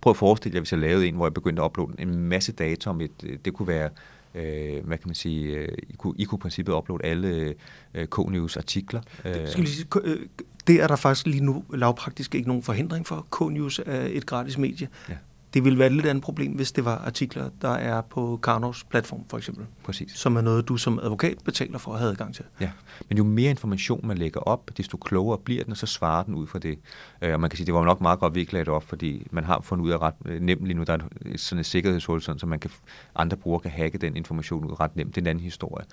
Prøv 0.00 0.10
at 0.10 0.16
forestille 0.16 0.54
jer, 0.54 0.60
hvis 0.60 0.72
jeg 0.72 0.80
lavede 0.80 1.08
en, 1.08 1.14
hvor 1.14 1.26
jeg 1.26 1.34
begyndte 1.34 1.62
at 1.62 1.66
uploade 1.66 1.92
en 1.98 2.14
masse 2.14 2.52
data 2.52 2.90
om 2.90 3.00
et, 3.00 3.40
det 3.44 3.54
kunne 3.54 3.68
være 3.68 3.90
øh, 4.38 4.86
hvad 4.86 4.98
kan 4.98 5.08
man 5.08 5.14
sige, 5.14 5.56
øh, 5.56 5.68
I, 5.88 5.92
kunne, 5.92 6.14
I 6.16 6.24
kunne 6.24 6.38
i 6.38 6.40
princippet 6.40 6.72
uploade 6.72 7.04
alle 7.04 7.54
øh, 7.94 8.06
K-News 8.06 8.56
artikler. 8.56 9.00
Det, 9.24 9.48
skal 9.48 9.64
lige 9.64 9.74
sige, 9.74 9.86
øh, 10.04 10.26
det 10.66 10.82
er 10.82 10.86
der 10.86 10.96
faktisk 10.96 11.26
lige 11.26 11.44
nu 11.44 11.64
lavpraktisk 11.74 12.34
ikke 12.34 12.48
nogen 12.48 12.62
forhindring 12.62 13.06
for. 13.06 13.26
K-News 13.32 13.80
er 13.86 14.08
et 14.10 14.26
gratis 14.26 14.58
medie. 14.58 14.88
Ja. 15.08 15.14
Det 15.54 15.64
ville 15.64 15.78
være 15.78 15.86
et 15.86 15.92
lidt 15.92 16.06
andet 16.06 16.24
problem, 16.24 16.52
hvis 16.52 16.72
det 16.72 16.84
var 16.84 16.96
artikler, 16.96 17.50
der 17.62 17.68
er 17.68 18.00
på 18.00 18.40
Karnovs 18.42 18.84
platform, 18.84 19.24
for 19.28 19.38
eksempel. 19.38 19.66
Præcis. 19.84 20.12
Som 20.12 20.36
er 20.36 20.40
noget, 20.40 20.68
du 20.68 20.76
som 20.76 20.98
advokat 20.98 21.38
betaler 21.44 21.78
for 21.78 21.92
at 21.92 21.98
have 21.98 22.10
adgang 22.10 22.34
til. 22.34 22.44
Ja, 22.60 22.70
men 23.08 23.18
jo 23.18 23.24
mere 23.24 23.50
information 23.50 24.06
man 24.06 24.18
lægger 24.18 24.40
op, 24.40 24.70
desto 24.76 24.96
klogere 24.96 25.38
bliver 25.38 25.64
den, 25.64 25.70
og 25.70 25.76
så 25.76 25.86
svarer 25.86 26.22
den 26.22 26.34
ud 26.34 26.46
fra 26.46 26.58
det. 26.58 26.78
Øh, 27.22 27.32
og 27.34 27.40
man 27.40 27.50
kan 27.50 27.56
sige, 27.56 27.66
det 27.66 27.74
var 27.74 27.84
nok 27.84 28.00
meget 28.00 28.18
godt, 28.18 28.34
vi 28.34 28.40
ikke 28.40 28.52
lagde 28.52 28.64
det 28.64 28.74
op, 28.74 28.84
fordi 28.84 29.26
man 29.30 29.44
har 29.44 29.60
fundet 29.60 29.84
ud 29.84 29.90
af 29.90 29.98
ret 29.98 30.14
øh, 30.24 30.40
nemt 30.40 30.64
lige 30.64 30.76
nu, 30.76 30.82
der 30.82 30.92
er 30.92 30.98
sådan 31.36 31.60
et 31.60 31.66
sikkerhedshul, 31.66 32.22
sådan, 32.22 32.38
så 32.38 32.46
man 32.46 32.58
kan, 32.58 32.70
andre 33.14 33.36
brugere 33.36 33.60
kan 33.60 33.70
hacke 33.70 33.98
den 33.98 34.16
information 34.16 34.64
ud 34.64 34.80
ret 34.80 34.96
nemt. 34.96 35.14
Det 35.14 35.20
er 35.20 35.22
en 35.22 35.26
anden 35.26 35.44
historie. 35.44 35.84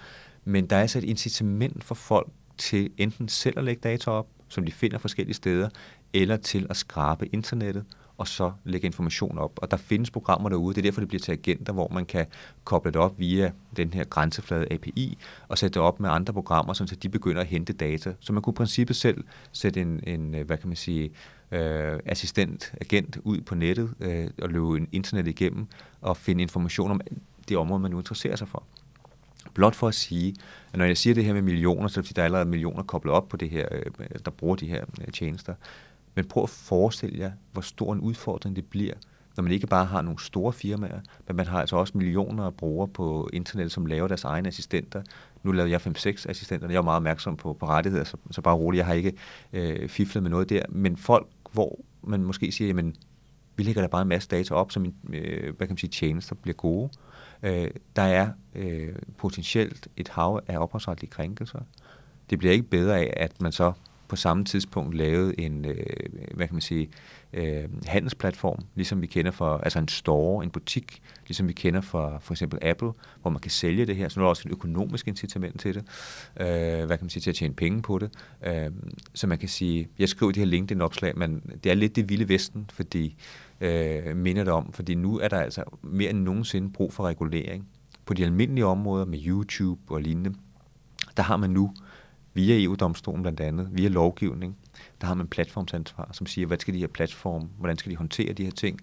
Men 0.46 0.66
der 0.66 0.76
er 0.76 0.82
altså 0.82 0.98
et 0.98 1.04
incitament 1.04 1.84
for 1.84 1.96
folk 1.96 2.28
til 2.58 2.90
enten 2.98 3.28
selv 3.28 3.58
at 3.58 3.64
lægge 3.64 3.82
data 3.84 4.12
op, 4.12 4.28
som 4.48 4.66
de 4.66 4.72
finder 4.72 4.98
forskellige 4.98 5.36
steder, 5.36 5.70
eller 6.14 6.38
til 6.38 6.68
at 6.70 6.78
skrabe 6.78 7.36
internettet 7.36 7.86
og 8.18 8.28
så 8.28 8.52
lægge 8.64 8.86
information 8.86 9.38
op. 9.38 9.60
Og 9.62 9.72
der 9.72 9.78
findes 9.78 10.12
programmer 10.12 10.50
derude, 10.50 10.76
det 10.76 10.82
er 10.82 10.84
derfor, 10.84 11.02
det 11.02 11.08
bliver 11.08 11.22
til 11.22 11.32
agenter, 11.32 11.74
hvor 11.74 11.88
man 11.94 12.06
kan 12.06 12.26
koble 12.64 12.92
det 12.92 13.02
op 13.02 13.20
via 13.20 13.52
den 13.78 13.94
her 13.94 14.04
grænseflade 14.04 14.74
API, 14.74 15.18
og 15.48 15.58
sætte 15.58 15.74
det 15.74 15.82
op 15.82 16.00
med 16.00 16.10
andre 16.10 16.34
programmer, 16.34 16.74
så 16.74 16.96
de 17.04 17.10
begynder 17.10 17.42
at 17.42 17.48
hente 17.48 17.74
data. 17.74 18.14
Så 18.20 18.34
man 18.34 18.42
kunne 18.42 18.54
i 18.54 18.56
princippet 18.56 18.96
selv 18.96 19.24
sætte 19.52 19.82
en, 19.82 20.00
en 20.08 20.36
øh, 20.36 20.46
hvad 20.46 20.58
kan 20.58 20.68
man 20.68 20.76
sige, 20.76 21.12
øh, 21.52 22.00
assistent, 22.06 22.74
agent 22.82 23.18
ud 23.24 23.42
på 23.42 23.56
nettet 23.56 23.94
øh, 24.00 24.28
og 24.42 24.50
løbe 24.50 24.78
en 24.78 24.88
internet 24.92 25.28
igennem 25.28 25.68
og 26.02 26.18
finde 26.18 26.42
information 26.42 26.92
om 26.92 27.02
det 27.50 27.58
område, 27.58 27.80
man 27.80 27.92
nu 27.92 27.98
interesserer 27.98 28.36
sig 28.36 28.48
for. 28.48 28.64
Blot 29.54 29.76
for 29.76 29.88
at 29.88 29.96
sige, 29.96 30.36
at 30.74 30.80
når 30.80 30.86
jeg 30.86 30.98
siger 30.98 31.14
det 31.14 31.26
her 31.26 31.34
med 31.34 31.42
millioner, 31.42 31.88
så 31.88 32.00
er 32.00 32.02
det 32.02 32.08
fordi, 32.08 32.16
der 32.16 32.22
er 32.22 32.26
allerede 32.26 32.50
millioner 32.50 32.84
koblet 32.84 33.14
op 33.14 33.30
på 33.30 33.38
det 33.38 33.50
her, 33.50 33.68
øh, 33.72 34.08
der 34.26 34.32
bruger 34.32 34.56
de 34.56 34.68
her 34.68 34.86
øh, 35.02 35.14
tjenester. 35.14 35.54
Men 36.16 36.26
prøv 36.26 36.44
at 36.44 36.50
forestille 36.50 37.20
jer, 37.20 37.32
hvor 37.52 37.62
stor 37.62 37.94
en 37.94 38.00
udfordring 38.00 38.56
det 38.56 38.66
bliver, 38.66 38.94
når 39.38 39.44
man 39.44 39.52
ikke 39.52 39.68
bare 39.68 39.86
har 39.86 40.02
nogle 40.02 40.20
store 40.20 40.54
firmaer, 40.54 41.00
men 41.28 41.36
man 41.36 41.48
har 41.48 41.60
altså 41.60 41.76
også 41.76 41.98
millioner 41.98 42.44
af 42.44 42.54
brugere 42.54 42.88
på 42.88 43.30
internet, 43.34 43.72
som 43.72 43.86
laver 43.86 44.08
deres 44.08 44.24
egne 44.24 44.48
assistenter. 44.48 45.02
Nu 45.44 45.52
lavede 45.52 45.72
jeg 45.72 45.82
5-6 45.82 46.30
assistenter, 46.30 46.68
jeg 46.68 46.78
er 46.78 46.82
meget 46.82 46.96
opmærksom 46.96 47.38
på, 47.38 47.54
på 47.54 47.66
rettigheder, 47.66 48.04
så, 48.04 48.18
så 48.32 48.42
bare 48.42 48.56
roligt, 48.56 48.78
jeg 48.78 48.86
har 48.86 48.94
ikke 48.94 49.14
øh, 49.54 49.90
fiflet 49.90 50.24
med 50.24 50.32
noget 50.32 50.50
der. 50.50 50.62
Men 50.70 50.98
folk, 50.98 51.28
hvor 51.52 51.80
man 52.04 52.24
måske 52.24 52.52
siger, 52.52 52.68
jamen, 52.68 52.96
vi 53.56 53.64
lægger 53.64 53.82
der 53.82 53.88
bare 53.88 54.02
en 54.02 54.08
masse 54.08 54.30
data 54.30 54.54
op, 54.54 54.72
så 54.72 54.80
min, 54.80 54.96
øh, 55.14 55.44
hvad 55.58 55.68
kan 55.68 55.74
man 55.74 55.78
sige, 55.78 55.90
tjenester 55.90 56.36
bliver 56.36 56.56
gode. 56.56 56.90
Øh, 57.44 57.68
der 57.96 58.02
er 58.02 58.30
øh, 58.56 58.96
potentielt 59.18 59.88
et 59.98 60.08
hav 60.08 60.42
af 60.48 60.58
ophavsretlige 60.58 61.12
krænkelser. 61.12 61.60
Det 62.30 62.40
bliver 62.40 62.54
ikke 62.54 62.70
bedre 62.70 63.00
af, 63.00 63.14
at 63.18 63.42
man 63.42 63.52
så 63.52 63.74
på 64.08 64.16
samme 64.16 64.46
tidspunkt 64.46 64.96
lavet 64.96 65.36
en, 65.38 65.66
øh, 65.66 65.76
hvad 66.34 66.48
kan 66.48 66.56
man 66.56 66.62
sige, 66.62 66.90
øh, 67.34 67.64
handelsplatform, 67.86 68.60
ligesom 68.76 69.02
vi 69.02 69.08
kender 69.08 69.32
for 69.32 69.58
altså 69.58 69.80
en 69.80 69.88
store, 69.88 70.44
en 70.44 70.50
butik, 70.50 71.02
ligesom 71.28 71.48
vi 71.48 71.54
kender 71.54 71.82
for 71.82 72.18
for 72.22 72.34
eksempel 72.34 72.60
Apple, 72.62 72.92
hvor 73.22 73.32
man 73.32 73.42
kan 73.42 73.52
sælge 73.52 73.86
det 73.86 73.96
her. 73.96 74.10
Så 74.10 74.20
nu 74.20 74.24
er 74.24 74.26
der 74.26 74.30
også 74.30 74.44
et 74.46 74.52
økonomisk 74.52 75.08
incitament 75.08 75.60
til 75.60 75.76
det. 75.76 75.84
Øh, 76.40 76.86
hvad 76.86 76.98
kan 76.98 77.06
man 77.06 77.10
sige, 77.10 77.22
til 77.22 77.30
at 77.30 77.36
tjene 77.36 77.54
penge 77.54 77.82
på 77.82 78.00
det. 78.00 78.12
Øh, 78.46 78.72
så 79.14 79.28
man 79.28 79.38
kan 79.38 79.50
sige, 79.50 79.88
jeg 80.00 80.10
skriver 80.10 80.32
det 80.32 80.40
her 80.40 80.46
LinkedIn-opslag, 80.46 81.18
men 81.18 81.42
det 81.64 81.70
er 81.70 81.76
lidt 81.76 81.96
det 81.96 82.10
vilde 82.10 82.30
vesten, 82.30 82.70
fordi 82.74 83.16
øh, 83.62 84.18
minder 84.18 84.44
det 84.44 84.54
om, 84.54 84.74
fordi 84.74 84.96
nu 84.96 85.20
er 85.20 85.28
der 85.28 85.40
altså 85.40 85.64
mere 85.82 86.10
end 86.10 86.20
nogensinde 86.20 86.72
brug 86.72 86.94
for 86.94 87.04
regulering. 87.04 87.68
På 88.06 88.14
de 88.14 88.24
almindelige 88.24 88.66
områder 88.66 89.06
med 89.06 89.20
YouTube 89.26 89.82
og 89.88 90.02
lignende, 90.02 90.34
der 91.18 91.24
har 91.24 91.38
man 91.38 91.50
nu 91.50 91.74
via 92.36 92.64
EU-domstolen 92.64 93.22
blandt 93.22 93.40
andet, 93.40 93.70
via 93.72 93.88
lovgivning, 93.88 94.58
der 95.02 95.08
har 95.08 95.14
man 95.14 95.28
platformsansvar, 95.28 96.10
som 96.12 96.28
siger, 96.28 96.48
hvad 96.48 96.58
skal 96.58 96.74
de 96.74 96.80
her 96.80 96.88
platform, 96.88 97.50
hvordan 97.58 97.78
skal 97.78 97.92
de 97.92 97.98
håndtere 97.98 98.34
de 98.34 98.44
her 98.44 98.52
ting. 98.52 98.80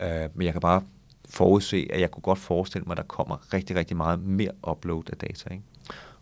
Uh, 0.00 0.06
men 0.34 0.44
jeg 0.44 0.52
kan 0.52 0.60
bare 0.60 0.82
forudse, 1.28 1.88
at 1.90 2.00
jeg 2.00 2.10
kunne 2.10 2.22
godt 2.22 2.38
forestille 2.38 2.84
mig, 2.84 2.92
at 2.92 2.96
der 2.96 3.02
kommer 3.02 3.54
rigtig, 3.54 3.76
rigtig 3.76 3.96
meget 3.96 4.22
mere 4.22 4.50
upload 4.70 5.02
af 5.10 5.16
data. 5.16 5.50
Ikke? 5.50 5.64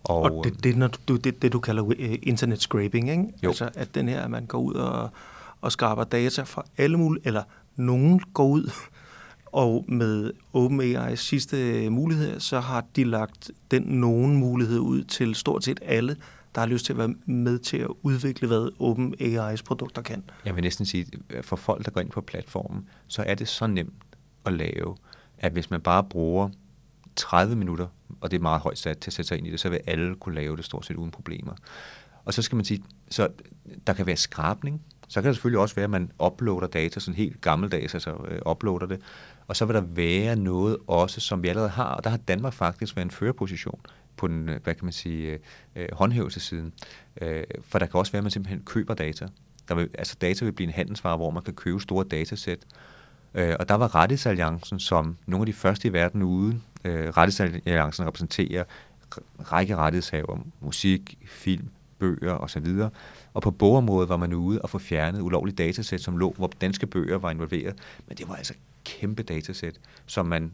Og, 0.04 0.22
og 0.22 0.44
det, 0.44 0.64
det, 0.64 0.76
når 0.76 0.88
du, 1.08 1.16
det, 1.16 1.42
det, 1.42 1.52
du 1.52 1.60
kalder 1.60 1.82
uh, 1.82 1.94
internet 2.22 2.60
scraping, 2.60 3.10
ikke? 3.10 3.24
Jo. 3.42 3.48
Altså, 3.48 3.70
at 3.74 3.94
den 3.94 4.08
her, 4.08 4.20
at 4.20 4.30
man 4.30 4.46
går 4.46 4.58
ud 4.58 4.74
og, 4.74 5.10
og 5.60 5.72
skraber 5.72 6.04
data 6.04 6.42
fra 6.42 6.64
alle 6.76 6.96
mulige, 6.96 7.26
eller 7.26 7.42
nogen 7.76 8.20
går 8.34 8.46
ud 8.46 8.70
og 9.52 9.84
med 9.88 10.32
OpenAI's 10.56 11.14
sidste 11.14 11.90
mulighed, 11.90 12.40
så 12.40 12.60
har 12.60 12.84
de 12.96 13.04
lagt 13.04 13.50
den 13.70 13.82
nogen 13.82 14.36
mulighed 14.36 14.78
ud 14.78 15.04
til 15.04 15.34
stort 15.34 15.64
set 15.64 15.80
alle, 15.82 16.16
der 16.54 16.60
har 16.60 16.68
lyst 16.68 16.84
til 16.84 16.92
at 16.92 16.98
være 16.98 17.14
med 17.26 17.58
til 17.58 17.76
at 17.76 17.88
udvikle, 18.02 18.48
hvad 18.48 18.70
Open 18.80 19.14
AI's 19.20 19.62
produkter 19.64 20.02
kan. 20.02 20.24
Jeg 20.44 20.54
vil 20.54 20.62
næsten 20.62 20.86
sige, 20.86 21.06
for 21.42 21.56
folk, 21.56 21.84
der 21.84 21.90
går 21.90 22.00
ind 22.00 22.10
på 22.10 22.20
platformen, 22.20 22.88
så 23.06 23.22
er 23.22 23.34
det 23.34 23.48
så 23.48 23.66
nemt 23.66 23.94
at 24.44 24.52
lave, 24.52 24.96
at 25.38 25.52
hvis 25.52 25.70
man 25.70 25.80
bare 25.80 26.04
bruger 26.04 26.48
30 27.16 27.56
minutter, 27.56 27.86
og 28.20 28.30
det 28.30 28.36
er 28.36 28.42
meget 28.42 28.60
højt 28.60 28.78
sat 28.78 28.98
til 28.98 29.10
at 29.10 29.14
sætte 29.14 29.28
sig 29.28 29.38
ind 29.38 29.46
i 29.46 29.50
det, 29.50 29.60
så 29.60 29.68
vil 29.68 29.80
alle 29.86 30.14
kunne 30.14 30.34
lave 30.34 30.56
det 30.56 30.64
stort 30.64 30.86
set 30.86 30.96
uden 30.96 31.10
problemer. 31.10 31.52
Og 32.24 32.34
så 32.34 32.42
skal 32.42 32.56
man 32.56 32.64
sige, 32.64 32.84
så 33.10 33.28
der 33.86 33.92
kan 33.92 34.06
være 34.06 34.16
skrabning, 34.16 34.82
så 35.08 35.20
kan 35.20 35.28
det 35.28 35.36
selvfølgelig 35.36 35.60
også 35.60 35.74
være, 35.74 35.84
at 35.84 35.90
man 35.90 36.10
uploader 36.26 36.66
data, 36.66 37.00
sådan 37.00 37.16
helt 37.16 37.40
gammeldags, 37.40 37.94
altså 37.94 38.10
øh, 38.28 38.50
uploader 38.50 38.86
det, 38.86 39.00
og 39.46 39.56
så 39.56 39.64
vil 39.64 39.74
der 39.74 39.80
være 39.80 40.36
noget 40.36 40.76
også, 40.86 41.20
som 41.20 41.42
vi 41.42 41.48
allerede 41.48 41.70
har, 41.70 41.94
og 41.94 42.04
der 42.04 42.10
har 42.10 42.16
Danmark 42.16 42.52
faktisk 42.52 42.96
været 42.96 43.04
en 43.04 43.10
førerposition 43.10 43.80
på 44.18 44.28
den, 44.28 44.48
øh, 44.48 44.62
hvad 44.64 44.74
kan 44.74 44.84
man 44.84 44.92
sige, 44.92 45.32
øh, 45.32 45.38
øh 45.76 45.88
håndhævelsesiden. 45.92 46.72
Øh, 47.20 47.44
for 47.62 47.78
der 47.78 47.86
kan 47.86 47.98
også 47.98 48.12
være, 48.12 48.18
at 48.18 48.24
man 48.24 48.30
simpelthen 48.30 48.62
køber 48.64 48.94
data. 48.94 49.28
Der 49.68 49.74
vil, 49.74 49.88
altså 49.98 50.16
data 50.20 50.44
vil 50.44 50.52
blive 50.52 50.66
en 50.68 50.74
handelsvare, 50.74 51.16
hvor 51.16 51.30
man 51.30 51.42
kan 51.42 51.54
købe 51.54 51.80
store 51.80 52.04
datasæt. 52.10 52.58
Øh, 53.34 53.56
og 53.58 53.68
der 53.68 53.74
var 53.74 53.94
Rettighedsalliancen 53.94 54.80
som 54.80 55.16
nogle 55.26 55.42
af 55.42 55.46
de 55.46 55.52
første 55.52 55.88
i 55.88 55.92
verden 55.92 56.22
ude. 56.22 56.60
Øh, 56.84 57.08
Rettighedsalliancen 57.08 58.06
repræsenterer 58.06 58.64
række 59.52 59.76
rettighedshaver, 59.76 60.38
musik, 60.60 61.18
film, 61.26 61.68
bøger 61.98 62.32
osv. 62.32 62.66
Og 63.34 63.42
på 63.42 63.50
bogområdet 63.50 64.08
var 64.08 64.16
man 64.16 64.32
ude 64.32 64.62
og 64.62 64.70
få 64.70 64.78
fjernet 64.78 65.20
ulovlige 65.20 65.56
datasæt, 65.56 66.00
som 66.00 66.16
lå, 66.16 66.34
hvor 66.36 66.50
danske 66.60 66.86
bøger 66.86 67.18
var 67.18 67.30
involveret. 67.30 67.74
Men 68.08 68.16
det 68.16 68.28
var 68.28 68.34
altså 68.34 68.54
kæmpe 68.84 69.22
datasæt, 69.22 69.80
som 70.06 70.26
man 70.26 70.52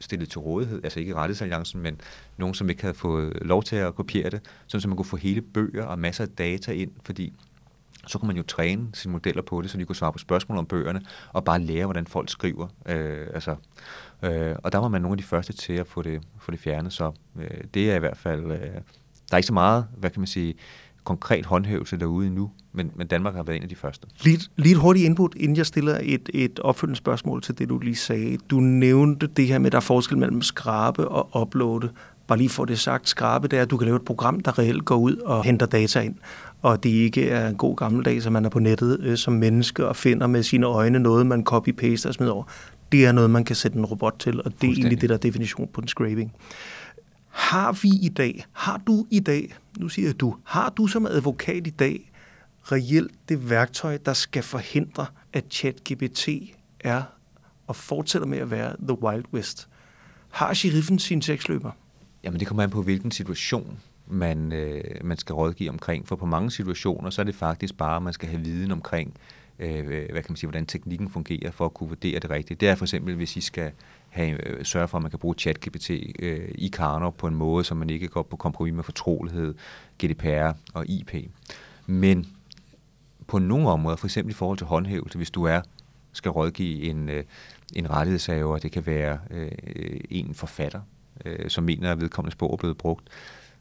stillet 0.00 0.28
til 0.28 0.38
rådighed, 0.38 0.84
altså 0.84 1.00
ikke 1.00 1.14
rettighedsalliancen, 1.14 1.82
men 1.82 2.00
nogen, 2.36 2.54
som 2.54 2.70
ikke 2.70 2.82
havde 2.82 2.94
fået 2.94 3.38
lov 3.42 3.62
til 3.62 3.76
at 3.76 3.94
kopiere 3.94 4.30
det, 4.30 4.40
sådan 4.66 4.80
så 4.80 4.88
man 4.88 4.96
kunne 4.96 5.06
få 5.06 5.16
hele 5.16 5.40
bøger 5.40 5.84
og 5.84 5.98
masser 5.98 6.24
af 6.24 6.30
data 6.30 6.72
ind, 6.72 6.90
fordi 7.04 7.32
så 8.06 8.18
kunne 8.18 8.26
man 8.26 8.36
jo 8.36 8.42
træne 8.42 8.88
sine 8.92 9.12
modeller 9.12 9.42
på 9.42 9.62
det, 9.62 9.70
så 9.70 9.78
de 9.78 9.84
kunne 9.84 9.96
svare 9.96 10.12
på 10.12 10.18
spørgsmål 10.18 10.58
om 10.58 10.66
bøgerne, 10.66 11.02
og 11.32 11.44
bare 11.44 11.60
lære, 11.60 11.84
hvordan 11.84 12.06
folk 12.06 12.30
skriver. 12.30 12.68
Øh, 12.86 13.26
altså, 13.34 13.56
øh, 14.22 14.56
og 14.58 14.72
der 14.72 14.78
var 14.78 14.88
man 14.88 15.02
nogle 15.02 15.12
af 15.12 15.18
de 15.18 15.24
første 15.24 15.52
til 15.52 15.72
at 15.72 15.86
få 15.86 16.02
det, 16.02 16.22
få 16.38 16.50
det 16.50 16.60
fjernet, 16.60 16.92
så 16.92 17.12
øh, 17.36 17.60
det 17.74 17.90
er 17.90 17.96
i 17.96 17.98
hvert 17.98 18.16
fald... 18.16 18.52
Øh, 18.52 18.74
der 19.30 19.34
er 19.34 19.36
ikke 19.36 19.46
så 19.46 19.52
meget, 19.52 19.86
hvad 19.96 20.10
kan 20.10 20.20
man 20.20 20.26
sige, 20.26 20.54
konkret 21.04 21.46
håndhævelse 21.46 21.96
derude 21.96 22.26
endnu, 22.26 22.50
men, 22.72 22.90
men 22.96 23.06
Danmark 23.06 23.34
har 23.34 23.42
været 23.42 23.56
en 23.56 23.62
af 23.62 23.68
de 23.68 23.76
første. 23.76 24.06
Lige, 24.24 24.40
lige 24.56 24.72
et 24.72 24.78
hurtigt 24.78 25.06
input, 25.06 25.34
inden 25.36 25.56
jeg 25.56 25.66
stiller 25.66 25.98
et, 26.02 26.30
et 26.34 26.60
opfølgende 26.60 26.96
spørgsmål 26.96 27.42
til 27.42 27.58
det, 27.58 27.68
du 27.68 27.78
lige 27.78 27.96
sagde. 27.96 28.38
Du 28.50 28.60
nævnte 28.60 29.26
det 29.26 29.46
her 29.46 29.58
med, 29.58 29.66
at 29.66 29.72
der 29.72 29.78
er 29.78 29.80
forskel 29.80 30.18
mellem 30.18 30.42
skrabe 30.42 31.08
og 31.08 31.42
uploade. 31.42 31.90
Bare 32.26 32.38
lige 32.38 32.48
for 32.48 32.64
det 32.64 32.78
sagt, 32.78 33.08
skrabe, 33.08 33.48
det 33.48 33.58
er, 33.58 33.62
at 33.62 33.70
du 33.70 33.76
kan 33.76 33.84
lave 33.84 33.96
et 33.96 34.02
program, 34.02 34.40
der 34.40 34.58
reelt 34.58 34.84
går 34.84 34.96
ud 34.96 35.16
og 35.16 35.44
henter 35.44 35.66
data 35.66 36.00
ind. 36.00 36.14
Og 36.62 36.82
det 36.84 36.90
ikke 36.90 37.28
er 37.28 37.48
en 37.48 37.56
god 37.56 37.76
gammeldag, 37.76 38.16
at 38.16 38.32
man 38.32 38.44
er 38.44 38.48
på 38.48 38.58
nettet 38.58 39.00
øh, 39.00 39.16
som 39.16 39.32
menneske 39.32 39.88
og 39.88 39.96
finder 39.96 40.26
med 40.26 40.42
sine 40.42 40.66
øjne 40.66 40.98
noget, 40.98 41.26
man 41.26 41.44
copy-paster 41.50 42.08
og 42.08 42.14
smider 42.14 42.32
over. 42.32 42.44
Det 42.92 43.06
er 43.06 43.12
noget, 43.12 43.30
man 43.30 43.44
kan 43.44 43.56
sætte 43.56 43.78
en 43.78 43.84
robot 43.84 44.14
til, 44.18 44.42
og 44.42 44.52
det 44.60 44.68
er 44.68 44.72
egentlig 44.72 45.00
det, 45.00 45.08
der 45.08 45.14
er 45.14 45.18
definition 45.18 45.68
på 45.72 45.80
en 45.80 45.88
scraping. 45.88 46.32
Har 47.34 47.72
vi 47.72 47.88
i 48.02 48.08
dag, 48.08 48.44
har 48.52 48.82
du 48.86 49.06
i 49.10 49.20
dag, 49.20 49.54
nu 49.78 49.88
siger 49.88 50.08
jeg 50.08 50.20
du, 50.20 50.36
har 50.44 50.70
du 50.70 50.86
som 50.86 51.06
advokat 51.06 51.66
i 51.66 51.70
dag 51.70 52.10
reelt 52.72 53.12
det 53.28 53.50
værktøj, 53.50 53.98
der 54.06 54.12
skal 54.12 54.42
forhindre, 54.42 55.06
at 55.32 55.44
ChatGPT 55.50 56.28
er 56.80 57.02
og 57.66 57.76
fortsætter 57.76 58.28
med 58.28 58.38
at 58.38 58.50
være 58.50 58.76
the 58.88 59.02
wild 59.02 59.24
west? 59.32 59.68
Har 60.30 60.54
sheriffen 60.54 60.98
sin 60.98 61.22
seksløber? 61.22 61.70
Jamen 62.24 62.40
det 62.40 62.48
kommer 62.48 62.62
an 62.62 62.70
på, 62.70 62.82
hvilken 62.82 63.10
situation 63.10 63.78
man, 64.06 64.52
øh, 64.52 64.82
man 65.04 65.16
skal 65.16 65.32
rådgive 65.32 65.70
omkring. 65.70 66.08
For 66.08 66.16
på 66.16 66.26
mange 66.26 66.50
situationer, 66.50 67.10
så 67.10 67.22
er 67.22 67.24
det 67.24 67.34
faktisk 67.34 67.76
bare, 67.76 67.96
at 67.96 68.02
man 68.02 68.12
skal 68.12 68.28
have 68.28 68.40
viden 68.40 68.70
omkring, 68.70 69.14
øh, 69.58 69.84
hvad 69.84 70.22
kan 70.22 70.24
man 70.28 70.36
sige, 70.36 70.48
hvordan 70.48 70.66
teknikken 70.66 71.10
fungerer 71.10 71.50
for 71.50 71.64
at 71.64 71.74
kunne 71.74 71.88
vurdere 71.88 72.18
det 72.18 72.30
rigtigt. 72.30 72.60
Det 72.60 72.68
er 72.68 72.74
for 72.74 72.84
eksempel, 72.84 73.14
hvis 73.14 73.36
I 73.36 73.40
skal 73.40 73.72
have, 74.14 74.48
øh, 74.48 74.64
sørge 74.64 74.88
for, 74.88 74.98
at 74.98 75.02
man 75.02 75.10
kan 75.10 75.18
bruge 75.18 75.34
ChatGPT 75.38 75.90
øh, 76.18 76.48
i 76.54 76.68
Karner 76.68 77.10
på 77.10 77.26
en 77.26 77.34
måde, 77.34 77.64
så 77.64 77.74
man 77.74 77.90
ikke 77.90 78.08
går 78.08 78.22
på 78.22 78.36
kompromis 78.36 78.74
med 78.74 78.84
fortrolighed, 78.84 79.54
GDPR 80.04 80.52
og 80.74 80.90
IP. 80.90 81.14
Men 81.86 82.26
på 83.26 83.38
nogle 83.38 83.68
områder, 83.68 83.96
for 83.96 84.06
eksempel 84.06 84.30
i 84.30 84.34
forhold 84.34 84.58
til 84.58 84.66
håndhævelse, 84.66 85.18
hvis 85.18 85.30
du 85.30 85.44
er 85.44 85.60
skal 86.12 86.30
rådgive 86.30 86.82
en, 86.82 87.08
øh, 87.08 87.24
en 87.76 87.90
rettighedshaver, 87.90 88.58
det 88.58 88.72
kan 88.72 88.86
være 88.86 89.18
øh, 89.30 89.50
en 90.10 90.34
forfatter, 90.34 90.80
øh, 91.24 91.50
som 91.50 91.64
mener, 91.64 91.92
at 91.92 92.00
vedkommende 92.00 92.32
sprog 92.32 92.52
er 92.52 92.56
blevet 92.56 92.78
brugt, 92.78 93.08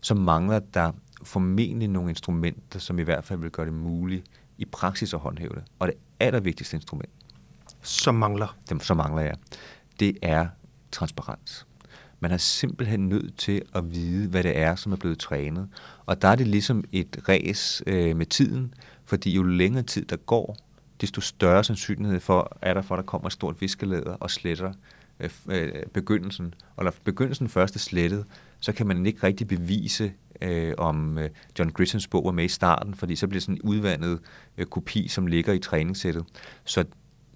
så 0.01 0.14
mangler 0.14 0.60
der 0.60 0.91
formentlig 1.24 1.88
nogle 1.88 2.10
instrumenter, 2.10 2.80
som 2.80 2.99
i 2.99 3.01
hvert 3.04 3.24
fald 3.24 3.39
vil 3.39 3.51
gøre 3.51 3.66
det 3.66 3.74
muligt 3.74 4.26
i 4.58 4.66
praksis 4.66 5.14
at 5.14 5.20
håndhæve 5.20 5.49
det. 5.56 5.64
Og 5.80 5.88
det 5.88 5.95
allervigtigste 6.20 6.78
instrument, 6.78 7.10
som 7.82 8.16
mangler, 8.16 8.58
dem, 8.70 8.80
som 8.80 8.97
mangler 8.97 9.22
jeg, 9.22 9.36
det 10.00 10.18
er 10.22 10.48
transparens. 10.91 11.66
Man 12.20 12.32
er 12.32 12.38
simpelthen 12.38 13.10
nødt 13.10 13.38
til 13.38 13.62
at 13.76 13.91
vide, 13.91 14.28
hvad 14.28 14.44
det 14.44 14.58
er, 14.58 14.76
som 14.76 14.91
er 14.91 14.96
blevet 14.96 15.20
trænet. 15.20 15.70
Og 16.06 16.22
der 16.22 16.28
er 16.28 16.36
det 16.36 16.48
ligesom 16.48 16.84
et 16.91 17.20
ræs 17.30 17.84
øh, 17.88 18.16
med 18.16 18.26
tiden, 18.26 18.74
fordi 19.06 19.34
jo 19.34 19.44
længere 19.44 19.84
tid 19.84 20.06
der 20.06 20.16
går, 20.16 20.58
desto 21.02 21.22
større 21.22 21.64
sandsynlighed 21.64 22.20
for, 22.20 22.58
er 22.62 22.74
der 22.74 22.82
for, 22.82 22.96
at 22.96 22.98
der 22.98 23.06
kommer 23.06 23.28
et 23.28 23.34
stort 23.34 23.62
viskelæder 23.62 24.14
og 24.14 24.32
sletter 24.32 24.74
øh, 25.20 25.30
øh, 25.50 25.72
begyndelsen. 25.94 26.54
Og 26.76 26.84
når 26.84 26.94
begyndelsen 27.04 27.50
først 27.50 27.76
er 27.76 27.80
slettet, 27.80 28.26
så 28.60 28.74
kan 28.74 28.88
man 28.88 29.06
ikke 29.06 29.24
rigtig 29.24 29.48
bevise, 29.48 30.14
øh, 30.41 30.74
om 30.78 31.18
øh, 31.18 31.30
John 31.60 31.72
Grishams 31.72 32.08
bog 32.08 32.26
var 32.26 32.32
med 32.32 32.46
i 32.46 32.48
starten, 32.48 32.94
fordi 32.94 33.16
så 33.16 33.28
bliver 33.28 33.39
det 33.39 33.44
sådan 33.44 33.56
en 33.56 33.62
udvandet 33.62 34.20
øh, 34.58 34.66
kopi, 34.66 35.08
som 35.08 35.28
ligger 35.28 35.54
i 35.54 35.60
træningssættet. 35.60 36.26
Så 36.66 36.86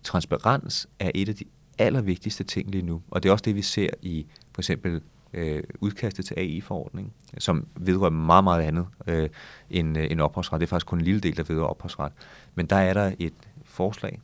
transparens 0.04 0.88
er 1.00 1.12
et 1.16 1.30
af 1.30 1.36
de 1.36 1.44
allervigtigste 1.80 2.44
ting 2.44 2.72
lige 2.72 2.86
nu, 2.86 3.02
og 3.12 3.24
det 3.24 3.30
er 3.30 3.34
også 3.34 3.44
det, 3.44 3.56
vi 3.56 3.62
ser 3.62 3.90
i 4.02 4.26
for 4.54 4.62
eksempel 4.62 5.02
øh, 5.34 5.64
udkastet 5.80 6.26
til 6.26 6.34
AI-forordning, 6.38 7.14
som 7.38 7.68
vedrører 7.76 8.12
meget, 8.12 8.44
meget 8.44 8.64
andet 8.64 8.88
øh, 9.08 9.30
end, 9.70 9.98
øh, 9.98 10.08
end 10.12 10.22
ophavsret. 10.22 10.60
Det 10.60 10.66
er 10.66 10.70
faktisk 10.70 10.88
kun 10.88 10.98
en 11.00 11.06
lille 11.06 11.20
del, 11.20 11.38
der 11.38 11.44
vedrører 11.44 11.68
ophavsret. 11.68 12.12
Men 12.56 12.66
der 12.66 12.76
er 12.76 12.94
der 12.94 13.12
et 13.20 13.34
forslag 13.66 14.20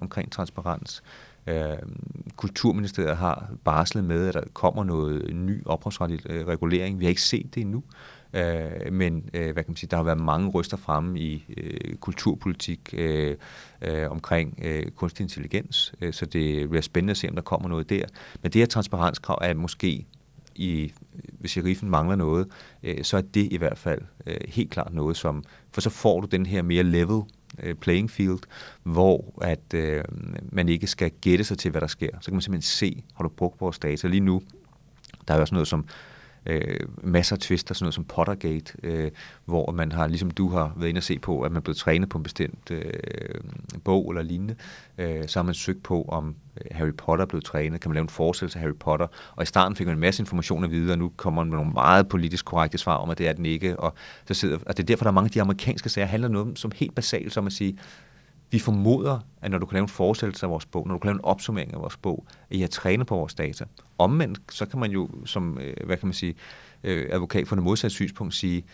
omkring 0.00 0.32
transparens. 0.32 1.02
Øh, 1.46 1.76
Kulturministeriet 2.36 3.16
har 3.16 3.50
barslet 3.64 4.04
med, 4.04 4.28
at 4.28 4.34
der 4.34 4.42
kommer 4.52 4.84
noget 4.84 5.34
ny 5.34 5.62
ophavsretlig 5.66 6.30
øh, 6.30 6.46
regulering. 6.46 7.00
Vi 7.00 7.04
har 7.04 7.08
ikke 7.10 7.22
set 7.22 7.54
det 7.54 7.60
endnu. 7.60 7.82
Øh, 8.34 8.92
men 8.92 9.30
øh, 9.34 9.52
hvad 9.52 9.64
kan 9.64 9.70
man 9.70 9.76
sige, 9.76 9.88
der 9.90 9.96
har 9.96 10.04
været 10.04 10.20
mange 10.20 10.48
ryster 10.48 10.76
fremme 10.76 11.20
i 11.20 11.44
øh, 11.56 11.96
kulturpolitik 11.96 12.94
øh, 12.98 13.36
øh, 13.82 14.10
omkring 14.10 14.58
øh, 14.62 14.90
kunstig 14.90 15.22
intelligens, 15.22 15.94
øh, 16.00 16.12
så 16.12 16.26
det 16.26 16.68
bliver 16.68 16.82
spændende 16.82 17.10
at 17.10 17.16
se, 17.16 17.28
om 17.28 17.34
der 17.34 17.42
kommer 17.42 17.68
noget 17.68 17.90
der. 17.90 18.04
Men 18.42 18.52
det 18.52 18.60
her 18.60 18.66
transparenskrav 18.66 19.38
er 19.42 19.54
måske 19.54 20.06
i, 20.54 20.92
hvis 21.40 21.50
sheriffen 21.50 21.90
mangler 21.90 22.16
noget, 22.16 22.48
øh, 22.82 23.04
så 23.04 23.16
er 23.16 23.20
det 23.20 23.52
i 23.52 23.56
hvert 23.56 23.78
fald 23.78 24.00
øh, 24.26 24.36
helt 24.48 24.70
klart 24.70 24.92
noget, 24.94 25.16
som, 25.16 25.44
for 25.72 25.80
så 25.80 25.90
får 25.90 26.20
du 26.20 26.26
den 26.26 26.46
her 26.46 26.62
mere 26.62 26.82
level 26.82 27.22
øh, 27.62 27.74
playing 27.74 28.10
field, 28.10 28.38
hvor 28.82 29.34
at 29.42 29.74
øh, 29.74 30.04
man 30.52 30.68
ikke 30.68 30.86
skal 30.86 31.10
gætte 31.20 31.44
sig 31.44 31.58
til, 31.58 31.70
hvad 31.70 31.80
der 31.80 31.86
sker. 31.86 32.08
Så 32.20 32.24
kan 32.24 32.34
man 32.34 32.42
simpelthen 32.42 32.62
se, 32.62 33.04
har 33.14 33.22
du 33.22 33.28
brugt 33.28 33.60
vores 33.60 33.78
data 33.78 34.08
lige 34.08 34.20
nu. 34.20 34.42
Der 35.28 35.34
er 35.34 35.38
jo 35.38 35.40
også 35.40 35.54
noget 35.54 35.68
som 35.68 35.86
øh, 36.46 36.76
masser 37.02 37.36
af 37.36 37.40
twister, 37.40 37.74
sådan 37.74 37.84
noget 37.84 37.94
som 37.94 38.04
Pottergate, 38.04 38.72
øh, 38.82 39.10
hvor 39.44 39.72
man 39.72 39.92
har, 39.92 40.06
ligesom 40.06 40.30
du 40.30 40.48
har 40.48 40.72
været 40.76 40.88
inde 40.88 40.98
og 40.98 41.02
se 41.02 41.18
på, 41.18 41.40
at 41.40 41.52
man 41.52 41.56
er 41.56 41.60
blevet 41.60 41.76
trænet 41.76 42.08
på 42.08 42.18
en 42.18 42.24
bestemt 42.24 42.70
øh, 42.70 43.40
bog 43.84 44.10
eller 44.10 44.22
lignende. 44.22 44.54
Øh, 44.98 45.28
så 45.28 45.38
har 45.38 45.44
man 45.44 45.54
søgt 45.54 45.82
på, 45.82 46.02
om 46.08 46.34
øh, 46.56 46.76
Harry 46.76 46.92
Potter 46.98 47.24
er 47.24 47.28
blevet 47.28 47.44
trænet. 47.44 47.80
Kan 47.80 47.90
man 47.90 47.94
lave 47.94 48.02
en 48.02 48.08
forestillelse 48.08 48.58
af 48.58 48.62
Harry 48.62 48.76
Potter? 48.80 49.06
Og 49.36 49.42
i 49.42 49.46
starten 49.46 49.76
fik 49.76 49.86
man 49.86 49.96
en 49.96 50.00
masse 50.00 50.22
information 50.22 50.64
at 50.64 50.70
vide, 50.70 50.92
og 50.92 50.98
nu 50.98 51.12
kommer 51.16 51.44
man 51.44 51.50
med 51.50 51.58
nogle 51.58 51.72
meget 51.72 52.08
politisk 52.08 52.44
korrekte 52.44 52.78
svar 52.78 52.96
om, 52.96 53.10
at 53.10 53.18
det 53.18 53.28
er 53.28 53.32
den 53.32 53.46
ikke. 53.46 53.80
Og, 53.80 53.94
så 54.26 54.34
sidder, 54.34 54.58
og 54.66 54.76
det 54.76 54.82
er 54.82 54.86
derfor, 54.86 55.04
der 55.04 55.10
er 55.10 55.14
mange 55.14 55.26
af 55.26 55.30
de 55.30 55.40
amerikanske 55.40 55.88
sager, 55.88 56.06
handler 56.06 56.28
noget 56.28 56.58
som 56.58 56.72
helt 56.74 56.94
basalt, 56.94 57.32
som 57.32 57.46
at 57.46 57.52
sige, 57.52 57.78
vi 58.54 58.58
formoder, 58.58 59.18
at 59.42 59.50
når 59.50 59.58
du 59.58 59.66
kan 59.66 59.74
lave 59.74 59.82
en 59.82 59.88
forestillelse 59.88 60.46
af 60.46 60.50
vores 60.50 60.66
bog, 60.66 60.86
når 60.86 60.94
du 60.94 60.98
kan 60.98 61.08
lave 61.08 61.14
en 61.14 61.24
opsummering 61.24 61.74
af 61.74 61.80
vores 61.80 61.96
bog, 61.96 62.26
at 62.50 62.56
I 62.56 62.60
har 62.60 62.68
trænet 62.68 63.06
på 63.06 63.16
vores 63.16 63.34
data. 63.34 63.64
Omvendt, 63.98 64.40
så 64.50 64.66
kan 64.66 64.80
man 64.80 64.90
jo 64.90 65.08
som, 65.24 65.58
øh, 65.58 65.74
hvad 65.86 65.96
kan 65.96 66.06
man 66.06 66.14
sige, 66.14 66.34
øh, 66.84 67.08
advokat 67.10 67.48
for 67.48 67.56
det 67.56 67.64
modsatte 67.64 67.94
synspunkt 67.94 68.34
sige, 68.34 68.64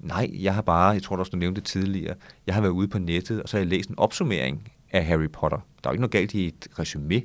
nej, 0.00 0.30
jeg 0.32 0.54
har 0.54 0.62
bare, 0.62 0.88
jeg 0.88 1.02
tror 1.02 1.16
du 1.16 1.20
også, 1.20 1.30
du 1.30 1.36
nævnte 1.36 1.60
det 1.60 1.66
tidligere, 1.66 2.14
jeg 2.46 2.54
har 2.54 2.62
været 2.62 2.72
ude 2.72 2.88
på 2.88 2.98
nettet, 2.98 3.42
og 3.42 3.48
så 3.48 3.56
har 3.56 3.60
jeg 3.60 3.68
læst 3.68 3.90
en 3.90 3.98
opsummering 3.98 4.72
af 4.90 5.06
Harry 5.06 5.30
Potter. 5.32 5.58
Der 5.58 5.90
er 5.90 5.92
jo 5.92 5.92
ikke 5.92 6.00
noget 6.00 6.12
galt 6.12 6.34
i 6.34 6.46
et 6.46 6.68
resume 6.78 7.22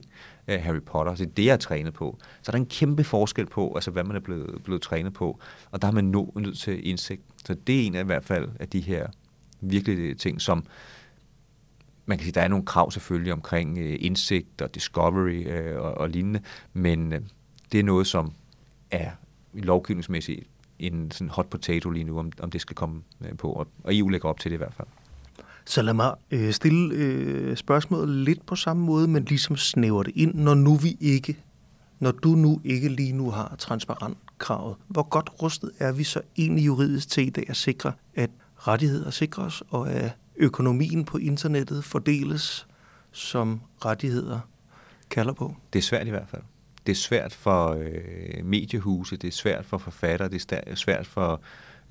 af 0.47 0.61
Harry 0.61 0.81
Potter, 0.85 1.15
så 1.15 1.23
det 1.23 1.31
er 1.31 1.35
det, 1.35 1.45
jeg 1.45 1.53
har 1.53 1.57
trænet 1.57 1.93
på. 1.93 2.17
Så 2.41 2.51
der 2.51 2.57
er 2.57 2.61
en 2.61 2.69
kæmpe 2.69 3.03
forskel 3.03 3.45
på, 3.45 3.73
altså 3.75 3.91
hvad 3.91 4.03
man 4.03 4.15
er 4.15 4.19
blevet, 4.19 4.63
blevet 4.63 4.81
trænet 4.81 5.13
på, 5.13 5.39
og 5.71 5.81
der 5.81 5.87
har 5.87 5.93
man 5.93 6.05
nå, 6.05 6.33
nødt 6.35 6.57
til 6.57 6.89
indsigt. 6.89 7.21
Så 7.45 7.53
det 7.53 7.81
er 7.81 7.87
en 7.87 7.95
af 7.95 8.03
i 8.03 8.05
hvert 8.05 8.25
fald 8.25 8.49
af 8.59 8.69
de 8.69 8.79
her 8.79 9.07
virkelige 9.61 10.15
ting, 10.15 10.41
som, 10.41 10.65
man 12.05 12.17
kan 12.17 12.23
sige, 12.23 12.33
der 12.33 12.41
er 12.41 12.47
nogle 12.47 12.65
krav 12.65 12.91
selvfølgelig 12.91 13.33
omkring 13.33 13.77
øh, 13.77 13.97
indsigt 13.99 14.61
og 14.61 14.75
discovery 14.75 15.47
øh, 15.47 15.81
og, 15.81 15.93
og 15.93 16.09
lignende, 16.09 16.39
men 16.73 17.13
øh, 17.13 17.21
det 17.71 17.79
er 17.79 17.83
noget, 17.83 18.07
som 18.07 18.31
er 18.91 19.11
lovgivningsmæssigt 19.53 20.47
en 20.79 21.11
sådan 21.11 21.29
hot 21.29 21.49
potato 21.49 21.89
lige 21.89 22.03
nu, 22.03 22.19
om, 22.19 22.31
om 22.39 22.51
det 22.51 22.61
skal 22.61 22.75
komme 22.75 23.01
øh, 23.21 23.37
på, 23.37 23.51
og, 23.51 23.67
og 23.83 23.97
EU 23.97 24.09
lægger 24.09 24.29
op 24.29 24.39
til 24.39 24.51
det 24.51 24.55
i 24.55 24.57
hvert 24.57 24.73
fald. 24.73 24.87
Så 25.65 25.81
lad 25.81 25.93
mig 25.93 26.15
øh, 26.31 26.53
stille 26.53 26.95
øh, 26.95 27.57
spørgsmålet 27.57 28.15
lidt 28.15 28.45
på 28.45 28.55
samme 28.55 28.85
måde, 28.85 29.07
men 29.07 29.23
ligesom 29.23 29.57
snæver 29.57 30.03
det 30.03 30.13
ind, 30.15 30.35
når 30.35 30.53
nu 30.53 30.75
vi 30.75 30.97
ikke, 30.99 31.37
når 31.99 32.11
du 32.11 32.29
nu 32.29 32.61
ikke 32.63 32.89
lige 32.89 33.13
nu 33.13 33.31
har 33.31 33.55
transparent 33.59 34.17
kravet. 34.37 34.75
Hvor 34.87 35.03
godt 35.03 35.29
rustet 35.41 35.71
er 35.79 35.91
vi 35.91 36.03
så 36.03 36.21
egentlig 36.37 36.65
juridisk 36.65 37.09
til 37.09 37.27
i 37.27 37.29
dag 37.29 37.45
at 37.49 37.57
sikre, 37.57 37.91
at 38.15 38.29
rettigheder 38.57 39.09
sikres, 39.09 39.63
og 39.69 39.91
at 39.91 40.11
økonomien 40.37 41.05
på 41.05 41.17
internettet 41.17 41.83
fordeles, 41.83 42.67
som 43.11 43.61
rettigheder 43.85 44.39
kalder 45.09 45.33
på? 45.33 45.55
Det 45.73 45.79
er 45.79 45.83
svært 45.83 46.07
i 46.07 46.09
hvert 46.09 46.29
fald. 46.29 46.41
Det 46.85 46.91
er 46.91 46.95
svært 46.95 47.33
for 47.33 47.69
øh, 47.69 48.45
mediehuse, 48.45 49.17
det 49.17 49.27
er 49.27 49.31
svært 49.31 49.65
for 49.65 49.77
forfattere, 49.77 50.29
det 50.29 50.51
er 50.67 50.75
svært 50.75 51.07
for 51.07 51.41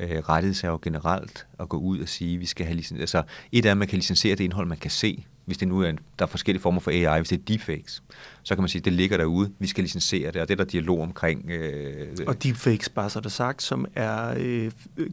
øh, 0.00 0.18
rettighedshaver 0.18 0.78
generelt 0.78 1.46
at 1.58 1.68
gå 1.68 1.76
ud 1.76 1.98
og 1.98 2.08
sige, 2.08 2.34
at 2.34 2.40
vi 2.40 2.46
skal 2.46 2.66
have 2.66 2.76
licens. 2.76 3.00
Altså, 3.00 3.22
et 3.52 3.66
er, 3.66 3.70
at 3.70 3.76
man 3.76 3.88
kan 3.88 3.98
licensere 3.98 4.36
det 4.36 4.44
indhold, 4.44 4.66
man 4.66 4.78
kan 4.78 4.90
se, 4.90 5.26
hvis 5.44 5.58
det 5.58 5.68
nu 5.68 5.80
er, 5.80 5.92
der 6.18 6.24
er 6.24 6.26
forskellige 6.26 6.62
former 6.62 6.80
for 6.80 6.90
AI, 6.90 7.18
hvis 7.18 7.28
det 7.28 7.38
er 7.38 7.42
deepfakes, 7.48 8.02
så 8.42 8.54
kan 8.54 8.62
man 8.62 8.68
sige, 8.68 8.80
at 8.80 8.84
det 8.84 8.92
ligger 8.92 9.16
derude, 9.16 9.52
vi 9.58 9.66
skal 9.66 9.84
licensere 9.84 10.30
det, 10.30 10.42
og 10.42 10.48
det 10.48 10.54
er 10.54 10.64
der 10.64 10.70
dialog 10.70 11.00
omkring. 11.00 11.50
Øh, 11.50 12.08
og 12.26 12.42
deepfakes, 12.42 12.88
bare 12.88 13.10
så 13.10 13.20
det 13.20 13.32
sagt, 13.32 13.62
som 13.62 13.86
er 13.94 14.34
øh, 14.38 14.70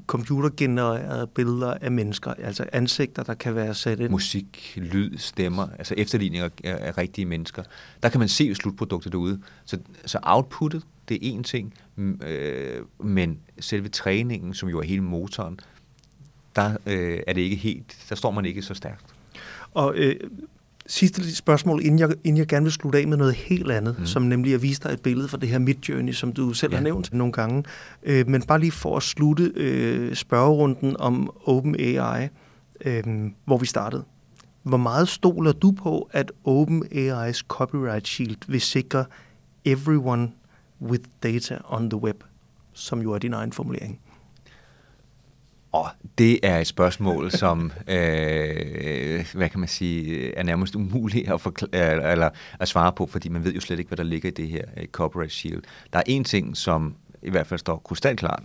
computergenererede 0.08 1.28
billeder 1.28 1.74
af 1.74 1.92
mennesker, 1.92 2.34
altså 2.34 2.66
ansigter, 2.72 3.24
der 3.24 3.34
kan 3.34 3.56
være 3.56 3.74
sat 3.74 4.00
ind. 4.00 4.10
Musik, 4.10 4.74
lyd, 4.76 5.18
stemmer, 5.18 5.68
altså 5.78 5.94
efterligninger 5.98 6.50
af, 6.64 6.78
af 6.88 6.98
rigtige 6.98 7.26
mennesker. 7.26 7.64
Der 8.04 8.10
kan 8.10 8.20
man 8.20 8.30
se 8.30 8.56
slutproduktet 8.56 9.12
derude. 9.12 9.42
Så, 9.66 9.78
så 10.06 10.20
outputtet, 10.24 10.84
det 11.10 11.16
er 11.16 11.20
en 11.22 11.44
ting, 11.44 11.74
øh, 11.98 12.82
men 13.00 13.40
selve 13.60 13.90
træningen, 13.90 14.54
som 14.54 14.70
jo 14.70 14.80
er 14.80 14.84
hele 14.84 15.02
motoren, 15.02 15.60
der 16.56 16.78
øh, 16.86 17.20
er 17.28 17.34
det 17.34 17.42
ikke 17.42 17.56
helt, 17.56 18.06
der 18.10 18.16
står 18.16 18.32
man 18.32 18.46
ikke 18.46 18.62
så 18.62 18.74
stærkt. 18.74 19.11
Og 19.74 19.94
øh, 19.96 20.16
sidste 20.86 21.36
spørgsmål, 21.36 21.82
inden 21.84 22.00
jeg, 22.00 22.10
inden 22.24 22.38
jeg 22.38 22.48
gerne 22.48 22.64
vil 22.64 22.72
slutte 22.72 23.00
af 23.00 23.08
med 23.08 23.18
noget 23.18 23.34
helt 23.34 23.72
andet, 23.72 24.00
mm. 24.00 24.06
som 24.06 24.22
nemlig 24.22 24.54
at 24.54 24.62
vise 24.62 24.82
dig 24.82 24.90
et 24.90 25.02
billede 25.02 25.28
fra 25.28 25.38
det 25.38 25.50
her 25.50 25.60
Midjourney, 25.60 26.14
som 26.14 26.34
du 26.34 26.54
selv 26.54 26.72
ja. 26.72 26.78
har 26.78 26.84
nævnt 26.84 27.14
nogle 27.14 27.34
gange. 27.34 27.64
Øh, 28.04 28.28
men 28.28 28.42
bare 28.42 28.60
lige 28.60 28.72
for 28.72 28.98
at 28.98 29.04
slutte 29.04 29.52
øh, 29.56 30.16
spørgerunden 30.16 30.98
om 31.00 31.32
OpenAI, 31.46 32.28
øh, 32.86 33.04
hvor 33.46 33.58
vi 33.58 33.66
startede. 33.66 34.04
Hvor 34.64 34.78
meget 34.78 35.08
stoler 35.08 35.52
du 35.52 35.72
på, 35.72 36.10
at 36.12 36.32
OpenAI's 36.48 37.42
copyright 37.48 38.08
shield 38.08 38.38
vil 38.48 38.62
sikre 38.62 39.06
everyone 39.66 40.32
with 40.82 41.04
data 41.24 41.58
on 41.66 41.90
the 41.90 42.02
web, 42.02 42.24
som 42.74 43.02
jo 43.02 43.14
er 43.14 43.18
din 43.18 43.34
egen 43.34 43.52
formulering? 43.52 44.00
Og 45.72 45.90
det 46.18 46.40
er 46.44 46.60
et 46.60 46.68
spørgsmål, 46.68 47.32
som 47.32 47.72
øh, 47.88 49.26
hvad 49.34 49.50
kan 49.50 49.60
man 49.60 49.70
sige, 49.70 50.36
er 50.36 50.44
nærmest 50.44 50.76
umuligt 50.76 51.32
at, 51.32 51.42
forklare, 51.42 52.12
eller 52.12 52.30
at 52.60 52.68
svare 52.68 52.94
på, 52.94 53.06
fordi 53.06 53.30
man 53.30 53.44
ved 53.44 53.54
jo 53.54 53.62
slet 53.62 53.80
ikke, 53.80 53.90
hvad 53.90 53.98
der 53.98 54.04
ligger 54.04 54.30
i 54.30 54.34
det 54.34 54.48
her 54.48 54.66
øh, 54.78 54.84
uh, 54.84 54.90
corporate 54.92 55.34
shield. 55.34 55.64
Der 55.94 56.00
er 56.00 56.04
en 56.06 56.24
ting, 56.24 56.58
som 56.58 56.96
i 57.22 57.30
hvert 57.30 57.48
fald 57.48 57.60
står 57.60 57.78
krystalklart, 57.78 58.44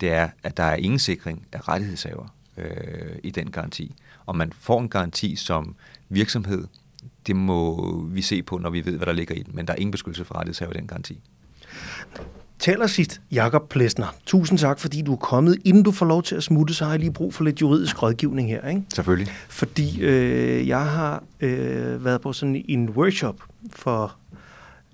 det 0.00 0.10
er, 0.10 0.28
at 0.42 0.56
der 0.56 0.62
er 0.62 0.76
ingen 0.76 0.98
sikring 0.98 1.46
af 1.52 1.68
rettighedshaver 1.68 2.34
øh, 2.56 3.16
i 3.22 3.30
den 3.30 3.50
garanti. 3.50 3.94
Og 4.26 4.36
man 4.36 4.52
får 4.52 4.80
en 4.80 4.88
garanti 4.88 5.36
som 5.36 5.74
virksomhed, 6.08 6.66
det 7.26 7.36
må 7.36 7.96
vi 8.02 8.22
se 8.22 8.42
på, 8.42 8.58
når 8.58 8.70
vi 8.70 8.84
ved, 8.84 8.96
hvad 8.96 9.06
der 9.06 9.12
ligger 9.12 9.34
i 9.34 9.42
den, 9.42 9.56
men 9.56 9.66
der 9.66 9.72
er 9.72 9.76
ingen 9.76 9.90
beskyttelse 9.90 10.24
for 10.24 10.34
rettighedshaver 10.34 10.72
i 10.72 10.76
den 10.76 10.86
garanti. 10.86 11.20
Til 12.60 12.76
sidst, 12.86 13.20
Jakob 13.32 13.68
Plesner, 13.68 14.06
tusind 14.26 14.58
tak, 14.58 14.78
fordi 14.78 15.02
du 15.02 15.12
er 15.12 15.16
kommet. 15.16 15.58
Inden 15.64 15.82
du 15.82 15.92
får 15.92 16.06
lov 16.06 16.22
til 16.22 16.34
at 16.34 16.42
smutte, 16.42 16.74
så 16.74 16.84
har 16.84 16.92
jeg 16.92 17.00
lige 17.00 17.12
brug 17.12 17.34
for 17.34 17.44
lidt 17.44 17.60
juridisk 17.60 18.02
rådgivning 18.02 18.48
her. 18.48 18.68
Ikke? 18.68 18.82
Selvfølgelig. 18.94 19.32
Fordi 19.48 20.02
øh, 20.02 20.68
jeg 20.68 20.86
har 20.86 21.22
øh, 21.40 22.04
været 22.04 22.20
på 22.20 22.32
sådan 22.32 22.64
en 22.68 22.90
workshop 22.90 23.36
for 23.72 24.16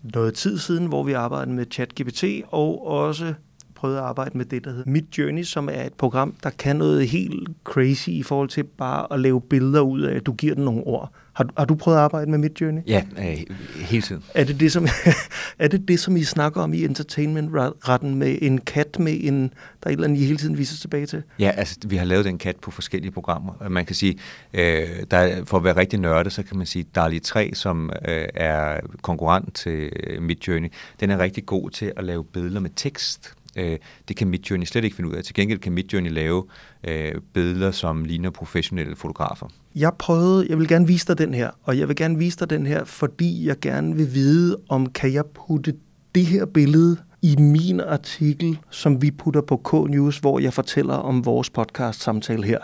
noget 0.02 0.34
tid 0.34 0.58
siden, 0.58 0.86
hvor 0.86 1.02
vi 1.02 1.12
arbejdede 1.12 1.54
med 1.54 1.66
ChatGPT, 1.70 2.24
og 2.48 2.86
også 2.86 3.34
prøvet 3.74 3.96
at 3.96 4.02
arbejde 4.02 4.38
med 4.38 4.44
det, 4.44 4.64
der 4.64 4.70
hedder 4.70 4.90
Midjourney, 4.90 5.42
som 5.42 5.68
er 5.72 5.82
et 5.82 5.94
program, 5.94 6.34
der 6.42 6.50
kan 6.50 6.76
noget 6.76 7.08
helt 7.08 7.48
crazy 7.64 8.08
i 8.08 8.22
forhold 8.22 8.48
til 8.48 8.64
bare 8.64 9.12
at 9.12 9.20
lave 9.20 9.40
billeder 9.40 9.80
ud 9.80 10.00
af, 10.00 10.16
at 10.16 10.26
du 10.26 10.32
giver 10.32 10.54
den 10.54 10.64
nogle 10.64 10.82
ord. 10.86 11.12
Har, 11.36 11.46
har 11.56 11.64
du 11.64 11.74
prøvet 11.74 11.96
at 11.98 12.02
arbejde 12.02 12.30
med 12.30 12.38
Midjourney? 12.38 12.82
Ja, 12.86 13.02
øh, 13.18 13.56
hele 13.76 14.02
tiden. 14.02 14.22
Er 14.34 14.44
det 14.44 14.60
det, 14.60 14.72
som, 14.72 14.86
er 15.58 15.68
det 15.68 15.88
det, 15.88 16.00
som 16.00 16.16
I 16.16 16.24
snakker 16.24 16.60
om 16.60 16.74
i 16.74 16.84
entertainment-retten 16.84 18.14
med 18.14 18.38
en 18.42 18.58
kat 18.58 18.98
med 18.98 19.18
en, 19.20 19.42
der 19.42 19.48
er 19.82 19.86
et 19.86 19.92
eller 19.92 20.04
andet, 20.04 20.20
I 20.20 20.24
hele 20.24 20.38
tiden 20.38 20.58
viser 20.58 20.76
tilbage 20.80 21.06
til? 21.06 21.22
Ja, 21.38 21.52
altså 21.56 21.76
vi 21.86 21.96
har 21.96 22.04
lavet 22.04 22.24
den 22.24 22.38
kat 22.38 22.56
på 22.56 22.70
forskellige 22.70 23.12
programmer. 23.12 23.68
Man 23.68 23.86
kan 23.86 23.96
sige, 23.96 24.18
øh, 24.54 24.88
der, 25.10 25.44
for 25.44 25.56
at 25.56 25.64
være 25.64 25.76
rigtig 25.76 25.98
nørdet, 25.98 26.32
så 26.32 26.42
kan 26.42 26.56
man 26.56 26.66
sige, 26.66 26.84
DALI 26.94 27.18
3, 27.18 27.50
som 27.54 27.90
øh, 28.08 28.28
er 28.34 28.80
konkurrent 29.02 29.54
til 29.54 29.90
Midjourney, 30.20 30.68
den 31.00 31.10
er 31.10 31.18
rigtig 31.18 31.46
god 31.46 31.70
til 31.70 31.92
at 31.96 32.04
lave 32.04 32.24
billeder 32.24 32.60
med 32.60 32.70
tekst. 32.76 33.34
Øh, 33.56 33.78
det 34.08 34.16
kan 34.16 34.28
Midjourney 34.28 34.66
slet 34.66 34.84
ikke 34.84 34.96
finde 34.96 35.10
ud 35.10 35.14
af. 35.14 35.24
Til 35.24 35.34
gengæld 35.34 35.58
kan 35.58 35.72
Midjourney 35.72 36.10
lave 36.10 36.44
øh, 36.88 37.12
billeder, 37.32 37.70
som 37.70 38.04
ligner 38.04 38.30
professionelle 38.30 38.96
fotografer. 38.96 39.46
Jeg 39.74 39.92
prøvede, 39.98 40.46
jeg 40.48 40.58
vil 40.58 40.68
gerne 40.68 40.86
vise 40.86 41.06
dig 41.06 41.18
den 41.18 41.34
her, 41.34 41.50
og 41.62 41.78
jeg 41.78 41.88
vil 41.88 41.96
gerne 41.96 42.18
vise 42.18 42.38
dig 42.38 42.50
den 42.50 42.66
her, 42.66 42.84
fordi 42.84 43.46
jeg 43.46 43.60
gerne 43.60 43.96
vil 43.96 44.14
vide, 44.14 44.56
om 44.68 44.86
kan 44.86 45.12
jeg 45.12 45.24
putte 45.26 45.74
det 46.14 46.26
her 46.26 46.46
billede 46.46 46.96
i 47.22 47.36
min 47.38 47.80
artikel, 47.80 48.58
som 48.70 49.02
vi 49.02 49.10
putter 49.10 49.40
på 49.40 49.56
K-News, 49.56 50.18
hvor 50.18 50.38
jeg 50.38 50.52
fortæller 50.52 50.94
om 50.94 51.24
vores 51.24 51.50
podcast-samtale 51.50 52.44
her. 52.44 52.58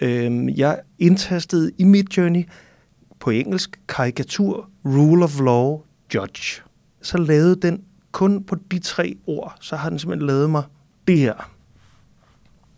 Øh, 0.00 0.58
jeg 0.58 0.80
indtastede 0.98 1.70
i 1.78 1.84
Midjourney 1.84 2.48
på 3.20 3.30
engelsk 3.30 3.80
karikatur, 3.88 4.70
rule 4.84 5.24
of 5.24 5.40
law, 5.40 5.80
judge. 6.14 6.62
Så 7.02 7.18
lavede 7.18 7.56
den 7.56 7.82
kun 8.12 8.44
på 8.44 8.56
de 8.70 8.78
tre 8.78 9.16
ord, 9.26 9.56
så 9.60 9.76
har 9.76 9.88
den 9.88 9.98
simpelthen 9.98 10.26
lavet 10.26 10.50
mig 10.50 10.62
det 11.08 11.18
her. 11.18 11.50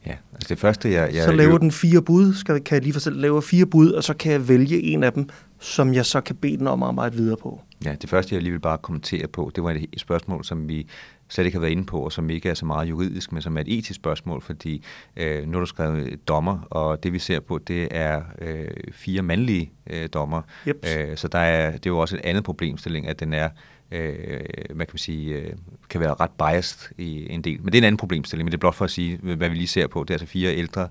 Ja, 0.07 0.15
altså 0.33 0.49
det 0.49 0.59
første, 0.59 0.93
jeg... 0.93 1.15
jeg 1.15 1.25
så 1.25 1.33
laver 1.33 1.59
den 1.59 1.71
fire 1.71 2.03
bud, 2.03 2.35
skal, 2.35 2.61
kan 2.61 2.75
jeg 2.75 2.83
lige 2.83 2.93
for 2.93 3.01
selv 3.01 3.21
lave 3.21 3.43
fire 3.43 3.67
bud, 3.67 3.91
og 3.91 4.05
så 4.05 4.15
kan 4.15 4.33
jeg 4.33 4.49
vælge 4.49 4.83
en 4.83 5.03
af 5.03 5.13
dem, 5.13 5.29
som 5.59 5.95
jeg 5.95 6.07
så 6.07 6.21
kan 6.21 6.37
bede 6.37 6.57
den 6.57 6.67
om 6.67 6.83
at 6.83 6.89
arbejde 6.89 7.17
videre 7.17 7.37
på. 7.37 7.61
Ja, 7.85 7.95
det 8.03 8.11
første, 8.11 8.35
jeg 8.35 8.43
lige 8.43 8.53
vil 8.53 8.61
bare 8.61 8.79
kommentere 8.79 9.27
på, 9.27 9.53
det 9.55 9.65
var 9.65 9.71
et 9.71 10.01
spørgsmål, 10.01 10.45
som 10.45 10.69
vi 10.69 10.87
slet 11.29 11.45
ikke 11.45 11.57
har 11.57 11.61
været 11.61 11.71
inde 11.71 11.85
på, 11.85 12.01
og 12.01 12.13
som 12.13 12.31
ikke 12.31 12.49
er 12.49 12.55
så 12.55 12.67
meget 12.67 12.89
juridisk, 12.89 13.33
men 13.33 13.43
som 13.43 13.57
er 13.57 13.61
et 13.61 13.79
etisk 13.79 13.95
spørgsmål, 13.95 14.43
fordi 14.43 14.85
øh, 15.17 15.47
nu 15.47 15.53
har 15.53 15.61
du 15.61 15.67
skrevet 15.67 16.29
dommer, 16.29 16.59
og 16.71 17.03
det 17.03 17.13
vi 17.13 17.19
ser 17.19 17.41
på, 17.41 17.59
det 17.59 17.89
er 17.91 18.23
øh, 18.39 18.69
fire 18.93 19.23
mandlige 19.23 19.73
øh, 19.91 20.09
dommer. 20.15 20.43
Yep. 20.69 20.87
Øh, 20.99 21.17
så 21.17 21.29
der 21.29 21.39
er, 21.39 21.71
det 21.71 21.87
er 21.87 21.91
jo 21.91 21.99
også 21.99 22.17
et 22.17 22.21
andet 22.25 22.45
problemstilling, 22.45 23.09
at 23.09 23.21
den 23.21 23.33
er 23.33 23.49
øh, 23.95 24.41
hvad 24.77 24.87
kan 24.87 24.93
man 24.93 24.99
sige, 24.99 25.35
øh, 25.35 25.53
kan 25.91 26.01
være 26.01 26.15
ret 26.21 26.31
biased 26.39 26.79
i 26.99 27.33
en 27.33 27.43
del. 27.43 27.59
Men 27.63 27.67
det 27.67 27.75
er 27.75 27.81
en 27.81 27.85
anden 27.85 27.97
problemstilling, 27.97 28.45
men 28.45 28.53
det 28.53 28.57
er 28.57 28.61
blot 28.61 28.75
for 28.75 28.85
at 28.85 28.91
sige, 28.91 29.19
hvad 29.23 29.49
vi 29.49 29.55
lige 29.55 29.69
ser 29.69 29.87
på. 29.87 30.05
Det 30.05 30.11
er 30.11 30.15
altså 30.15 30.27
fire 30.27 30.55
ældre 30.55 30.89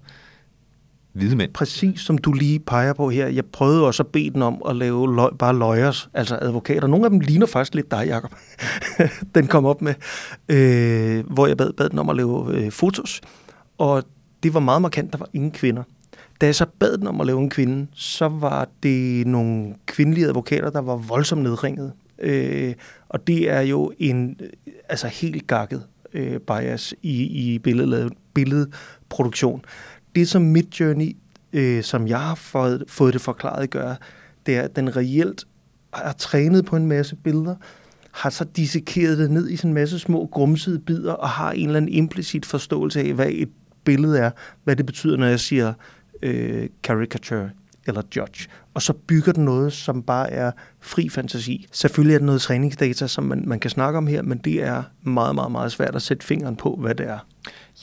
hvide 1.14 1.36
mænd. 1.36 1.54
Præcis 1.54 2.02
som 2.02 2.18
du 2.18 2.34
lige 2.34 2.60
peger 2.60 2.94
på 2.94 3.10
her. 3.10 3.28
Jeg 3.28 3.46
prøvede 3.46 3.86
også 3.86 4.04
at 4.04 4.08
bede 4.08 4.30
den 4.30 4.42
om 4.42 4.62
at 4.70 4.76
lave 4.76 5.16
løg, 5.16 5.30
bare 5.40 5.58
lawyers, 5.60 6.10
altså 6.14 6.40
advokater. 6.42 6.88
Nogle 6.88 7.06
af 7.06 7.10
dem 7.10 7.20
ligner 7.20 7.46
faktisk 7.46 7.76
lidt 7.76 7.92
dig, 7.92 8.08
Jacob. 8.08 8.36
den 9.36 9.48
kom 9.48 9.66
op 9.66 9.82
med, 9.82 9.94
øh, 10.50 11.26
hvor 11.34 11.48
jeg 11.48 11.58
bad, 11.58 11.74
bad 11.74 11.90
den 11.90 12.00
om 12.00 12.10
at 12.10 12.16
lave 12.16 12.58
øh, 12.58 12.72
fotos. 12.72 13.22
Og 13.78 14.04
det 14.44 14.54
var 14.54 14.60
meget 14.60 14.82
markant, 14.82 15.12
der 15.12 15.18
var 15.18 15.30
ingen 15.34 15.52
kvinder. 15.52 15.84
Da 16.42 16.46
jeg 16.46 16.56
så 16.56 16.66
bad 16.80 16.98
den 16.98 17.08
om 17.08 17.22
at 17.22 17.28
lave 17.28 17.40
en 17.40 17.50
kvinde, 17.50 17.88
så 17.94 18.28
var 18.28 18.68
det 18.84 19.28
nogle 19.28 19.76
kvindelige 19.86 20.28
advokater, 20.28 20.70
der 20.70 20.82
var 20.82 20.96
voldsomt 20.96 21.44
nedringet. 21.44 21.92
Øh, 22.20 22.74
og 23.10 23.28
det 23.28 23.50
er 23.50 23.62
jo 23.62 23.94
en 24.00 24.38
øh, 24.42 24.50
altså 24.90 25.08
helt 25.08 25.48
gakket 25.48 25.84
øh, 26.14 26.40
bias 26.40 26.94
i, 27.02 27.24
i 27.24 27.60
billed, 27.60 28.10
billedproduktion. 28.34 29.66
Det 30.16 30.28
som 30.28 30.42
Midjourney, 30.42 31.16
øh, 31.54 31.84
som 31.84 32.08
jeg 32.08 32.20
har 32.20 32.36
fået, 32.36 32.84
fået 32.88 33.14
det 33.14 33.22
forklaret, 33.22 33.70
gør, 33.70 33.96
det 34.46 34.56
er, 34.56 34.62
at 34.62 34.76
den 34.76 34.96
reelt 34.98 35.46
har 35.94 36.14
trænet 36.14 36.66
på 36.66 36.76
en 36.76 36.88
masse 36.88 37.16
billeder, 37.16 37.56
har 38.12 38.30
så 38.30 38.44
dissekeret 38.44 39.18
det 39.18 39.32
ned 39.32 39.50
i 39.50 39.56
sådan 39.56 39.70
en 39.70 39.74
masse 39.74 40.00
små 40.00 40.26
grumsede 40.32 40.80
bidder, 40.80 41.14
og 41.14 41.30
har 41.30 41.52
en 41.52 41.66
eller 41.66 41.78
anden 41.78 41.94
implicit 41.94 42.46
forståelse 42.46 43.00
af, 43.00 43.14
hvad 43.14 43.30
et 43.30 43.50
billede 43.84 44.20
er, 44.20 44.32
hvad 44.64 44.76
det 44.76 44.86
betyder, 44.86 45.18
når 45.18 45.26
jeg 45.28 45.40
siger 45.40 45.74
øh, 46.22 46.70
caricature 46.84 47.50
eller 47.88 48.02
judge. 48.16 48.50
Og 48.74 48.82
så 48.82 48.94
bygger 48.94 49.32
den 49.32 49.46
noget, 49.46 49.74
som 49.74 50.04
bare 50.04 50.32
er 50.32 50.52
fri 50.80 51.10
fantasi. 51.10 51.68
Selvfølgelig 51.72 52.14
er 52.14 52.20
det 52.20 52.26
noget 52.26 52.42
træningsdata, 52.42 53.08
som 53.08 53.24
man, 53.24 53.44
man 53.48 53.60
kan 53.60 53.70
snakke 53.70 53.98
om 53.98 54.08
her, 54.08 54.22
men 54.22 54.38
det 54.38 54.64
er 54.64 54.84
meget, 55.02 55.36
meget, 55.36 55.52
meget 55.52 55.72
svært 55.72 55.96
at 55.96 56.02
sætte 56.02 56.26
fingeren 56.26 56.56
på, 56.56 56.78
hvad 56.82 56.96
det 56.96 57.10
er. 57.10 57.20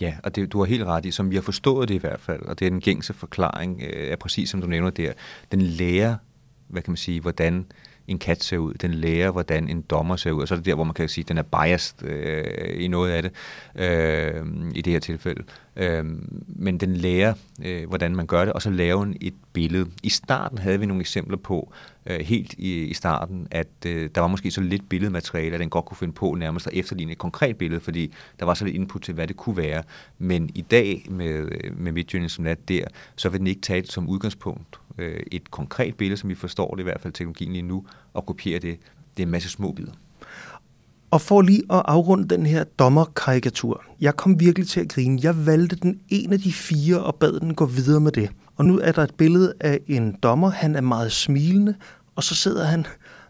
Ja, 0.01 0.15
og 0.25 0.37
det, 0.37 0.53
du 0.53 0.59
har 0.59 0.65
helt 0.65 0.85
ret 0.85 1.07
i, 1.07 1.11
som 1.11 1.31
vi 1.31 1.35
har 1.35 1.43
forstået 1.43 1.89
det 1.89 1.95
i 1.95 1.99
hvert 1.99 2.21
fald, 2.21 2.43
og 2.43 2.59
det 2.59 2.67
er 2.67 2.71
den 2.71 2.81
gængse 2.81 3.13
forklaring, 3.13 3.83
øh, 3.83 4.09
er 4.09 4.17
præcis 4.17 4.51
som 4.51 4.61
du 4.61 4.67
nævner 4.67 4.91
der. 4.91 5.13
Den 5.53 5.63
lærer, 5.63 6.17
hvad 6.69 6.83
kan 6.83 6.91
man 6.91 6.97
sige, 6.97 7.21
hvordan 7.21 7.67
en 8.09 8.19
kat 8.19 8.45
ser 8.45 8.59
ud, 8.59 8.75
den 8.75 8.95
lærer, 8.95 9.31
hvordan 9.31 9.69
en 9.69 9.83
dommer 9.83 10.17
ser 10.17 10.31
ud, 10.31 10.43
og 10.43 10.49
så 10.49 10.55
er 10.55 10.57
det 10.57 10.67
der, 10.67 10.75
hvor 10.75 10.85
man 10.85 10.95
kan 10.95 11.09
sige, 11.09 11.23
at 11.23 11.29
den 11.29 11.39
er 11.39 11.43
biased 11.43 12.03
øh, 12.03 12.85
i 12.85 12.89
noget 12.89 13.11
af 13.11 13.23
det, 13.23 13.33
øh, 13.75 14.47
i 14.75 14.83
det 14.83 14.93
her 14.93 15.01
tilfælde. 15.01 15.43
Øh, 15.77 16.05
men 16.47 16.79
den 16.79 16.97
lærer, 16.97 17.35
øh, 17.65 17.89
hvordan 17.89 18.17
man 18.17 18.27
gør 18.27 18.45
det, 18.45 18.53
og 18.53 18.63
så 18.63 18.71
laver 18.71 19.05
den 19.05 19.17
et 19.21 19.35
billede. 19.53 19.87
I 20.03 20.09
starten 20.09 20.59
havde 20.59 20.81
vi 20.81 20.87
nogle 20.87 21.01
eksempler 21.01 21.37
på, 21.37 21.73
øh, 22.07 22.21
helt 22.21 22.55
i, 22.59 22.85
i 22.85 22.95
starten, 22.95 23.49
at 23.51 23.69
øh, 23.87 24.11
der 24.15 24.21
var 24.21 24.29
måske 24.29 24.51
så 24.51 24.61
lidt 24.61 24.89
billedmateriale, 24.89 25.55
at 25.55 25.61
den 25.61 25.71
godt 25.71 25.85
kunne 25.85 25.97
finde 25.97 26.13
på 26.13 26.35
nærmest 26.35 26.67
at 26.67 26.73
efterligne 26.73 27.13
et 27.13 27.19
konkret 27.19 27.57
billede, 27.57 27.81
fordi 27.81 28.15
der 28.39 28.45
var 28.47 28.55
så 28.55 28.65
lidt 28.65 28.77
input 28.77 29.03
til, 29.03 29.15
hvad 29.15 29.27
det 29.27 29.37
kunne 29.37 29.57
være. 29.57 29.83
Men 30.19 30.51
i 30.55 30.61
dag, 30.61 31.07
med, 31.11 31.29
øh, 31.29 31.79
med 31.79 31.93
Midjourney 31.93 32.29
som 32.29 32.47
er 32.47 32.55
der, 32.55 32.85
så 33.17 33.29
vil 33.29 33.39
den 33.39 33.47
ikke 33.47 33.61
tage 33.61 33.83
det 33.83 33.93
som 33.93 34.09
udgangspunkt 34.09 34.80
øh, 35.01 35.21
et 35.33 35.51
konkret 35.51 35.95
billede, 35.95 36.21
som 36.21 36.31
vi 36.31 36.35
forstår 36.35 36.75
det 36.75 36.81
i 36.81 36.83
hvert 36.83 37.01
fald 37.01 37.13
teknologien 37.13 37.53
lige 37.53 37.63
nu, 37.63 37.85
og 38.15 38.27
kopiere 38.27 38.59
det. 38.59 38.79
Det 39.17 39.23
er 39.23 39.27
en 39.27 39.33
masse 39.33 39.49
små 39.49 39.73
bidder. 39.73 39.93
Og 41.11 41.21
for 41.21 41.43
lige 41.43 41.63
at 41.71 41.83
afrunde 41.85 42.29
den 42.29 42.47
her 42.47 42.65
dommerkarikatur. 42.65 43.83
Jeg 44.01 44.17
kom 44.17 44.41
virkelig 44.41 44.69
til 44.69 44.81
at 44.81 44.89
grine. 44.89 45.19
Jeg 45.23 45.47
valgte 45.47 45.77
den 45.77 46.01
ene 46.09 46.35
af 46.35 46.41
de 46.41 46.53
fire 46.53 47.03
og 47.03 47.15
bad 47.15 47.41
den 47.41 47.55
gå 47.55 47.67
videre 47.67 48.01
med 48.01 48.13
det. 48.13 48.31
Og 48.57 48.65
nu 48.65 48.79
er 48.79 48.93
der 48.93 49.03
et 49.03 49.15
billede 49.15 49.53
af 49.61 49.81
en 49.87 50.17
dommer. 50.23 50.51
Han 50.51 50.77
er 50.77 50.81
meget 50.81 51.13
smilende, 51.13 51.75
og 52.17 52.25
så 52.25 52.35
sidder 52.35 52.65
han 52.65 52.87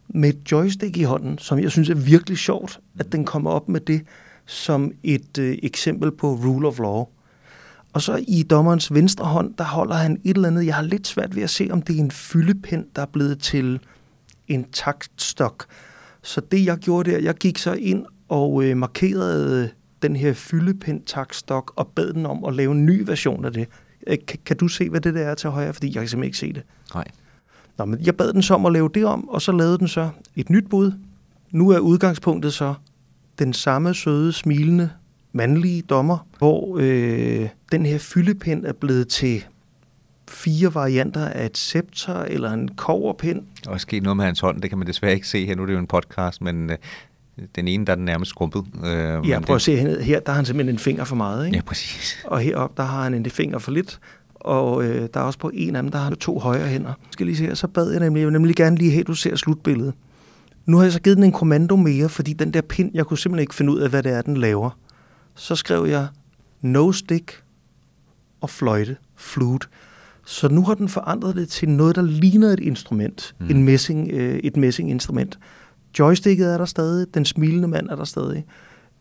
med 0.08 0.28
et 0.28 0.52
joystick 0.52 0.96
i 0.96 1.02
hånden, 1.02 1.38
som 1.38 1.58
jeg 1.58 1.70
synes 1.70 1.90
er 1.90 1.94
virkelig 1.94 2.38
sjovt, 2.38 2.80
at 2.98 3.12
den 3.12 3.24
kommer 3.24 3.50
op 3.50 3.68
med 3.68 3.80
det 3.80 4.02
som 4.46 4.92
et 5.02 5.38
øh, 5.38 5.58
eksempel 5.62 6.12
på 6.12 6.34
rule 6.34 6.68
of 6.68 6.78
law. 6.78 7.04
Og 7.92 8.02
så 8.02 8.24
i 8.28 8.42
dommerens 8.42 8.94
venstre 8.94 9.24
hånd, 9.24 9.54
der 9.54 9.64
holder 9.64 9.94
han 9.94 10.20
et 10.24 10.36
eller 10.36 10.48
andet. 10.48 10.66
Jeg 10.66 10.74
har 10.74 10.82
lidt 10.82 11.06
svært 11.06 11.36
ved 11.36 11.42
at 11.42 11.50
se, 11.50 11.68
om 11.70 11.82
det 11.82 11.96
er 11.96 12.00
en 12.00 12.10
fyldepind, 12.10 12.84
der 12.96 13.02
er 13.02 13.06
blevet 13.06 13.38
til 13.38 13.80
en 14.48 14.64
taktstok. 14.72 15.66
Så 16.22 16.40
det, 16.40 16.66
jeg 16.66 16.78
gjorde 16.78 17.10
der, 17.10 17.18
jeg 17.18 17.34
gik 17.34 17.58
så 17.58 17.72
ind 17.72 18.06
og 18.28 18.64
øh, 18.64 18.76
markerede 18.76 19.70
den 20.02 20.16
her 20.16 20.32
fyldepind 20.32 21.02
taktstok 21.06 21.72
og 21.76 21.86
bad 21.88 22.12
den 22.12 22.26
om 22.26 22.44
at 22.44 22.54
lave 22.54 22.72
en 22.72 22.86
ny 22.86 23.02
version 23.06 23.44
af 23.44 23.52
det. 23.52 23.68
Øh, 24.06 24.18
kan, 24.28 24.38
kan 24.44 24.56
du 24.56 24.68
se, 24.68 24.90
hvad 24.90 25.00
det 25.00 25.14
der 25.14 25.20
er 25.20 25.34
til 25.34 25.50
højre? 25.50 25.72
Fordi 25.72 25.86
jeg 25.86 25.94
kan 25.94 26.08
simpelthen 26.08 26.24
ikke 26.24 26.38
se 26.38 26.52
det. 26.52 26.62
Nej. 26.94 27.04
Nå, 27.78 27.84
men 27.84 28.00
jeg 28.00 28.16
bad 28.16 28.32
den 28.32 28.42
så 28.42 28.54
om 28.54 28.66
at 28.66 28.72
lave 28.72 28.90
det 28.94 29.04
om, 29.04 29.28
og 29.28 29.42
så 29.42 29.52
lavede 29.52 29.78
den 29.78 29.88
så 29.88 30.10
et 30.36 30.50
nyt 30.50 30.68
bud. 30.70 30.92
Nu 31.50 31.70
er 31.70 31.78
udgangspunktet 31.78 32.52
så 32.52 32.74
den 33.38 33.52
samme 33.52 33.94
søde, 33.94 34.32
smilende 34.32 34.90
mandlige 35.32 35.82
dommer, 35.82 36.26
hvor 36.38 36.78
øh, 36.80 37.48
den 37.72 37.86
her 37.86 37.98
fyldepind 37.98 38.64
er 38.66 38.72
blevet 38.72 39.08
til 39.08 39.44
fire 40.28 40.74
varianter 40.74 41.26
af 41.26 41.46
et 41.46 41.58
scepter 41.58 42.22
eller 42.22 42.52
en 42.52 42.68
koverpind. 42.68 43.42
Er 43.68 43.76
sket 43.76 44.02
noget 44.02 44.16
med 44.16 44.24
hans 44.24 44.40
hånd, 44.40 44.62
det 44.62 44.70
kan 44.70 44.78
man 44.78 44.86
desværre 44.86 45.14
ikke 45.14 45.28
se 45.28 45.46
her. 45.46 45.54
Nu 45.54 45.62
er 45.62 45.66
det 45.66 45.72
jo 45.72 45.78
en 45.78 45.86
podcast, 45.86 46.42
men 46.42 46.70
øh, 46.70 46.76
den 47.56 47.68
ene, 47.68 47.86
der 47.86 47.92
er 47.92 47.96
den 47.96 48.04
nærmest 48.04 48.28
skrumpet. 48.28 48.64
Øh, 48.84 49.28
ja, 49.28 49.40
prøv 49.40 49.56
at 49.56 49.62
se 49.62 49.76
herned. 49.76 50.00
Her 50.00 50.20
der 50.20 50.32
har 50.32 50.36
han 50.36 50.44
simpelthen 50.44 50.74
en 50.74 50.78
finger 50.78 51.04
for 51.04 51.16
meget. 51.16 51.46
Ikke? 51.46 51.56
Ja, 51.56 51.62
præcis. 51.62 52.24
Og 52.24 52.40
heroppe 52.40 52.82
der 52.82 52.88
har 52.88 53.02
han 53.02 53.14
en 53.14 53.30
finger 53.30 53.58
for 53.58 53.70
lidt. 53.70 54.00
Og 54.34 54.84
øh, 54.84 55.08
der 55.14 55.20
er 55.20 55.24
også 55.24 55.38
på 55.38 55.50
en 55.54 55.76
af 55.76 55.82
dem, 55.82 55.90
der 55.90 55.98
har 55.98 56.10
to 56.10 56.38
højre 56.38 56.66
hænder. 56.66 56.92
Skal 57.10 57.26
lige 57.26 57.36
se 57.36 57.46
her, 57.46 57.54
så 57.54 57.68
bad 57.68 57.90
jeg 57.90 58.00
nemlig, 58.00 58.20
jeg 58.20 58.26
vil 58.26 58.32
nemlig 58.32 58.56
gerne 58.56 58.76
lige 58.76 58.90
have, 58.90 59.00
at 59.00 59.06
du 59.06 59.14
ser 59.14 59.36
slutbilledet. 59.36 59.94
Nu 60.66 60.76
har 60.76 60.84
jeg 60.84 60.92
så 60.92 61.00
givet 61.00 61.16
den 61.16 61.24
en 61.24 61.32
kommando 61.32 61.76
mere, 61.76 62.08
fordi 62.08 62.32
den 62.32 62.52
der 62.52 62.60
pind, 62.60 62.90
jeg 62.94 63.06
kunne 63.06 63.18
simpelthen 63.18 63.42
ikke 63.42 63.54
finde 63.54 63.72
ud 63.72 63.78
af, 63.78 63.90
hvad 63.90 64.02
det 64.02 64.12
er, 64.12 64.22
den 64.22 64.36
laver 64.36 64.70
så 65.34 65.56
skrev 65.56 65.86
jeg 65.86 66.08
no 66.60 66.92
stick 66.92 67.42
og 68.40 68.50
fløjte, 68.50 68.96
flute. 69.16 69.66
Så 70.26 70.48
nu 70.48 70.62
har 70.62 70.74
den 70.74 70.88
forandret 70.88 71.36
det 71.36 71.48
til 71.48 71.68
noget, 71.68 71.96
der 71.96 72.02
ligner 72.02 72.48
et 72.48 72.60
instrument, 72.60 73.34
mm. 73.38 73.50
en 73.50 73.64
messing, 73.64 74.10
øh, 74.10 74.38
et 74.38 74.56
messinginstrument. 74.56 75.38
Joysticket 75.98 76.54
er 76.54 76.58
der 76.58 76.64
stadig, 76.64 77.14
den 77.14 77.24
smilende 77.24 77.68
mand 77.68 77.88
er 77.88 77.96
der 77.96 78.04
stadig. 78.04 78.44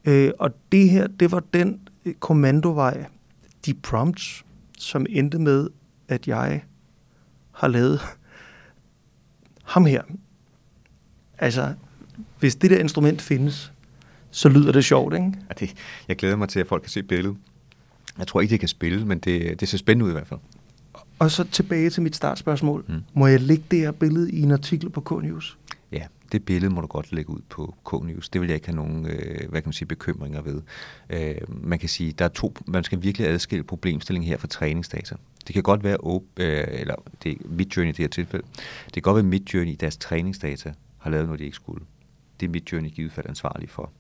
Øh, 0.06 0.32
og 0.40 0.52
det 0.72 0.90
her, 0.90 1.08
det 1.08 1.32
var 1.32 1.44
den 1.54 1.80
øh, 2.06 2.14
kommandovej, 2.14 3.06
de 3.66 3.74
prompts, 3.74 4.46
som 4.78 5.06
endte 5.10 5.40
med, 5.40 5.68
at 6.08 6.28
jeg 6.28 6.64
har 7.52 7.68
lavet 7.68 8.02
ham 9.64 9.86
her. 9.86 10.02
Altså, 11.38 11.74
hvis 12.40 12.56
det 12.56 12.72
der 12.72 12.78
instrument 12.78 13.22
findes, 13.22 13.74
så 14.32 14.50
lyder 14.50 14.72
det 14.72 14.86
sjovt, 14.86 15.14
ikke? 15.14 15.26
Ja, 15.26 15.54
det, 15.60 15.74
jeg 16.08 16.16
glæder 16.16 16.36
mig 16.36 16.50
til, 16.50 16.60
at 16.60 16.68
folk 16.68 16.82
kan 16.82 16.90
se 16.90 17.04
billedet. 17.04 17.38
Jeg 18.18 18.28
tror 18.28 18.42
ikke, 18.42 18.52
det 18.52 18.60
kan 18.60 18.70
spille, 18.70 19.06
men 19.06 19.20
det, 19.20 19.60
det 19.60 19.68
ser 19.68 19.78
spændende 19.78 20.06
ud 20.06 20.10
i 20.10 20.14
hvert 20.14 20.28
fald. 20.28 20.40
Og 21.20 21.32
så 21.32 21.44
tilbage 21.44 21.90
til 21.90 22.04
mit 22.04 22.16
startspørgsmål. 22.16 22.86
Mm. 22.88 22.96
Må 23.14 23.28
jeg 23.28 23.42
lægge 23.42 23.64
det 23.72 23.80
her 23.80 23.92
billede 23.92 24.32
i 24.32 24.42
en 24.42 24.52
artikel 24.52 24.90
på 24.90 25.02
K-News? 25.02 25.58
Ja, 25.92 26.04
det 26.32 26.46
billede 26.46 26.74
må 26.74 26.82
du 26.82 26.88
godt 26.88 27.12
lægge 27.12 27.30
ud 27.30 27.42
på 27.50 27.76
K-News. 27.86 28.30
Det 28.30 28.42
vil 28.42 28.48
jeg 28.48 28.56
ikke 28.56 28.68
have 28.68 28.76
nogen 28.76 29.06
øh, 29.06 29.50
hvad 29.50 29.62
kan 29.62 29.68
man 29.68 29.74
sige, 29.74 29.88
bekymringer 29.88 30.42
ved. 30.42 30.62
Øh, 31.10 31.36
man 31.48 31.80
kan 31.80 31.90
sige, 31.90 32.12
der 32.12 32.26
er 32.26 32.30
to, 32.30 32.54
man 32.68 32.84
skal 32.84 33.04
virkelig 33.04 33.28
adskille 33.28 33.64
problemstillingen 33.64 34.30
her 34.30 34.38
for 34.38 34.48
træningsdata. 34.48 35.16
Det 35.48 35.54
kan 35.54 35.64
godt 35.64 35.84
være, 35.84 35.98
øh, 36.38 36.68
eller 36.70 36.96
det 37.24 37.32
er 37.32 37.36
Midjourney 37.46 37.90
i 37.90 37.92
det 37.92 37.98
her 37.98 38.08
tilfælde, 38.08 38.46
det 38.86 38.94
kan 38.94 39.02
godt 39.02 39.16
være 39.16 39.24
Midjourney 39.24 39.72
i 39.72 39.76
deres 39.76 39.98
træningsdata 39.98 40.74
har 40.98 41.10
lavet 41.10 41.26
noget, 41.26 41.40
de 41.40 41.46
ikke 41.46 41.56
skulle 41.56 41.84
det 42.40 42.46
er 42.46 42.50
mit 42.50 42.72
journey 42.72 42.90
givet 42.90 43.12
fald 43.12 43.30
ansvarlig 43.30 43.70
for. 43.70 43.92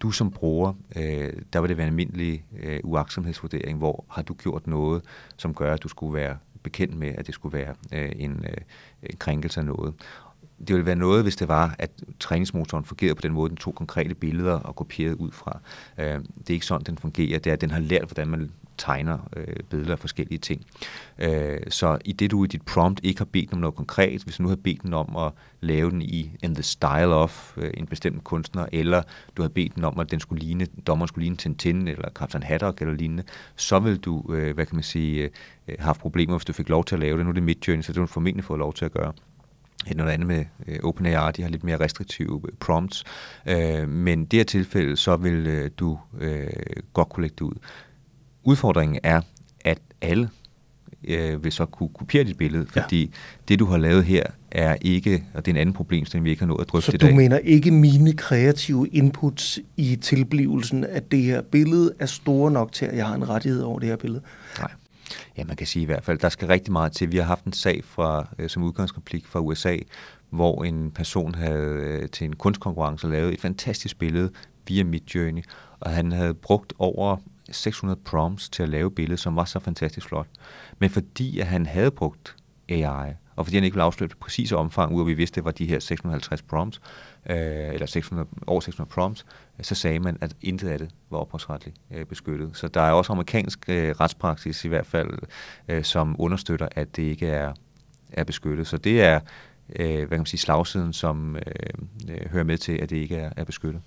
Du 0.00 0.10
som 0.10 0.30
bruger, 0.30 0.72
øh, 0.96 1.32
der 1.52 1.60
vil 1.60 1.68
det 1.68 1.76
være 1.76 1.86
en 1.86 1.92
almindelig 1.92 2.44
øh, 2.62 2.80
uaksomhedsvurdering, 2.84 3.78
hvor 3.78 4.04
har 4.08 4.22
du 4.22 4.34
gjort 4.34 4.66
noget, 4.66 5.02
som 5.36 5.54
gør, 5.54 5.74
at 5.74 5.82
du 5.82 5.88
skulle 5.88 6.14
være 6.14 6.36
bekendt 6.62 6.98
med, 6.98 7.08
at 7.08 7.26
det 7.26 7.34
skulle 7.34 7.58
være 7.58 7.74
øh, 7.92 8.12
en, 8.16 8.44
øh, 8.44 8.56
en 9.02 9.16
krænkelse 9.18 9.60
af 9.60 9.66
noget. 9.66 9.94
Det 10.58 10.68
ville 10.68 10.86
være 10.86 10.96
noget, 10.96 11.22
hvis 11.22 11.36
det 11.36 11.48
var, 11.48 11.74
at 11.78 11.90
træningsmotoren 12.20 12.84
fungerede 12.84 13.14
på 13.14 13.22
den 13.22 13.32
måde, 13.32 13.48
den 13.48 13.56
tog 13.56 13.74
konkrete 13.74 14.14
billeder 14.14 14.52
og 14.52 14.76
kopierede 14.76 15.20
ud 15.20 15.30
fra. 15.30 15.60
Øh, 15.98 16.06
det 16.38 16.50
er 16.50 16.54
ikke 16.54 16.66
sådan, 16.66 16.84
den 16.84 16.98
fungerer. 16.98 17.38
Det 17.38 17.50
er, 17.50 17.54
at 17.54 17.60
den 17.60 17.70
har 17.70 17.80
lært, 17.80 18.04
hvordan 18.04 18.28
man 18.28 18.50
tegner 18.78 19.18
øh, 19.36 19.56
billeder 19.70 19.92
af 19.92 19.98
forskellige 19.98 20.38
ting. 20.38 20.66
Øh, 21.18 21.58
så 21.68 21.98
i 22.04 22.12
det 22.12 22.30
du 22.30 22.44
i 22.44 22.46
dit 22.46 22.62
prompt 22.62 23.00
ikke 23.02 23.20
har 23.20 23.24
bedt 23.24 23.52
om 23.52 23.58
noget 23.58 23.74
konkret, 23.74 24.22
hvis 24.22 24.36
du 24.36 24.42
nu 24.42 24.48
har 24.48 24.56
bedt 24.56 24.82
den 24.82 24.94
om 24.94 25.16
at 25.16 25.32
lave 25.60 25.90
den 25.90 26.02
i 26.02 26.30
in 26.42 26.54
the 26.54 26.62
style 26.62 27.14
of 27.14 27.58
øh, 27.58 27.70
en 27.74 27.86
bestemt 27.86 28.24
kunstner, 28.24 28.66
eller 28.72 29.02
du 29.36 29.42
har 29.42 29.48
bedt 29.48 29.74
den 29.74 29.84
om, 29.84 29.98
at 29.98 30.10
den 30.10 30.20
skulle 30.20 30.44
ligne, 30.44 30.66
dommeren 30.86 31.08
skulle 31.08 31.22
ligne 31.22 31.36
Tintin, 31.36 31.88
eller 31.88 32.10
Captain 32.10 32.42
Haddock, 32.42 32.80
eller 32.80 32.94
lignende, 32.94 33.22
så 33.56 33.78
vil 33.78 33.96
du, 33.98 34.24
øh, 34.34 34.54
hvad 34.54 34.66
kan 34.66 34.76
man 34.76 34.82
sige, 34.82 35.22
øh, 35.22 35.30
have 35.68 35.80
haft 35.80 36.00
problemer, 36.00 36.36
hvis 36.36 36.44
du 36.44 36.52
fik 36.52 36.68
lov 36.68 36.84
til 36.84 36.94
at 36.94 37.00
lave 37.00 37.18
det. 37.18 37.26
Nu 37.26 37.30
er 37.30 37.34
det 37.34 37.42
Midjourney, 37.42 37.82
så 37.82 37.92
det 37.92 37.96
har 37.96 38.06
du 38.06 38.12
formentlig 38.12 38.44
fået 38.44 38.58
lov 38.58 38.74
til 38.74 38.84
at 38.84 38.92
gøre 38.92 39.12
noget 39.96 40.12
andet 40.12 40.28
med 40.28 40.44
øh, 40.68 40.78
OpenAI, 40.82 41.32
de 41.32 41.42
har 41.42 41.48
lidt 41.48 41.64
mere 41.64 41.80
restriktive 41.80 42.40
øh, 42.44 42.54
prompts, 42.60 43.04
øh, 43.46 43.88
men 43.88 44.22
i 44.22 44.24
det 44.24 44.38
her 44.38 44.44
tilfælde, 44.44 44.96
så 44.96 45.16
vil 45.16 45.46
øh, 45.46 45.70
du 45.78 45.98
øh, 46.20 46.46
godt 46.92 47.08
kunne 47.08 47.22
lægge 47.22 47.36
det 47.38 47.44
ud. 47.44 47.54
Udfordringen 48.48 48.98
er, 49.02 49.20
at 49.64 49.78
alle 50.00 50.30
øh, 51.04 51.44
vil 51.44 51.52
så 51.52 51.66
kunne 51.66 51.88
kopiere 51.88 52.24
dit 52.24 52.38
billede, 52.38 52.66
fordi 52.66 53.04
ja. 53.04 53.10
det, 53.48 53.58
du 53.58 53.64
har 53.64 53.78
lavet 53.78 54.04
her, 54.04 54.22
er 54.50 54.76
ikke, 54.80 55.24
og 55.34 55.46
det 55.46 55.50
er 55.50 55.54
en 55.54 55.60
anden 55.60 55.72
problemstilling, 55.72 56.24
vi 56.24 56.30
ikke 56.30 56.42
har 56.42 56.46
nået 56.46 56.60
at 56.60 56.68
drøfte 56.68 56.86
så 56.86 56.92
i 56.92 56.98
dag. 56.98 57.06
Så 57.06 57.10
du 57.10 57.16
mener 57.16 57.38
ikke 57.38 57.70
mine 57.70 58.12
kreative 58.12 58.88
inputs 58.88 59.58
i 59.76 59.96
tilblivelsen, 59.96 60.84
at 60.84 61.10
det 61.10 61.22
her 61.22 61.42
billede 61.42 61.92
er 61.98 62.06
store 62.06 62.50
nok 62.50 62.72
til, 62.72 62.84
at 62.84 62.96
jeg 62.96 63.06
har 63.06 63.14
en 63.14 63.28
rettighed 63.28 63.62
over 63.62 63.78
det 63.78 63.88
her 63.88 63.96
billede? 63.96 64.22
Nej. 64.58 64.70
Ja, 65.38 65.44
man 65.44 65.56
kan 65.56 65.66
sige 65.66 65.82
i 65.82 65.86
hvert 65.86 66.04
fald, 66.04 66.18
der 66.18 66.28
skal 66.28 66.48
rigtig 66.48 66.72
meget 66.72 66.92
til. 66.92 67.12
Vi 67.12 67.16
har 67.16 67.24
haft 67.24 67.44
en 67.44 67.52
sag 67.52 67.84
fra, 67.84 68.28
øh, 68.38 68.48
som 68.48 68.62
udgangsreplik 68.62 69.26
fra 69.26 69.40
USA, 69.40 69.76
hvor 70.30 70.64
en 70.64 70.90
person 70.90 71.34
havde 71.34 71.64
øh, 71.64 72.08
til 72.08 72.24
en 72.24 72.36
kunstkonkurrence 72.36 73.08
lavet 73.08 73.32
et 73.34 73.40
fantastisk 73.40 73.98
billede 73.98 74.30
via 74.68 74.84
Midjourney, 74.84 75.42
og 75.80 75.90
han 75.90 76.12
havde 76.12 76.34
brugt 76.34 76.72
over 76.78 77.16
600 77.50 78.00
prompts 78.04 78.48
til 78.48 78.62
at 78.62 78.68
lave 78.68 78.90
billedet, 78.90 79.20
som 79.20 79.36
var 79.36 79.44
så 79.44 79.58
fantastisk 79.58 80.08
flot. 80.08 80.26
Men 80.78 80.90
fordi 80.90 81.40
at 81.40 81.46
han 81.46 81.66
havde 81.66 81.90
brugt 81.90 82.36
AI, 82.68 83.12
og 83.36 83.46
fordi 83.46 83.56
han 83.56 83.64
ikke 83.64 83.74
ville 83.74 83.84
afsløre 83.84 84.08
det 84.08 84.18
præcise 84.18 84.56
omfang, 84.56 84.94
ud 84.94 85.00
af 85.00 85.06
vi 85.06 85.14
vidste, 85.14 85.34
det 85.34 85.44
var 85.44 85.50
de 85.50 85.66
her 85.66 85.78
650 85.78 86.42
prompts, 86.42 86.80
øh, 87.30 87.36
eller 87.74 87.86
600, 87.86 88.28
over 88.46 88.60
600 88.60 88.90
prompts, 88.90 89.26
så 89.62 89.74
sagde 89.74 90.00
man, 90.00 90.18
at 90.20 90.36
intet 90.40 90.68
af 90.68 90.78
det 90.78 90.90
var 91.10 91.18
ophavsretligt 91.18 91.76
øh, 91.94 92.06
beskyttet. 92.06 92.56
Så 92.56 92.68
der 92.68 92.80
er 92.80 92.92
også 92.92 93.12
amerikansk 93.12 93.64
øh, 93.68 93.90
retspraksis 93.90 94.64
i 94.64 94.68
hvert 94.68 94.86
fald, 94.86 95.18
øh, 95.68 95.84
som 95.84 96.16
understøtter, 96.18 96.68
at 96.70 96.96
det 96.96 97.02
ikke 97.02 97.26
er, 97.26 97.52
er 98.12 98.24
beskyttet. 98.24 98.66
Så 98.66 98.76
det 98.76 99.02
er 99.02 99.20
øh, 99.76 99.96
hvad 99.96 100.08
kan 100.08 100.18
man 100.18 100.26
sige, 100.26 100.40
slagsiden, 100.40 100.92
som 100.92 101.36
øh, 101.36 101.42
øh, 102.08 102.30
hører 102.30 102.44
med 102.44 102.58
til, 102.58 102.72
at 102.72 102.90
det 102.90 102.96
ikke 102.96 103.16
er, 103.16 103.32
er 103.36 103.44
beskyttet. 103.44 103.82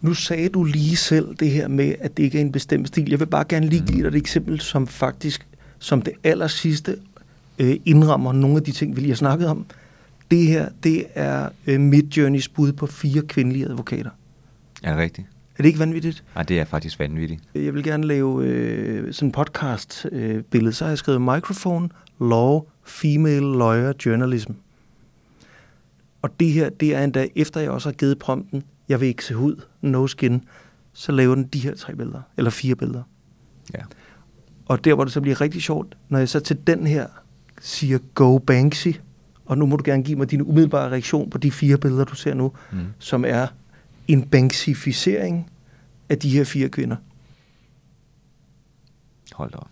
Nu 0.00 0.14
sagde 0.14 0.48
du 0.48 0.64
lige 0.64 0.96
selv 0.96 1.34
det 1.34 1.50
her 1.50 1.68
med, 1.68 1.94
at 2.00 2.16
det 2.16 2.22
ikke 2.22 2.38
er 2.38 2.42
en 2.42 2.52
bestemt 2.52 2.88
stil. 2.88 3.10
Jeg 3.10 3.20
vil 3.20 3.26
bare 3.26 3.44
gerne 3.48 3.66
lige 3.66 3.86
give 3.86 4.02
dig 4.02 4.08
et 4.08 4.14
eksempel, 4.14 4.60
som 4.60 4.86
faktisk 4.86 5.46
som 5.78 6.02
det 6.02 6.12
aller 6.24 6.46
sidste 6.46 6.96
øh, 7.58 7.76
indrammer 7.84 8.32
nogle 8.32 8.56
af 8.56 8.62
de 8.62 8.72
ting, 8.72 8.96
vi 8.96 9.00
lige 9.00 9.10
har 9.10 9.16
snakket 9.16 9.48
om. 9.48 9.66
Det 10.30 10.46
her, 10.46 10.68
det 10.82 11.06
er 11.14 11.48
øh, 11.66 11.80
Midjourneys 11.80 12.48
bud 12.48 12.72
på 12.72 12.86
fire 12.86 13.22
kvindelige 13.22 13.66
advokater. 13.66 14.10
Er 14.82 14.90
det 14.90 14.98
rigtigt? 14.98 15.28
Er 15.58 15.62
det 15.62 15.68
ikke 15.68 15.78
vanvittigt? 15.78 16.24
Nej, 16.34 16.42
det 16.44 16.60
er 16.60 16.64
faktisk 16.64 16.98
vanvittigt. 16.98 17.42
Jeg 17.54 17.74
vil 17.74 17.84
gerne 17.84 18.06
lave 18.06 18.44
øh, 18.46 19.12
sådan 19.12 19.28
en 19.28 19.32
podcast-billede. 19.32 20.68
Øh, 20.68 20.72
så 20.72 20.84
har 20.84 20.90
jeg 20.90 20.98
skrevet 20.98 21.22
microphone, 21.22 21.88
law, 22.20 22.60
female 22.84 23.58
lawyer 23.58 23.92
journalism. 24.06 24.52
Og 26.22 26.30
det 26.40 26.52
her, 26.52 26.68
det 26.68 26.94
er 26.94 27.04
endda, 27.04 27.28
efter 27.36 27.60
jeg 27.60 27.70
også 27.70 27.88
har 27.88 27.94
givet 27.94 28.18
prompten, 28.18 28.62
jeg 28.90 29.00
vil 29.00 29.08
ikke 29.08 29.24
se 29.24 29.34
hud, 29.34 29.56
no 29.80 30.06
skin, 30.06 30.44
så 30.92 31.12
laver 31.12 31.34
den 31.34 31.46
de 31.46 31.58
her 31.58 31.74
tre 31.74 31.96
billeder, 31.96 32.22
eller 32.36 32.50
fire 32.50 32.74
billeder. 32.74 33.02
Ja. 33.74 33.82
Og 34.66 34.84
der, 34.84 34.94
hvor 34.94 35.04
det 35.04 35.12
så 35.12 35.20
bliver 35.20 35.40
rigtig 35.40 35.62
sjovt, 35.62 35.96
når 36.08 36.18
jeg 36.18 36.28
så 36.28 36.40
til 36.40 36.66
den 36.66 36.86
her 36.86 37.06
siger 37.60 37.98
Go 38.14 38.38
Banksy, 38.38 38.88
og 39.44 39.58
nu 39.58 39.66
må 39.66 39.76
du 39.76 39.82
gerne 39.86 40.02
give 40.02 40.18
mig 40.18 40.30
din 40.30 40.42
umiddelbare 40.42 40.90
reaktion 40.90 41.30
på 41.30 41.38
de 41.38 41.50
fire 41.50 41.78
billeder, 41.78 42.04
du 42.04 42.14
ser 42.14 42.34
nu, 42.34 42.52
mm. 42.72 42.78
som 42.98 43.24
er 43.24 43.46
en 44.08 44.28
banksificering 44.28 45.50
af 46.08 46.18
de 46.18 46.30
her 46.30 46.44
fire 46.44 46.68
kvinder. 46.68 46.96
Hold 49.32 49.50
da 49.50 49.56
op. 49.56 49.68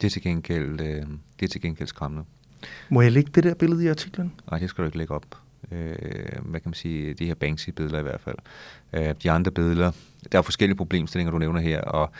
Det 0.00 0.04
er 0.04 0.10
til 0.10 0.22
gengæld, 0.22 0.80
øh, 0.80 1.06
det 1.40 1.44
er 1.44 1.48
til 1.48 1.60
gengæld 1.60 1.88
skræmmende. 1.88 2.24
Må 2.88 3.00
jeg 3.00 3.12
lægge 3.12 3.30
det 3.34 3.44
der 3.44 3.54
billede 3.54 3.84
i 3.84 3.88
artiklen? 3.88 4.32
Nej, 4.50 4.58
det 4.58 4.70
skal 4.70 4.82
du 4.82 4.86
ikke 4.86 4.98
lægge 4.98 5.14
op. 5.14 5.26
Øh, 5.72 5.96
hvad 6.42 6.60
kan 6.60 6.68
man 6.68 6.74
sige, 6.74 7.14
de 7.14 7.26
her 7.26 7.34
Banksy-billeder 7.34 7.98
i 7.98 8.02
hvert 8.02 8.20
fald. 8.20 8.36
Øh, 8.92 9.14
de 9.22 9.30
andre 9.30 9.50
billeder, 9.50 9.92
der 10.32 10.38
er 10.38 10.42
forskellige 10.42 10.76
problemstillinger, 10.76 11.30
du 11.30 11.38
nævner 11.38 11.60
her, 11.60 11.80
og 11.80 12.10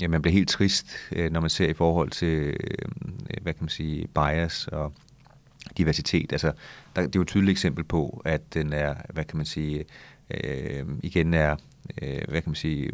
ja, 0.00 0.08
man 0.08 0.22
bliver 0.22 0.32
helt 0.32 0.48
trist, 0.48 0.86
øh, 1.12 1.32
når 1.32 1.40
man 1.40 1.50
ser 1.50 1.68
i 1.68 1.74
forhold 1.74 2.10
til, 2.10 2.56
øh, 2.60 2.88
hvad 3.42 3.52
kan 3.52 3.62
man 3.62 3.68
sige, 3.68 4.08
bias 4.14 4.68
og 4.68 4.92
diversitet. 5.78 6.32
Altså, 6.32 6.52
der, 6.96 7.02
det 7.02 7.08
er 7.08 7.10
jo 7.16 7.22
et 7.22 7.28
tydeligt 7.28 7.50
eksempel 7.50 7.84
på, 7.84 8.22
at 8.24 8.54
den 8.54 8.72
er, 8.72 8.94
hvad 9.12 9.24
kan 9.24 9.36
man 9.36 9.46
sige, 9.46 9.84
øh, 10.30 10.84
igen 11.02 11.34
er, 11.34 11.56
øh, 12.02 12.20
hvad 12.28 12.42
kan 12.42 12.50
man 12.50 12.54
sige, 12.54 12.90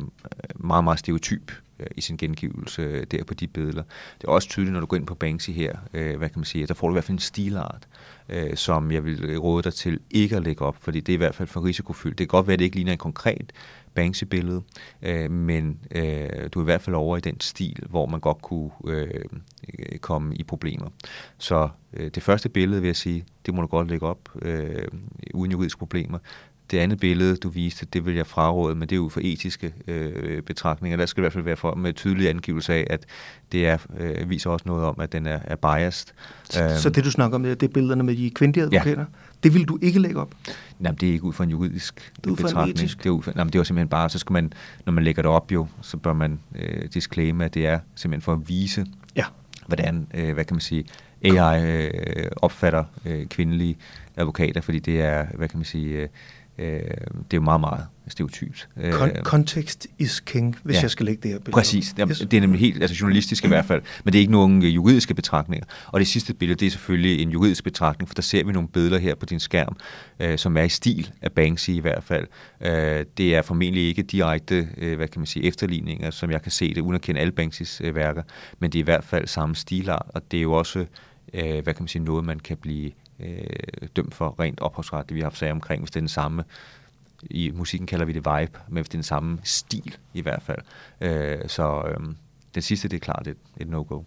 meget, 0.55 0.85
meget 0.85 0.99
stereotyp 0.99 1.53
øh, 1.79 1.87
i 1.97 2.01
sin 2.01 2.17
gengivelse 2.17 2.83
øh, 2.83 3.07
der 3.11 3.25
på 3.25 3.35
de 3.35 3.47
billeder. 3.47 3.83
Det 4.21 4.25
er 4.25 4.33
også 4.33 4.49
tydeligt, 4.49 4.73
når 4.73 4.81
du 4.81 4.87
går 4.87 4.97
ind 4.97 5.07
på 5.07 5.15
Banksy 5.15 5.51
her, 5.51 5.77
øh, 5.95 6.17
hvad 6.19 6.29
kan 6.29 6.39
man 6.39 6.45
sige, 6.45 6.67
der 6.67 6.75
får 6.75 6.87
du 6.87 6.93
i 6.93 6.95
hvert 6.95 7.05
fald 7.05 7.17
en 7.17 7.19
stilart, 7.19 7.89
øh, 8.29 8.57
som 8.57 8.91
jeg 8.91 9.05
vil 9.05 9.25
øh, 9.25 9.39
råde 9.39 9.63
dig 9.63 9.75
til 9.75 10.01
ikke 10.11 10.37
at 10.37 10.43
lægge 10.43 10.65
op, 10.65 10.77
fordi 10.81 11.01
det 11.01 11.13
er 11.13 11.17
i 11.17 11.17
hvert 11.17 11.35
fald 11.35 11.49
for 11.49 11.65
risikofyldt. 11.65 12.19
Det 12.19 12.29
kan 12.29 12.37
godt 12.37 12.47
være, 12.47 12.53
at 12.53 12.59
det 12.59 12.65
ikke 12.65 12.77
ligner 12.77 12.93
en 12.93 12.99
konkret 12.99 13.53
Banksy-billede, 13.95 14.63
øh, 15.03 15.31
men 15.31 15.79
øh, 15.91 16.29
du 16.53 16.59
er 16.59 16.63
i 16.63 16.65
hvert 16.65 16.83
fald 16.83 16.97
over 16.97 17.17
i 17.17 17.21
den 17.21 17.41
stil, 17.41 17.79
hvor 17.89 18.07
man 18.07 18.21
godt 18.21 18.43
kunne 18.43 18.71
øh, 18.87 19.25
komme 20.01 20.37
i 20.37 20.43
problemer. 20.43 20.89
Så 21.39 21.69
øh, 21.93 22.11
det 22.15 22.23
første 22.23 22.49
billede 22.49 22.81
vil 22.81 22.89
jeg 22.89 22.97
sige, 22.97 23.25
det 23.47 23.55
må 23.55 23.61
du 23.61 23.67
godt 23.67 23.89
lægge 23.89 24.07
op 24.07 24.29
øh, 24.43 24.89
uden 25.35 25.53
juridiske 25.53 25.79
problemer. 25.79 26.19
Det 26.71 26.79
andet 26.79 27.01
billede, 27.01 27.37
du 27.37 27.49
viste, 27.49 27.87
det 27.93 28.07
vil 28.07 28.15
jeg 28.15 28.27
fraråde, 28.27 28.75
men 28.75 28.89
det 28.89 28.93
er 28.93 28.97
jo 28.97 29.09
for 29.09 29.21
etiske 29.23 29.75
øh, 29.87 30.43
betragtninger. 30.43 30.97
Der 30.97 31.07
skal 31.07 31.21
i 31.21 31.23
hvert 31.23 31.33
fald 31.33 31.45
være 31.45 31.57
for, 31.57 31.75
med 31.75 31.93
tydelig 31.93 32.29
angivelse 32.29 32.75
af, 32.75 32.87
at 32.91 33.07
det 33.53 33.67
er, 33.69 33.79
øh, 33.99 34.31
viser 34.31 34.51
også 34.51 34.65
noget 34.67 34.85
om, 34.85 35.01
at 35.01 35.13
den 35.13 35.27
er, 35.27 35.39
er 35.45 35.57
biased. 35.57 36.09
Så, 36.45 36.79
så 36.83 36.91
det, 36.91 37.05
du 37.05 37.11
snakker 37.11 37.35
om, 37.35 37.43
det 37.43 37.63
er 37.63 37.69
billederne 37.69 38.03
med 38.03 38.17
de 38.17 38.31
kvindelige 38.31 38.65
advokater? 38.65 39.01
Ja. 39.01 39.07
Det 39.43 39.55
vil 39.55 39.65
du 39.65 39.79
ikke 39.83 39.99
lægge 39.99 40.21
op? 40.21 40.35
Nej, 40.79 40.93
det 40.93 41.09
er 41.09 41.13
ikke 41.13 41.25
ud 41.25 41.33
fra 41.33 41.45
en 41.45 41.51
juridisk 41.51 42.13
det 42.25 42.31
er 42.31 42.35
betragtning. 42.35 42.79
etisk. 42.79 42.99
Det 42.99 43.07
er, 43.07 43.11
ud 43.11 43.23
fra, 43.23 43.33
nej, 43.35 43.45
det 43.45 43.55
er 43.55 43.63
simpelthen 43.63 43.89
bare, 43.89 44.11
så 44.11 44.19
skal 44.19 44.33
man, 44.33 44.53
når 44.87 44.93
man 44.93 45.05
lægger 45.05 45.23
det 45.23 45.31
op 45.31 45.53
jo, 45.53 45.67
så 45.83 45.97
bør 45.97 46.13
man 46.13 46.41
øh, 46.55 46.85
disclaime, 46.95 47.45
at 47.45 47.55
det 47.55 47.67
er 47.67 47.79
simpelthen 47.95 48.23
for 48.23 48.33
at 48.33 48.49
vise, 48.49 48.87
ja. 49.17 49.25
hvordan, 49.67 50.07
øh, 50.15 50.35
hvad 50.35 50.45
kan 50.45 50.55
man 50.55 50.61
sige, 50.61 50.85
AI 51.25 51.65
øh, 51.65 52.31
opfatter 52.37 52.85
øh, 53.05 53.27
kvindelige 53.27 53.77
advokater, 54.17 54.61
fordi 54.61 54.79
det 54.79 55.01
er, 55.01 55.27
hvad 55.35 55.49
kan 55.49 55.59
man 55.59 55.65
sige, 55.65 55.97
øh, 55.97 56.09
øh, 56.61 56.81
det 56.81 56.85
er 56.85 57.35
jo 57.35 57.41
meget, 57.41 57.61
meget 57.61 57.87
stereotypt. 58.09 58.69
Kon- 58.77 59.23
context 59.23 59.87
is 59.99 60.21
king, 60.21 60.57
hvis 60.63 60.77
ja, 60.77 60.83
jeg 60.83 60.91
skal 60.91 61.07
lægge 61.07 61.23
det 61.23 61.31
her 61.31 61.39
billede. 61.39 61.53
Præcis. 61.53 61.93
Det 61.97 62.03
er, 62.03 62.09
yes. 62.09 62.19
det 62.19 62.35
er 62.35 62.41
nemlig 62.41 62.61
helt 62.61 62.83
altså 62.83 62.97
journalistisk 63.01 63.45
i 63.45 63.49
hvert 63.49 63.65
fald, 63.65 63.83
men 64.05 64.13
det 64.13 64.19
er 64.19 64.21
ikke 64.21 64.33
nogen 64.33 64.63
øh, 64.63 64.75
juridiske 64.75 65.15
betragtninger. 65.15 65.67
Og 65.87 66.01
det 66.01 66.09
sidste 66.09 66.35
billede, 66.35 66.61
det 66.61 66.67
er 66.67 66.71
selvfølgelig 66.71 67.23
en 67.23 67.31
juridisk 67.31 67.65
betragtning, 67.65 68.09
for 68.09 68.15
der 68.15 68.23
ser 68.23 68.45
vi 68.45 68.53
nogle 68.53 68.69
billeder 68.69 68.99
her 68.99 69.15
på 69.15 69.27
din 69.27 69.41
skærm, 69.41 69.77
øh, 70.21 70.39
som 70.39 70.57
er 70.57 70.63
i 70.63 70.69
stil 70.69 71.11
af 71.23 71.33
Banksy 71.33 71.71
i 71.71 71.79
hvert 71.79 72.05
fald. 72.05 72.27
Øh, 72.61 73.05
det 73.17 73.37
er 73.37 73.43
formentlig 73.43 73.89
ikke 73.89 74.03
direkte, 74.03 74.69
øh, 74.77 74.97
hvad 74.97 75.09
kan 75.09 75.21
man 75.21 75.27
sige, 75.27 75.45
efterligninger, 75.45 76.11
som 76.11 76.31
jeg 76.31 76.43
kan 76.43 76.53
se 76.53 76.75
det, 76.75 76.81
uden 76.81 76.95
at 76.95 77.01
kende 77.01 77.21
alle 77.21 77.33
Banksys 77.33 77.81
øh, 77.85 77.95
værker, 77.95 78.23
men 78.59 78.73
det 78.73 78.79
er 78.79 78.83
i 78.83 78.85
hvert 78.85 79.05
fald 79.05 79.27
samme 79.27 79.57
stilart, 79.57 80.07
og 80.09 80.23
det 80.31 80.37
er 80.37 80.43
jo 80.43 80.53
også, 80.53 80.79
øh, 81.35 81.63
hvad 81.63 81.63
kan 81.63 81.77
man 81.79 81.89
sige, 81.89 82.05
noget, 82.05 82.25
man 82.25 82.41
kan 82.41 82.57
blive 82.57 82.91
øh, 83.23 83.89
dømt 83.97 84.15
for 84.15 84.41
rent 84.41 84.61
ophavsret, 84.61 85.09
det 85.09 85.15
vi 85.15 85.21
har 85.21 85.27
haft 85.27 85.39
sager 85.39 85.53
omkring, 85.53 85.83
hvis 85.83 85.91
det 85.91 85.97
er 85.97 86.01
den 86.01 86.09
samme 86.09 86.45
i 87.23 87.51
musikken 87.55 87.87
kalder 87.87 88.05
vi 88.05 88.13
det 88.13 88.25
vibe, 88.25 88.59
men 88.69 88.77
hvis 88.77 88.89
det 88.89 88.95
er 88.95 88.99
den 88.99 89.03
samme 89.03 89.39
stil 89.45 89.97
i 90.15 90.21
hvert 90.21 90.43
fald. 90.43 90.59
Øh, 91.01 91.39
så 91.49 91.83
øh, 91.89 92.07
den 92.55 92.63
sidste, 92.63 92.89
det 92.89 92.97
er 92.97 93.01
klart 93.01 93.27
et, 93.27 93.37
et 93.57 93.69
no-go. 93.69 94.03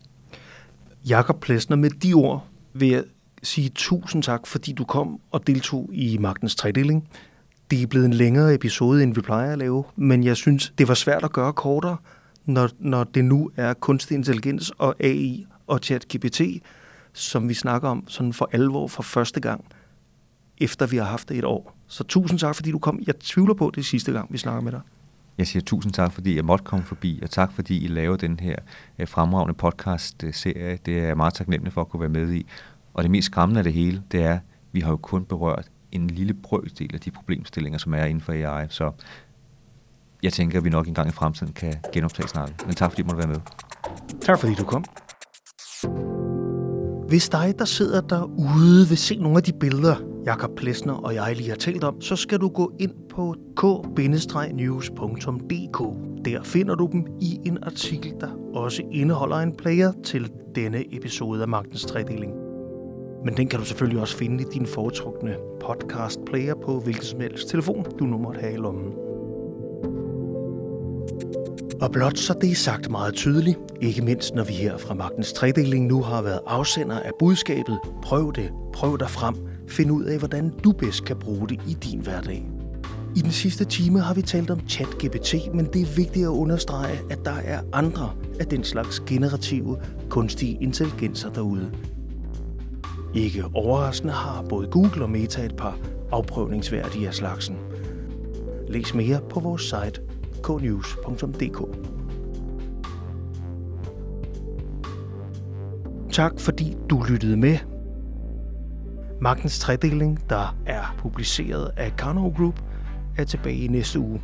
Jakob 1.09 1.39
Plesner, 1.39 1.77
med 1.77 1.89
de 1.89 2.13
ord 2.13 2.47
vil 2.73 2.89
jeg 2.89 3.03
sige 3.43 3.69
tusind 3.75 4.23
tak, 4.23 4.47
fordi 4.47 4.73
du 4.73 4.83
kom 4.83 5.19
og 5.31 5.47
deltog 5.47 5.89
i 5.93 6.17
Magtens 6.17 6.55
Tredeling. 6.55 7.09
Det 7.71 7.81
er 7.81 7.87
blevet 7.87 8.05
en 8.05 8.13
længere 8.13 8.53
episode, 8.53 9.03
end 9.03 9.15
vi 9.15 9.21
plejer 9.21 9.51
at 9.51 9.57
lave, 9.57 9.83
men 9.95 10.23
jeg 10.23 10.37
synes, 10.37 10.73
det 10.77 10.87
var 10.87 10.93
svært 10.93 11.23
at 11.23 11.31
gøre 11.31 11.53
kortere, 11.53 11.97
når, 12.45 12.69
når 12.79 13.03
det 13.03 13.25
nu 13.25 13.51
er 13.57 13.73
kunstig 13.73 14.15
intelligens 14.15 14.71
og 14.77 14.95
AI 14.99 15.45
og 15.67 15.79
ChatGPT, 15.83 16.41
som 17.13 17.49
vi 17.49 17.53
snakker 17.53 17.89
om 17.89 18.07
sådan 18.07 18.33
for 18.33 18.49
alvor 18.51 18.87
for 18.87 19.03
første 19.03 19.39
gang, 19.39 19.65
efter 20.57 20.87
vi 20.87 20.97
har 20.97 21.05
haft 21.05 21.29
det 21.29 21.37
et 21.37 21.45
år. 21.45 21.75
Så 21.87 22.03
tusind 22.03 22.39
tak, 22.39 22.55
fordi 22.55 22.71
du 22.71 22.79
kom. 22.79 22.99
Jeg 23.07 23.19
tvivler 23.19 23.53
på, 23.53 23.71
det 23.75 23.81
er 23.81 23.85
sidste 23.85 24.11
gang, 24.11 24.33
vi 24.33 24.37
snakker 24.37 24.61
med 24.61 24.71
dig. 24.71 24.81
Jeg 25.37 25.47
siger 25.47 25.63
tusind 25.63 25.93
tak, 25.93 26.11
fordi 26.11 26.35
jeg 26.35 26.45
måtte 26.45 26.65
komme 26.65 26.85
forbi, 26.85 27.19
og 27.23 27.29
tak, 27.29 27.53
fordi 27.53 27.83
I 27.83 27.87
laver 27.87 28.17
den 28.17 28.39
her 28.39 28.55
øh, 28.99 29.07
fremragende 29.07 29.53
podcast-serie. 29.53 30.79
Det 30.85 30.99
er 30.99 31.03
jeg 31.03 31.17
meget 31.17 31.33
taknemmelig 31.33 31.73
for 31.73 31.81
at 31.81 31.89
kunne 31.89 31.99
være 31.99 32.09
med 32.09 32.33
i. 32.33 32.45
Og 32.93 33.03
det 33.03 33.11
mest 33.11 33.25
skræmmende 33.25 33.59
af 33.59 33.63
det 33.63 33.73
hele, 33.73 34.03
det 34.11 34.23
er, 34.23 34.33
at 34.33 34.39
vi 34.71 34.79
har 34.79 34.89
jo 34.89 34.97
kun 34.97 35.25
berørt 35.25 35.67
en 35.91 36.07
lille 36.07 36.33
brøkdel 36.33 36.89
af 36.93 36.99
de 36.99 37.11
problemstillinger, 37.11 37.79
som 37.79 37.93
er 37.93 38.05
inden 38.05 38.21
for 38.21 38.33
AI. 38.33 38.65
Så 38.69 38.91
jeg 40.23 40.33
tænker, 40.33 40.57
at 40.57 40.65
vi 40.65 40.69
nok 40.69 40.87
engang 40.87 41.09
i 41.09 41.11
fremtiden 41.11 41.53
kan 41.53 41.73
genoptage 41.93 42.27
snakken. 42.27 42.55
Men 42.65 42.75
tak, 42.75 42.91
fordi 42.91 43.01
du 43.01 43.07
måtte 43.07 43.17
være 43.17 43.27
med. 43.27 43.39
Tak, 44.21 44.39
fordi 44.39 44.53
du 44.53 44.63
kom. 44.63 44.85
Hvis 47.13 47.29
dig, 47.29 47.53
der 47.59 47.65
sidder 47.65 48.01
derude, 48.01 48.87
vil 48.89 48.97
se 48.97 49.15
nogle 49.15 49.37
af 49.37 49.43
de 49.43 49.53
billeder, 49.53 49.95
Jakob 50.25 50.55
Plesner 50.55 50.93
og 50.93 51.15
jeg 51.15 51.35
lige 51.35 51.49
har 51.49 51.55
talt 51.55 51.83
om, 51.83 52.01
så 52.01 52.15
skal 52.15 52.39
du 52.39 52.49
gå 52.49 52.71
ind 52.79 52.91
på 53.09 53.35
k-news.dk. 53.55 55.79
Der 56.25 56.43
finder 56.43 56.75
du 56.75 56.89
dem 56.91 57.07
i 57.21 57.39
en 57.45 57.57
artikel, 57.63 58.13
der 58.19 58.27
også 58.53 58.83
indeholder 58.91 59.37
en 59.37 59.55
player 59.55 59.91
til 60.03 60.31
denne 60.55 60.95
episode 60.95 61.41
af 61.41 61.47
Magtens 61.47 61.85
Tredeling. 61.85 62.33
Men 63.25 63.37
den 63.37 63.47
kan 63.47 63.59
du 63.59 63.65
selvfølgelig 63.65 64.01
også 64.01 64.17
finde 64.17 64.43
i 64.43 64.45
din 64.53 64.65
foretrukne 64.65 65.35
podcast 65.61 66.19
player 66.25 66.55
på 66.65 66.79
hvilken 66.79 67.05
som 67.05 67.19
helst 67.19 67.49
telefon, 67.49 67.85
du 67.99 68.05
nu 68.05 68.17
måtte 68.17 68.39
have 68.39 68.53
i 68.53 68.57
lommen. 68.57 69.12
Og 71.83 71.91
blot 71.91 72.17
så 72.17 72.33
det 72.41 72.51
er 72.51 72.55
sagt 72.55 72.91
meget 72.91 73.13
tydeligt, 73.13 73.59
ikke 73.81 74.01
mindst 74.01 74.35
når 74.35 74.43
vi 74.43 74.53
her 74.53 74.77
fra 74.77 74.93
Magtens 74.93 75.33
Tredeling 75.33 75.87
nu 75.87 76.01
har 76.01 76.21
været 76.21 76.39
afsender 76.47 76.99
af 76.99 77.11
budskabet, 77.19 77.79
prøv 78.03 78.33
det, 78.35 78.51
prøv 78.73 78.97
dig 78.99 79.09
frem, 79.09 79.35
find 79.69 79.91
ud 79.91 80.03
af, 80.03 80.19
hvordan 80.19 80.53
du 80.63 80.71
bedst 80.71 81.05
kan 81.05 81.15
bruge 81.15 81.49
det 81.49 81.59
i 81.67 81.73
din 81.73 81.99
hverdag. 81.99 82.45
I 83.15 83.19
den 83.19 83.31
sidste 83.31 83.65
time 83.65 83.99
har 83.99 84.13
vi 84.13 84.21
talt 84.21 84.51
om 84.51 84.59
ChatGPT, 84.67 85.35
men 85.53 85.65
det 85.65 85.81
er 85.81 85.95
vigtigt 85.95 86.25
at 86.25 86.29
understrege, 86.29 86.99
at 87.09 87.19
der 87.25 87.35
er 87.45 87.61
andre 87.73 88.11
af 88.39 88.45
den 88.45 88.63
slags 88.63 88.99
generative 88.99 89.77
kunstige 90.09 90.57
intelligenser 90.61 91.29
derude. 91.29 91.71
Ikke 93.13 93.43
overraskende 93.53 94.13
har 94.13 94.45
både 94.49 94.67
Google 94.67 95.03
og 95.03 95.09
Meta 95.09 95.45
et 95.45 95.55
par 95.55 95.77
afprøvningsværdige 96.11 97.07
af 97.07 97.13
slagsen. 97.13 97.57
Læs 98.67 98.93
mere 98.93 99.19
på 99.29 99.39
vores 99.39 99.61
site 99.61 100.12
knews.dk. 100.47 101.59
Tak 106.11 106.39
fordi 106.39 106.77
du 106.89 107.03
lyttede 107.09 107.37
med. 107.37 107.57
Magtens 109.21 109.59
tredeling, 109.59 110.29
der 110.29 110.57
er 110.65 110.95
publiceret 110.97 111.71
af 111.77 111.95
Karnov 111.97 112.35
Group, 112.35 112.59
er 113.17 113.23
tilbage 113.23 113.57
i 113.57 113.67
næste 113.67 113.99
uge. 113.99 114.21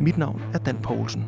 Mit 0.00 0.18
navn 0.18 0.42
er 0.54 0.58
Dan 0.58 0.76
Poulsen. 0.82 1.24